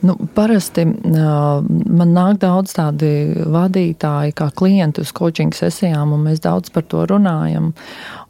Nu, 0.00 0.16
parasti 0.34 0.84
uh, 0.84 1.64
man 1.98 2.12
nāk 2.12 2.40
daudz 2.42 2.74
tādi 2.76 3.08
vadītāji, 3.48 4.34
kā 4.36 4.50
klienti 4.56 5.00
uz 5.00 5.12
coaching 5.16 5.54
sesijām, 5.56 6.12
un 6.12 6.26
mēs 6.28 6.42
daudz 6.44 6.72
par 6.74 6.84
to 6.90 7.06
runājam. 7.08 7.72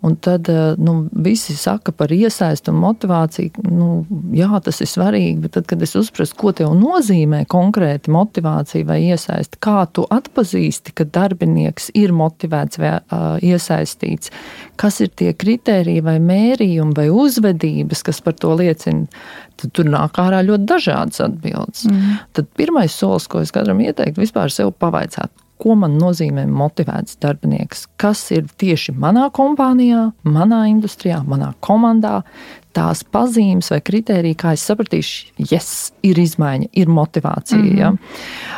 Un 0.06 0.14
tad 0.22 0.46
nu, 0.78 0.94
visi 1.24 1.56
saka 1.58 1.90
par 1.96 2.12
iesaistu 2.14 2.70
un 2.70 2.78
motivāciju. 2.84 3.64
Nu, 3.72 3.88
jā, 4.36 4.50
tas 4.62 4.78
ir 4.84 4.90
svarīgi, 4.90 5.40
bet 5.42 5.56
tad, 5.56 5.66
kad 5.70 5.82
es 5.82 5.96
uzprasu, 5.98 6.36
ko 6.38 6.52
tev 6.54 6.76
nozīmē 6.78 7.42
konkrēti 7.50 8.12
motivācija 8.14 8.86
vai 8.86 9.00
iesaisti, 9.08 9.58
kā 9.62 9.80
tu 9.90 10.06
atpazīsti, 10.06 10.94
ka 10.94 11.08
darbinieks 11.18 11.90
ir 11.98 12.14
motivēts 12.14 12.78
vai 12.82 12.94
uh, 13.00 13.26
iesaistīts, 13.42 14.30
kas 14.80 15.00
ir 15.04 15.10
tie 15.16 15.32
kriteriji 15.36 16.04
vai 16.04 16.16
mērījumi 16.22 16.96
vai 16.96 17.08
uzvedības, 17.12 18.04
kas 18.06 18.22
par 18.24 18.36
to 18.40 18.54
liecina 18.58 19.06
tad 19.56 19.72
tur 19.76 19.88
nāk 19.88 20.20
ārā 20.20 20.42
ļoti 20.46 20.68
dažādas 20.68 21.22
atbildes. 21.24 21.86
Mm. 21.88 22.20
Tad 22.36 22.52
pirmais 22.58 22.94
solis, 22.94 23.28
ko 23.30 23.40
es 23.44 23.52
katram 23.54 23.80
ieteiktu, 23.84 24.20
vispār 24.20 24.52
sev 24.52 24.74
pavaicāt, 24.80 25.32
ko 25.62 25.76
man 25.80 25.96
nozīmē 26.00 26.44
motivēts 26.52 27.16
darbinieks, 27.22 27.86
kas 28.00 28.26
ir 28.36 28.48
tieši 28.60 28.94
manā 29.00 29.30
kompānijā, 29.34 30.10
manā 30.28 30.66
industrijā, 30.70 31.22
manā 31.24 31.54
komandā, 31.64 32.20
tās 32.76 33.02
pazīmes 33.12 33.70
vai 33.72 33.80
kritērija, 33.84 34.38
kā 34.42 34.54
es 34.56 34.64
sapratīšu, 34.68 35.32
yes, 35.50 35.92
ir 36.06 36.20
izmaiņa, 36.20 36.70
ir 36.72 36.92
motivācija. 36.92 37.60
Mm 37.60 37.70
-hmm. 37.70 37.78
ja. 37.80 37.92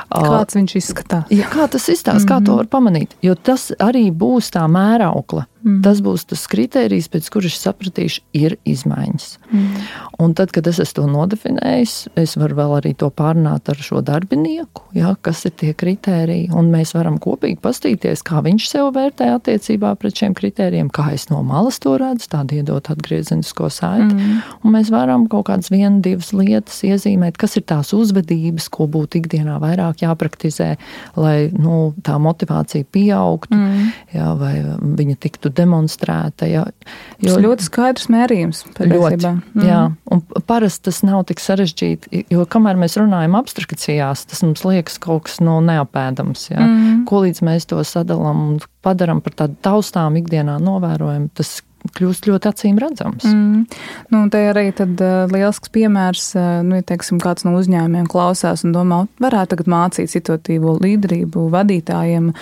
Kāds 0.09 0.57
viņš 0.57 0.77
izskatās? 0.77 1.31
Ja, 1.31 1.47
kā 1.53 1.69
tas 1.69 1.89
izskatās, 1.89 2.23
mm 2.23 2.27
-hmm. 2.27 2.33
kā 2.33 2.45
to 2.45 2.53
mhm. 2.53 2.57
var 2.57 2.67
pamanīt? 2.67 3.15
Jo 3.23 3.35
tas 3.35 3.73
arī 3.79 4.11
būs 4.13 4.51
tā 4.55 4.67
mēraukla. 4.67 5.47
Mm. 5.65 5.81
Tas 5.83 5.99
būs 6.05 6.23
tas 6.31 6.45
kriterijs, 6.51 7.09
pēc 7.11 7.27
kuras 7.35 7.57
es 7.57 7.65
sapratīšu, 7.67 8.23
ir 8.37 8.55
izmaiņas. 8.69 9.27
Mm. 9.51 9.81
Un 10.23 10.35
tad, 10.39 10.53
kad 10.55 10.67
es 10.71 10.93
to 10.95 11.07
nodefinēju, 11.11 12.13
es 12.21 12.37
varu 12.39 12.59
vēl 12.61 12.75
arī 12.79 12.93
to 12.99 13.11
pārunāt 13.11 13.69
ar 13.73 13.83
šo 13.83 14.01
darbinieku, 14.07 14.87
ja, 14.95 15.17
kas 15.21 15.45
ir 15.49 15.57
tie 15.59 15.73
kriteriji. 15.75 16.49
Un 16.55 16.71
mēs 16.71 16.95
varam 16.95 17.19
kopīgi 17.19 17.59
pastīties, 17.65 18.23
kā 18.27 18.43
viņš 18.47 18.69
sev 18.71 18.93
vērtē 18.95 19.33
attiecībā 19.35 19.95
pret 19.99 20.23
šiem 20.23 20.37
kritērijiem, 20.39 20.93
kā 20.95 21.11
es 21.17 21.27
no 21.33 21.43
malas 21.47 21.81
to 21.83 21.97
redzu, 21.99 22.31
tādu 22.31 22.61
iedot 22.61 22.93
atgriezenisko 22.95 23.71
saiti. 23.73 24.07
Mm. 24.07 24.08
Un 24.17 24.75
mēs 24.75 24.91
varam 24.93 25.27
kaut 25.31 25.49
kādas 25.49 25.71
vienas, 25.73 26.03
divas 26.05 26.31
lietas 26.37 26.81
iezīmēt, 26.87 27.39
kas 27.41 27.57
ir 27.59 27.65
tās 27.69 27.93
uzvedības, 27.97 28.69
ko 28.73 28.89
būtu 28.91 29.21
ikdienā 29.21 29.59
vairāk 29.63 30.03
jāpraktizē, 30.05 30.71
lai 31.19 31.49
nu, 31.55 31.93
tā 32.07 32.19
motivācija 32.23 32.87
pieaugtu, 32.93 33.57
mm. 33.57 33.91
jā, 34.17 34.29
vai 34.41 34.53
viņa 34.99 35.19
tiktu 35.21 35.53
demonstrēta. 35.55 36.49
Jā, 36.49 36.65
jo, 37.19 37.29
tas 37.29 37.45
ļoti 37.45 37.69
skaidrs 37.69 38.09
mērījums. 38.13 38.65
Ļoti, 38.79 39.21
mm. 39.35 39.69
jā, 39.69 39.83
un 40.15 40.25
parasti 40.49 40.89
tas 40.89 41.03
nav 41.07 41.25
tik 41.29 41.43
sarežģīti, 41.43 42.25
jo 42.33 42.47
kamēr 42.51 42.79
mēs 42.81 42.99
runājam 43.01 43.39
abstrakcijās, 43.39 44.27
tas 44.31 44.45
mums 44.47 44.65
liekas 44.67 44.99
kaut 45.03 45.29
kas 45.29 45.39
no 45.45 45.59
neapēdams. 45.65 46.49
Jā. 46.53 46.65
Mm. 46.65 47.05
Ko 47.09 47.23
līdz 47.25 47.43
mēs 47.47 47.69
to 47.71 47.81
sadalām 47.87 48.45
un 48.49 48.59
padarām 48.85 49.23
par 49.25 49.37
tādu 49.43 49.59
taustām 49.65 50.19
ikdienā 50.21 50.59
novērojumu, 50.63 51.31
tas 51.37 51.59
kļūst 51.97 52.29
ļoti 52.29 52.51
acīm 52.51 52.79
redzams. 52.83 53.27
Mm. 53.29 53.67
Nu, 54.15 54.23
te 54.33 54.43
arī 54.51 54.69
tad, 54.77 54.99
uh, 55.03 55.29
liels 55.33 55.61
piemērs, 55.75 56.31
uh, 56.39 56.49
nu, 56.67 56.79
ja 56.81 56.87
teiksim, 56.87 57.21
kāds 57.23 57.47
no 57.47 57.55
uzņēmumiem 57.59 58.09
klausās 58.11 58.65
un 58.67 58.75
domā, 58.77 59.05
varētu 59.23 59.55
tagad 59.55 59.71
mācīt 59.73 60.13
situatīvo 60.13 60.79
līderību 60.83 61.49
vadītājiem. 61.55 62.33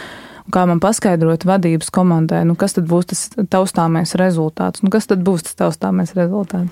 Kā 0.54 0.62
man 0.70 0.78
paskaidrot 0.78 1.42
vadības 1.48 1.88
komandai, 1.90 2.44
nu, 2.46 2.54
kas 2.58 2.76
tad 2.76 2.86
būs 2.86 3.08
tas 3.10 3.22
taustāmais 3.50 4.14
rezultāts? 4.18 4.84
Nu, 4.84 4.92
kas 4.94 5.10
tad 5.10 5.24
būs 5.26 5.48
tas 5.48 5.58
taustāmais 5.58 6.14
rezultāts? 6.14 6.70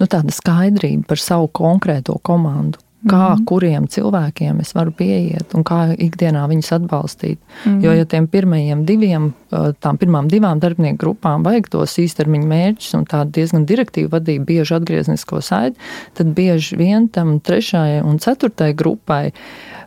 Nu, 0.00 0.08
tāda 0.10 0.34
skaidrība 0.34 1.12
par 1.12 1.22
savu 1.22 1.46
konkrēto 1.54 2.16
komandu 2.26 2.82
kā 3.08 3.22
mm. 3.34 3.44
kuriem 3.48 3.86
cilvēkiem 3.90 4.60
es 4.62 4.72
varu 4.76 4.92
pieiet 4.94 5.54
un 5.56 5.64
kā 5.66 5.80
ikdienā 5.92 6.44
viņus 6.50 6.72
atbalstīt. 6.78 7.40
Mm. 7.64 7.80
Jo, 7.84 7.94
ja 7.98 8.06
tiem 8.08 8.28
pirmajiem 8.30 8.84
diviem, 8.88 9.30
tām 9.82 9.98
pirmām 10.00 10.30
divām 10.30 10.62
darbinieku 10.62 11.00
grupām 11.02 11.46
vajag 11.46 11.70
tos 11.72 11.96
īstermiņa 12.02 12.50
mērķus 12.52 12.94
un 12.98 13.06
tādu 13.10 13.34
diezgan 13.40 13.66
direktīvu 13.68 14.12
vadību, 14.12 14.46
bieži 14.52 14.76
atgrieznisko 14.78 15.42
saiti, 15.44 15.78
tad 16.18 16.32
bieži 16.36 16.78
vien 16.80 17.10
tam 17.12 17.38
trešajai 17.42 18.02
un 18.06 18.22
ceturtajai 18.22 18.78
grupai 18.78 19.24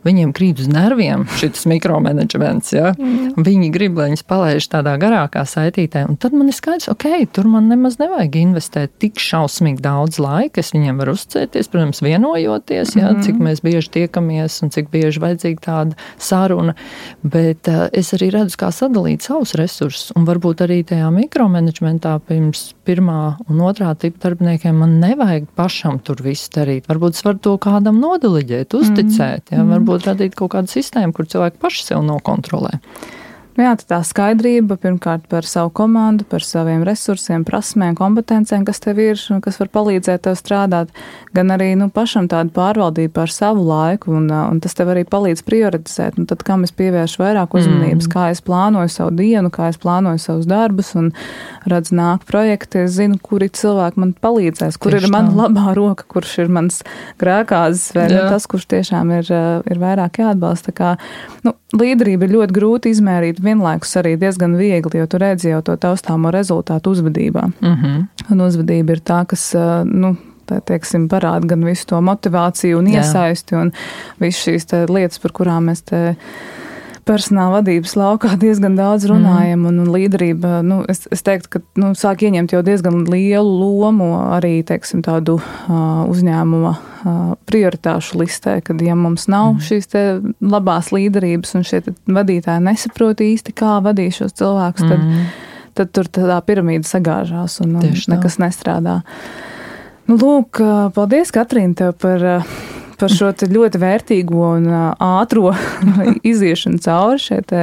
viņiem 0.06 0.32
krīt 0.36 0.62
uz 0.64 0.70
nerviem 0.72 1.26
šis 1.40 1.66
mikromanagements. 1.70 2.72
Ja? 2.76 2.94
Mm. 2.98 3.34
Viņi 3.46 3.72
grib, 3.74 3.98
lai 4.00 4.12
viņas 4.12 4.26
palaiž 4.30 4.68
tādā 4.72 4.96
garākā 5.02 5.46
saitītē. 5.50 6.06
Un 6.10 6.20
tad 6.22 6.36
man 6.38 6.50
ir 6.52 6.58
skaidrs, 6.58 6.90
ok, 6.94 7.08
tur 7.36 7.50
man 7.52 7.70
nemaz 7.72 7.98
nevajag 8.02 8.38
investēt 8.42 8.96
tik 9.02 9.20
šausmīgi 9.22 9.84
daudz 9.86 10.20
laika. 10.22 10.62
Es 10.62 10.74
viņiem 10.76 11.02
varu 11.02 11.16
uzcēties, 11.18 11.70
protams, 11.74 12.04
vienojoties, 12.06 12.96
ja? 13.00 13.12
mm. 13.12 13.26
cik 13.26 13.42
mēs 13.42 13.64
bieži 13.66 13.92
tiekamies 14.00 14.62
un 14.66 14.74
cik 14.76 14.92
bieži 14.94 15.24
vajadzīga 15.24 15.66
tāda 15.66 16.00
saruna. 16.22 16.76
Bet 17.24 17.70
uh, 17.72 17.88
es 17.96 18.14
arī 18.18 18.32
redzu, 18.36 18.60
kā 18.62 18.72
sadalīt 18.76 19.26
savus 19.26 19.56
resursus. 19.60 20.14
Un 20.16 20.28
varbūt 20.28 20.66
arī 20.66 20.82
tajā 20.88 21.10
mikromanagementā 21.14 22.18
pirms 22.28 22.70
pirmā 22.86 23.38
un 23.50 23.62
otrā 23.66 23.94
tipa 24.00 24.28
darbiniekiem 24.28 24.78
man 24.84 24.98
nevajag 25.02 25.48
pašam 25.58 26.00
tur 26.06 26.22
visu 26.26 26.52
darīt. 26.56 26.88
Varbūt 26.90 27.18
es 27.18 27.26
varu 27.26 27.42
to 27.42 27.56
kādam 27.62 28.00
nodaliģēt, 28.04 28.76
uzticēt. 28.78 29.50
Mm. 29.50 29.56
Ja? 29.56 29.66
Varbūt 29.74 29.95
varbūt 29.96 30.10
radīt 30.10 30.36
kaut 30.36 30.52
kādu 30.54 30.72
sistēmu, 30.72 31.14
kur 31.16 31.28
cilvēki 31.28 31.62
paši 31.62 31.86
sev 31.92 32.04
nokontrolē. 32.04 32.80
Nu 33.56 33.64
jā, 33.64 33.72
tā 33.88 34.02
skaidrība 34.04 34.76
pirmkārt 34.84 35.30
par 35.32 35.46
savu 35.48 35.70
komandu, 35.78 36.26
par 36.28 36.44
saviem 36.44 36.82
resursiem, 36.84 37.46
prasmēm, 37.48 37.96
kompetencēm, 37.96 38.66
kas 38.68 38.82
tev 38.84 39.00
ir 39.00 39.22
un 39.32 39.40
kas 39.44 39.62
var 39.62 39.70
palīdzēt 39.72 40.26
tev 40.28 40.36
strādāt, 40.36 40.92
gan 41.36 41.54
arī 41.56 41.70
nu, 41.80 41.88
pašam 41.94 42.28
tādu 42.32 42.52
pārvaldību 42.56 43.14
par 43.16 43.32
savu 43.32 43.64
laiku, 43.64 44.12
un, 44.20 44.28
un 44.28 44.60
tas 44.60 44.76
tev 44.76 44.92
arī 44.92 45.06
palīdz 45.08 45.46
prioritizēt. 45.48 46.20
Un 46.20 46.28
tad, 46.28 46.44
kam 46.44 46.68
es 46.68 46.76
pievēršu 46.76 47.22
vairāk 47.24 47.56
uzmanības, 47.56 48.10
mm. 48.10 48.12
kā 48.12 48.26
es 48.34 48.44
plānoju 48.44 48.92
savu 48.92 49.16
dienu, 49.22 49.54
kā 49.56 49.70
es 49.72 49.80
plānoju 49.80 50.20
savus 50.26 50.52
darbus, 50.52 50.92
un 51.00 51.14
redz 51.72 51.94
nāk 51.96 52.28
projekti, 52.28 52.84
es 52.84 52.98
zinu, 53.00 53.22
kuri 53.24 53.48
cilvēki 53.56 54.04
man 54.04 54.12
palīdzēs, 54.20 54.76
kur 54.76 54.98
Tieši 54.98 55.08
ir 55.08 55.16
mana 55.16 55.32
labā 55.46 55.78
roka, 55.80 56.04
kurš 56.12 56.42
ir 56.44 56.52
mans 56.52 56.82
grēkāzes, 57.24 57.88
vai 57.96 58.10
nu, 58.12 58.20
tas, 58.36 58.52
kurš 58.52 58.68
tiešām 58.76 59.16
ir, 59.22 59.32
ir 59.64 59.80
vairāk 59.80 60.20
jāatbalsta. 60.26 60.76
Kā, 60.76 60.96
nu, 61.48 61.56
līderība 61.80 62.28
ir 62.28 62.36
ļoti 62.36 62.56
grūti 62.56 62.92
izmērīt 62.92 63.45
vienlaikus 63.46 63.96
arī 64.02 64.16
diezgan 64.20 64.58
viegli, 64.60 65.00
jo 65.00 65.08
tu 65.08 65.20
redzi 65.22 65.52
jau 65.52 65.62
to 65.66 65.78
taustāmo 65.78 66.32
rezultātu 66.34 66.96
uzvedībā. 66.96 67.48
Mm 67.62 67.76
-hmm. 67.76 68.06
Un 68.32 68.42
uzvedība 68.42 68.92
ir 68.92 69.00
tā, 69.00 69.26
kas, 69.26 69.54
nu, 69.86 70.16
tā 70.50 70.62
teiksim, 70.62 71.08
parāda 71.10 71.48
gan 71.48 71.66
visu 71.66 71.86
to 71.86 72.02
motivāciju 72.02 72.78
un 72.78 72.88
iesaisti 72.88 73.56
un 73.56 73.72
visas 74.20 74.44
šīs 74.48 74.90
lietas, 74.90 75.20
par 75.20 75.32
kurām 75.32 75.70
mēs 75.70 75.82
te 75.86 76.16
personāla 77.06 77.60
vadības 77.60 77.96
laukā 78.00 78.34
diezgan 78.44 78.76
daudz 78.78 79.08
runājam, 79.10 79.62
mm. 79.62 79.70
un, 79.70 79.80
un 79.84 79.94
līderība, 79.94 80.60
nu, 80.66 80.82
es, 80.92 81.06
es 81.14 81.24
teiktu, 81.26 81.52
ka 81.56 81.62
nu, 81.82 81.94
sāk 81.98 82.26
ieņemt 82.26 82.56
jau 82.56 82.62
diezgan 82.66 83.04
lielu 83.10 83.56
lomu 83.62 84.10
arī, 84.36 84.58
teiksim, 84.68 85.04
tādu 85.06 85.38
uh, 85.40 86.04
uzņēmuma 86.12 86.74
uh, 86.76 87.34
prioritāšu 87.50 88.22
listē, 88.22 88.58
kad, 88.66 88.82
ja 88.84 88.98
mums 89.00 89.30
nav 89.32 89.54
mm. 89.54 89.66
šīs 89.70 89.92
labās 90.44 90.92
līderības 90.96 91.58
un 91.60 91.68
šie 91.68 91.82
vadītāji 92.06 92.66
nesaprot 92.66 93.22
īsti, 93.26 93.56
kā 93.58 93.78
vadīt 93.86 94.20
šos 94.20 94.38
cilvēkus, 94.42 94.86
tad, 94.86 95.02
mm. 95.02 95.28
tad 95.78 95.94
tur 95.96 96.10
tā 96.10 96.40
piramīda 96.46 96.90
sagāžās 96.90 97.60
un, 97.66 97.78
un 97.82 98.00
nekas 98.16 98.40
nestrādā. 98.42 99.02
Nu, 100.06 100.20
lūk, 100.22 100.60
paldies, 100.94 101.32
Katrīna, 101.34 101.74
tev 101.80 101.96
par 101.98 102.22
par 103.00 103.12
šo 103.12 103.32
ļoti 103.32 103.82
vērtīgo 103.82 104.48
un 104.56 104.72
ātro 104.72 105.52
iziešanu 106.32 106.82
cauri 106.86 107.22
šeit 107.22 107.54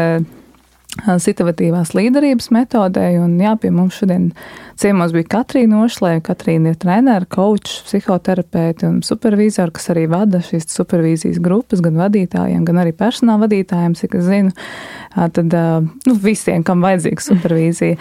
situatīvās 1.00 1.94
līderības 1.96 2.50
metodē. 2.52 3.06
Un, 3.22 3.38
jā, 3.40 3.54
pie 3.56 3.70
mums 3.72 3.96
šodien 3.96 4.30
ciemos 4.76 5.14
bija 5.14 5.30
Katrīna 5.38 5.80
Ošlē. 5.86 6.18
Katrīna 6.24 6.72
ir 6.72 6.76
trenere, 6.76 7.26
coach, 7.32 7.80
psihoterapeite 7.86 8.86
un 8.88 9.00
supervizora, 9.02 9.72
kas 9.72 9.88
arī 9.94 10.06
vada 10.10 10.42
šīs 10.44 10.68
supervīzijas 10.68 11.40
grupas 11.42 11.80
gan 11.84 11.96
vadītājiem, 12.00 12.66
gan 12.68 12.82
arī 12.84 12.92
personāla 12.92 13.46
vadītājiem, 13.46 13.96
cik 13.96 14.18
es 14.20 14.28
zinu. 14.28 14.52
Tad 15.16 15.56
nu, 15.56 16.18
visiem, 16.20 16.62
kam 16.62 16.84
vajadzīga 16.84 17.28
supervīzija. 17.30 17.98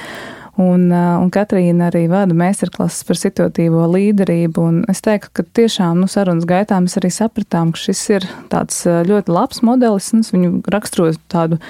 Un, 0.60 0.90
un 0.92 1.30
Katrīna 1.32 1.88
arī 1.88 2.04
vada 2.12 2.36
meistarklases 2.36 3.06
par 3.08 3.16
situatīvo 3.16 3.86
līderību. 3.94 4.66
Es 4.92 5.00
teiktu, 5.06 5.32
ka 5.40 5.46
tiešām 5.62 6.02
nu, 6.04 6.10
sarunas 6.12 6.48
gaitā 6.50 6.80
mēs 6.84 6.98
arī 7.00 7.12
sapratām, 7.14 7.72
ka 7.72 7.80
šis 7.80 8.02
ir 8.18 8.28
tāds 8.52 8.84
ļoti 8.84 9.32
labs 9.32 9.64
modelis. 9.64 10.12
Viņu 10.34 10.60
raksturo 10.74 11.14
tādu 11.32 11.62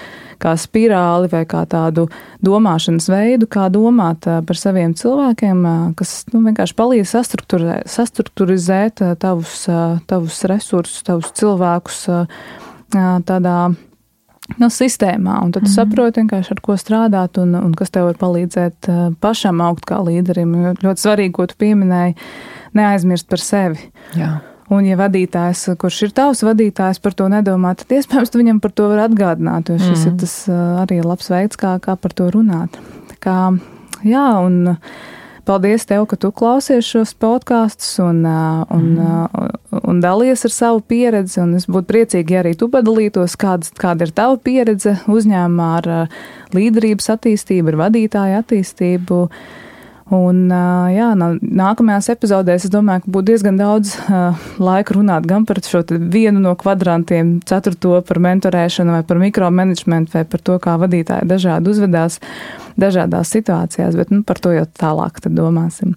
kā 0.41 0.55
spirāli 0.57 1.29
vai 1.29 1.43
kā 1.45 1.61
tādu 1.69 2.07
domāšanas 2.41 3.05
veidu, 3.13 3.45
kā 3.51 3.67
domāt 3.73 4.25
par 4.25 4.57
saviem 4.57 4.95
cilvēkiem, 4.97 5.61
kas 5.99 6.15
nu, 6.33 6.41
vienkārši 6.47 6.77
palīdz 6.81 7.13
sastruktūrizēt 7.93 9.05
tavus, 9.21 9.67
tavus 10.09 10.41
resursus, 10.49 11.05
tavus 11.05 11.29
cilvēkus 11.37 12.03
tādā 13.29 13.57
no 14.59 14.67
sistēmā. 14.67 15.39
Un 15.43 15.51
tad 15.51 15.63
mm 15.63 15.67
-hmm. 15.67 15.75
saproti 15.75 16.21
vienkārši, 16.21 16.51
ar 16.51 16.61
ko 16.61 16.73
strādāt 16.73 17.41
un, 17.41 17.55
un 17.55 17.73
kas 17.73 17.89
tev 17.89 18.05
var 18.05 18.17
palīdzēt 18.19 18.89
uh, 18.89 19.13
pašam 19.19 19.61
augt 19.61 19.85
kā 19.85 20.01
līderim. 20.03 20.73
Ļoti 20.83 21.01
svarīgi, 21.01 21.31
ko 21.31 21.47
tu 21.47 21.55
pieminēji, 21.57 22.15
neaizmirst 22.73 23.29
par 23.29 23.39
sevi. 23.39 23.79
Jā. 24.15 24.39
Un, 24.71 24.85
ja 24.85 24.95
vadītājs, 24.95 25.65
kurš 25.77 26.01
ir 26.01 26.11
tavs 26.15 26.43
vadītājs, 26.47 27.01
par 27.03 27.13
to 27.13 27.27
nedomā, 27.27 27.75
tad 27.75 27.91
iespējams 27.91 28.31
viņam 28.31 28.59
par 28.63 28.71
to 28.71 28.87
var 28.87 29.09
atgādināt, 29.09 29.69
jo 29.69 29.75
šis 29.77 30.05
mm. 30.05 30.07
ir 30.07 30.19
tas 30.19 30.35
uh, 30.47 30.83
arī 30.83 31.01
labs 31.03 31.27
veids, 31.29 31.59
kā, 31.59 31.79
kā 31.83 31.95
par 31.99 32.13
to 32.15 32.29
runāt. 32.31 32.79
Tā 33.09 33.17
kā, 33.19 33.37
jā, 34.07 34.27
un 34.39 34.77
Paldies 35.45 35.87
tev, 35.89 36.05
ka 36.05 36.17
tu 36.21 36.29
klausies 36.35 36.85
šos 36.85 37.15
podkāstus 37.17 37.95
un, 38.03 38.21
un, 38.25 38.85
mm. 38.93 39.79
un 39.89 40.01
dalies 40.03 40.45
ar 40.45 40.53
savu 40.53 40.83
pieredzi. 40.85 41.41
Es 41.57 41.65
būtu 41.65 41.89
priecīgi, 41.89 42.35
ja 42.35 42.43
arī 42.43 42.53
tu 42.57 42.69
padalītos, 42.71 43.37
kāda, 43.41 43.71
kāda 43.81 44.05
ir 44.05 44.13
tava 44.17 44.37
pieredze 44.37 44.99
uzņēmumā 45.09 45.71
ar 45.79 45.89
līderības 46.53 47.09
attīstību, 47.15 47.73
ar 47.73 47.79
vadītāju 47.87 48.39
attīstību. 48.43 49.21
Un, 50.11 50.49
jā, 50.91 51.11
nākamajās 51.15 52.09
epizodēs 52.11 52.65
es 52.67 52.71
domāju, 52.73 53.05
ka 53.05 53.11
būtu 53.15 53.29
diezgan 53.29 53.59
daudz 53.59 53.93
laika 54.59 54.97
runāt 54.97 55.27
gan 55.29 55.45
par 55.47 55.61
šo 55.63 55.85
vienu 55.87 56.41
no 56.43 56.51
kvadrantiem, 56.59 57.37
ceturto 57.47 58.01
par 58.07 58.19
mentorēšanu 58.19 58.97
vai 58.97 59.05
par 59.07 59.21
mikromanagementu 59.23 60.17
vai 60.17 60.25
par 60.27 60.43
to, 60.43 60.57
kā 60.59 60.75
vadītāji 60.81 61.29
dažādi 61.31 61.71
uzvedās 61.71 62.19
dažādās 62.79 63.31
situācijās, 63.31 63.95
bet 63.95 64.11
nu, 64.11 64.23
par 64.27 64.41
to 64.43 64.51
jau 64.55 64.67
tālāk 64.79 65.23
domāsim. 65.31 65.95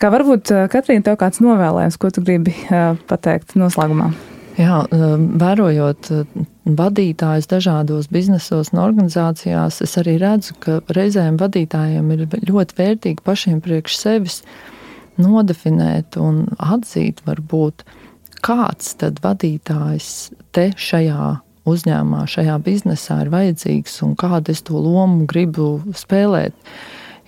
Kā 0.00 0.08
varbūt, 0.12 0.52
Katrīna, 0.72 1.04
tev 1.08 1.16
kāds 1.20 1.40
novēlējums, 1.44 1.98
ko 2.00 2.12
tu 2.12 2.24
gribi 2.24 2.54
pateikt 3.08 3.56
noslēgumā? 3.60 4.12
Jā, 4.60 4.82
vērojot 4.90 6.10
vadītājus 6.64 7.48
dažādos 7.50 8.10
biznesos 8.12 8.72
un 8.74 8.82
organizācijās, 8.82 9.80
es 9.84 9.96
arī 10.00 10.18
redzu, 10.20 10.56
ka 10.60 10.80
reizēm 10.92 11.38
vadītājiem 11.40 12.12
ir 12.14 12.26
ļoti 12.50 12.76
vērtīgi 12.78 13.24
pašiem 13.24 13.60
priekš 13.64 13.96
sevis 13.96 14.40
nodefinēt 15.20 16.18
un 16.20 16.46
atzīt, 16.58 17.22
varbūt, 17.26 17.84
kāds 18.44 18.94
tad 19.00 19.20
vadītājs 19.24 20.30
te 20.56 20.70
šajā 20.76 21.40
uzņēmumā, 21.70 22.24
šajā 22.30 22.56
biznesā 22.64 23.20
ir 23.24 23.32
vajadzīgs 23.32 24.00
un 24.06 24.14
kādu 24.20 24.54
es 24.54 24.64
to 24.64 24.80
lomu 24.80 25.26
gribu 25.28 25.80
spēlēt. 25.96 26.56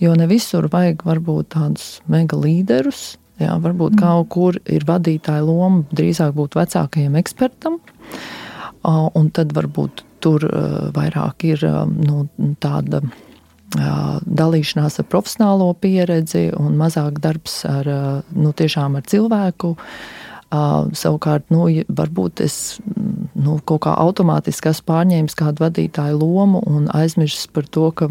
Jo 0.03 0.17
ne 0.19 0.27
visur 0.27 0.67
vajag 0.73 1.05
varbūt 1.07 1.53
tādus 1.55 2.01
mega 2.11 2.39
līderus, 2.41 3.13
Jā, 3.41 3.57
varbūt 3.59 3.97
mm. 3.97 4.01
kaut 4.03 4.29
kur 4.31 4.59
ir 4.71 4.85
vadītāja 4.87 5.43
loma, 5.43 5.83
drīzāk 5.97 6.35
būt 6.37 6.57
vecākajam 6.59 7.17
ekspertam, 7.19 7.79
un 8.89 9.31
tad 9.35 9.53
varbūt 9.57 10.05
tur 10.23 10.47
vairāk 10.95 11.47
ir 11.49 11.63
nu, 11.93 12.27
tāda 12.63 13.03
dalīšanās 13.73 15.01
ar 15.01 15.07
profesionālo 15.09 15.71
pieredzi 15.81 16.51
un 16.59 16.77
mazāk 16.81 17.21
darbs 17.25 17.63
ar, 17.69 17.89
nu, 18.37 18.53
ar 18.53 19.07
cilvēku. 19.09 19.77
Savukārt, 20.53 21.47
nu, 21.49 21.65
varbūt 21.89 22.43
es 22.45 22.57
nu, 22.85 23.57
kaut 23.65 23.87
kā 23.87 23.95
automātiski 23.97 24.69
esmu 24.69 24.85
pārņēmis 24.91 25.37
kādu 25.39 25.65
vadītāju 25.65 26.19
lomu 26.21 26.61
un 26.69 26.91
aizmirsis 26.93 27.49
par 27.49 27.65
to, 27.73 27.89
ka 27.97 28.11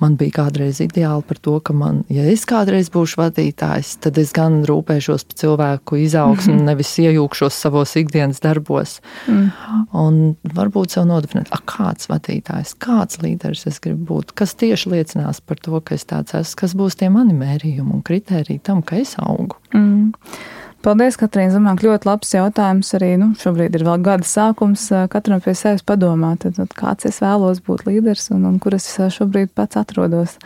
man 0.00 0.16
bija 0.20 0.40
kādreiz 0.40 0.80
ideāli 0.82 1.24
par 1.28 1.38
to, 1.44 1.58
ka 1.64 1.74
man, 1.76 2.02
ja 2.12 2.24
es 2.30 2.46
kādreiz 2.48 2.90
būšu 2.92 3.20
vadītājs, 3.20 3.96
tad 4.04 4.18
es 4.20 4.32
gan 4.36 4.60
rūpēšos 4.68 5.26
par 5.28 5.38
cilvēku 5.42 6.00
izaugsmu, 6.06 6.54
mm 6.54 6.58
-hmm. 6.58 6.70
nevis 6.72 6.92
iejūkšos 7.04 7.60
savos 7.64 7.96
ikdienas 7.96 8.40
darbos. 8.40 9.00
Mm. 9.28 9.50
Un 9.92 10.20
varbūt 10.56 10.96
sev 10.96 11.06
nodefinēt, 11.10 11.52
a, 11.52 11.60
kāds 11.64 12.08
vadītājs, 12.10 12.74
kāds 12.78 13.20
līderis 13.22 13.66
es 13.66 13.80
gribu 13.80 14.14
būt, 14.14 14.32
kas 14.34 14.54
tieši 14.54 14.90
liecinās 14.90 15.40
par 15.40 15.56
to, 15.60 15.80
ka 15.80 15.94
es 15.94 16.04
tāds 16.04 16.34
esmu, 16.34 16.60
kas 16.60 16.74
būs 16.74 16.96
tie 16.96 17.10
mani 17.10 17.34
mērījumi 17.34 17.92
un 17.94 18.02
kritēriji 18.02 18.60
tam, 18.62 18.82
ka 18.82 18.96
es 18.96 19.16
augu. 19.18 19.59
Paldies, 20.80 21.18
Katrīna 21.20 21.52
Zemāk. 21.52 21.82
Ļoti 21.84 22.08
labs 22.08 22.30
jautājums. 22.32 22.92
Arī 22.96 23.10
nu, 23.20 23.30
šobrīd 23.40 23.76
ir 23.76 23.84
vēl 23.84 24.00
gada 24.04 24.24
sākums. 24.24 24.86
Katram 25.12 25.42
pie 25.44 25.52
sevis 25.58 25.84
padomāt, 25.84 26.40
tad, 26.46 26.56
tad 26.56 26.72
kāds 26.76 27.08
es 27.10 27.20
vēlos 27.20 27.60
būt 27.66 27.84
līderis 27.88 28.30
un, 28.32 28.46
un 28.48 28.56
kur 28.62 28.78
es 28.78 28.88
šobrīd 28.88 29.52
pats 29.56 29.80
atrodos. 29.80 30.38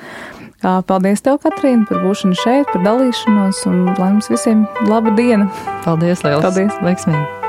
Paldies 0.65 1.23
tev, 1.23 1.39
Katrīna, 1.45 1.87
par 1.87 2.03
būšanu 2.03 2.41
šeit, 2.41 2.67
par 2.73 2.83
dalīšanos 2.87 3.63
un 3.71 3.81
lai 3.93 4.11
mums 4.17 4.33
visiem 4.33 4.67
laba 4.91 5.15
diena. 5.15 5.51
Paldies, 5.87 6.27
liels! 6.27 6.43
Paldies! 6.43 6.83
Veiksmīgi! 6.83 7.44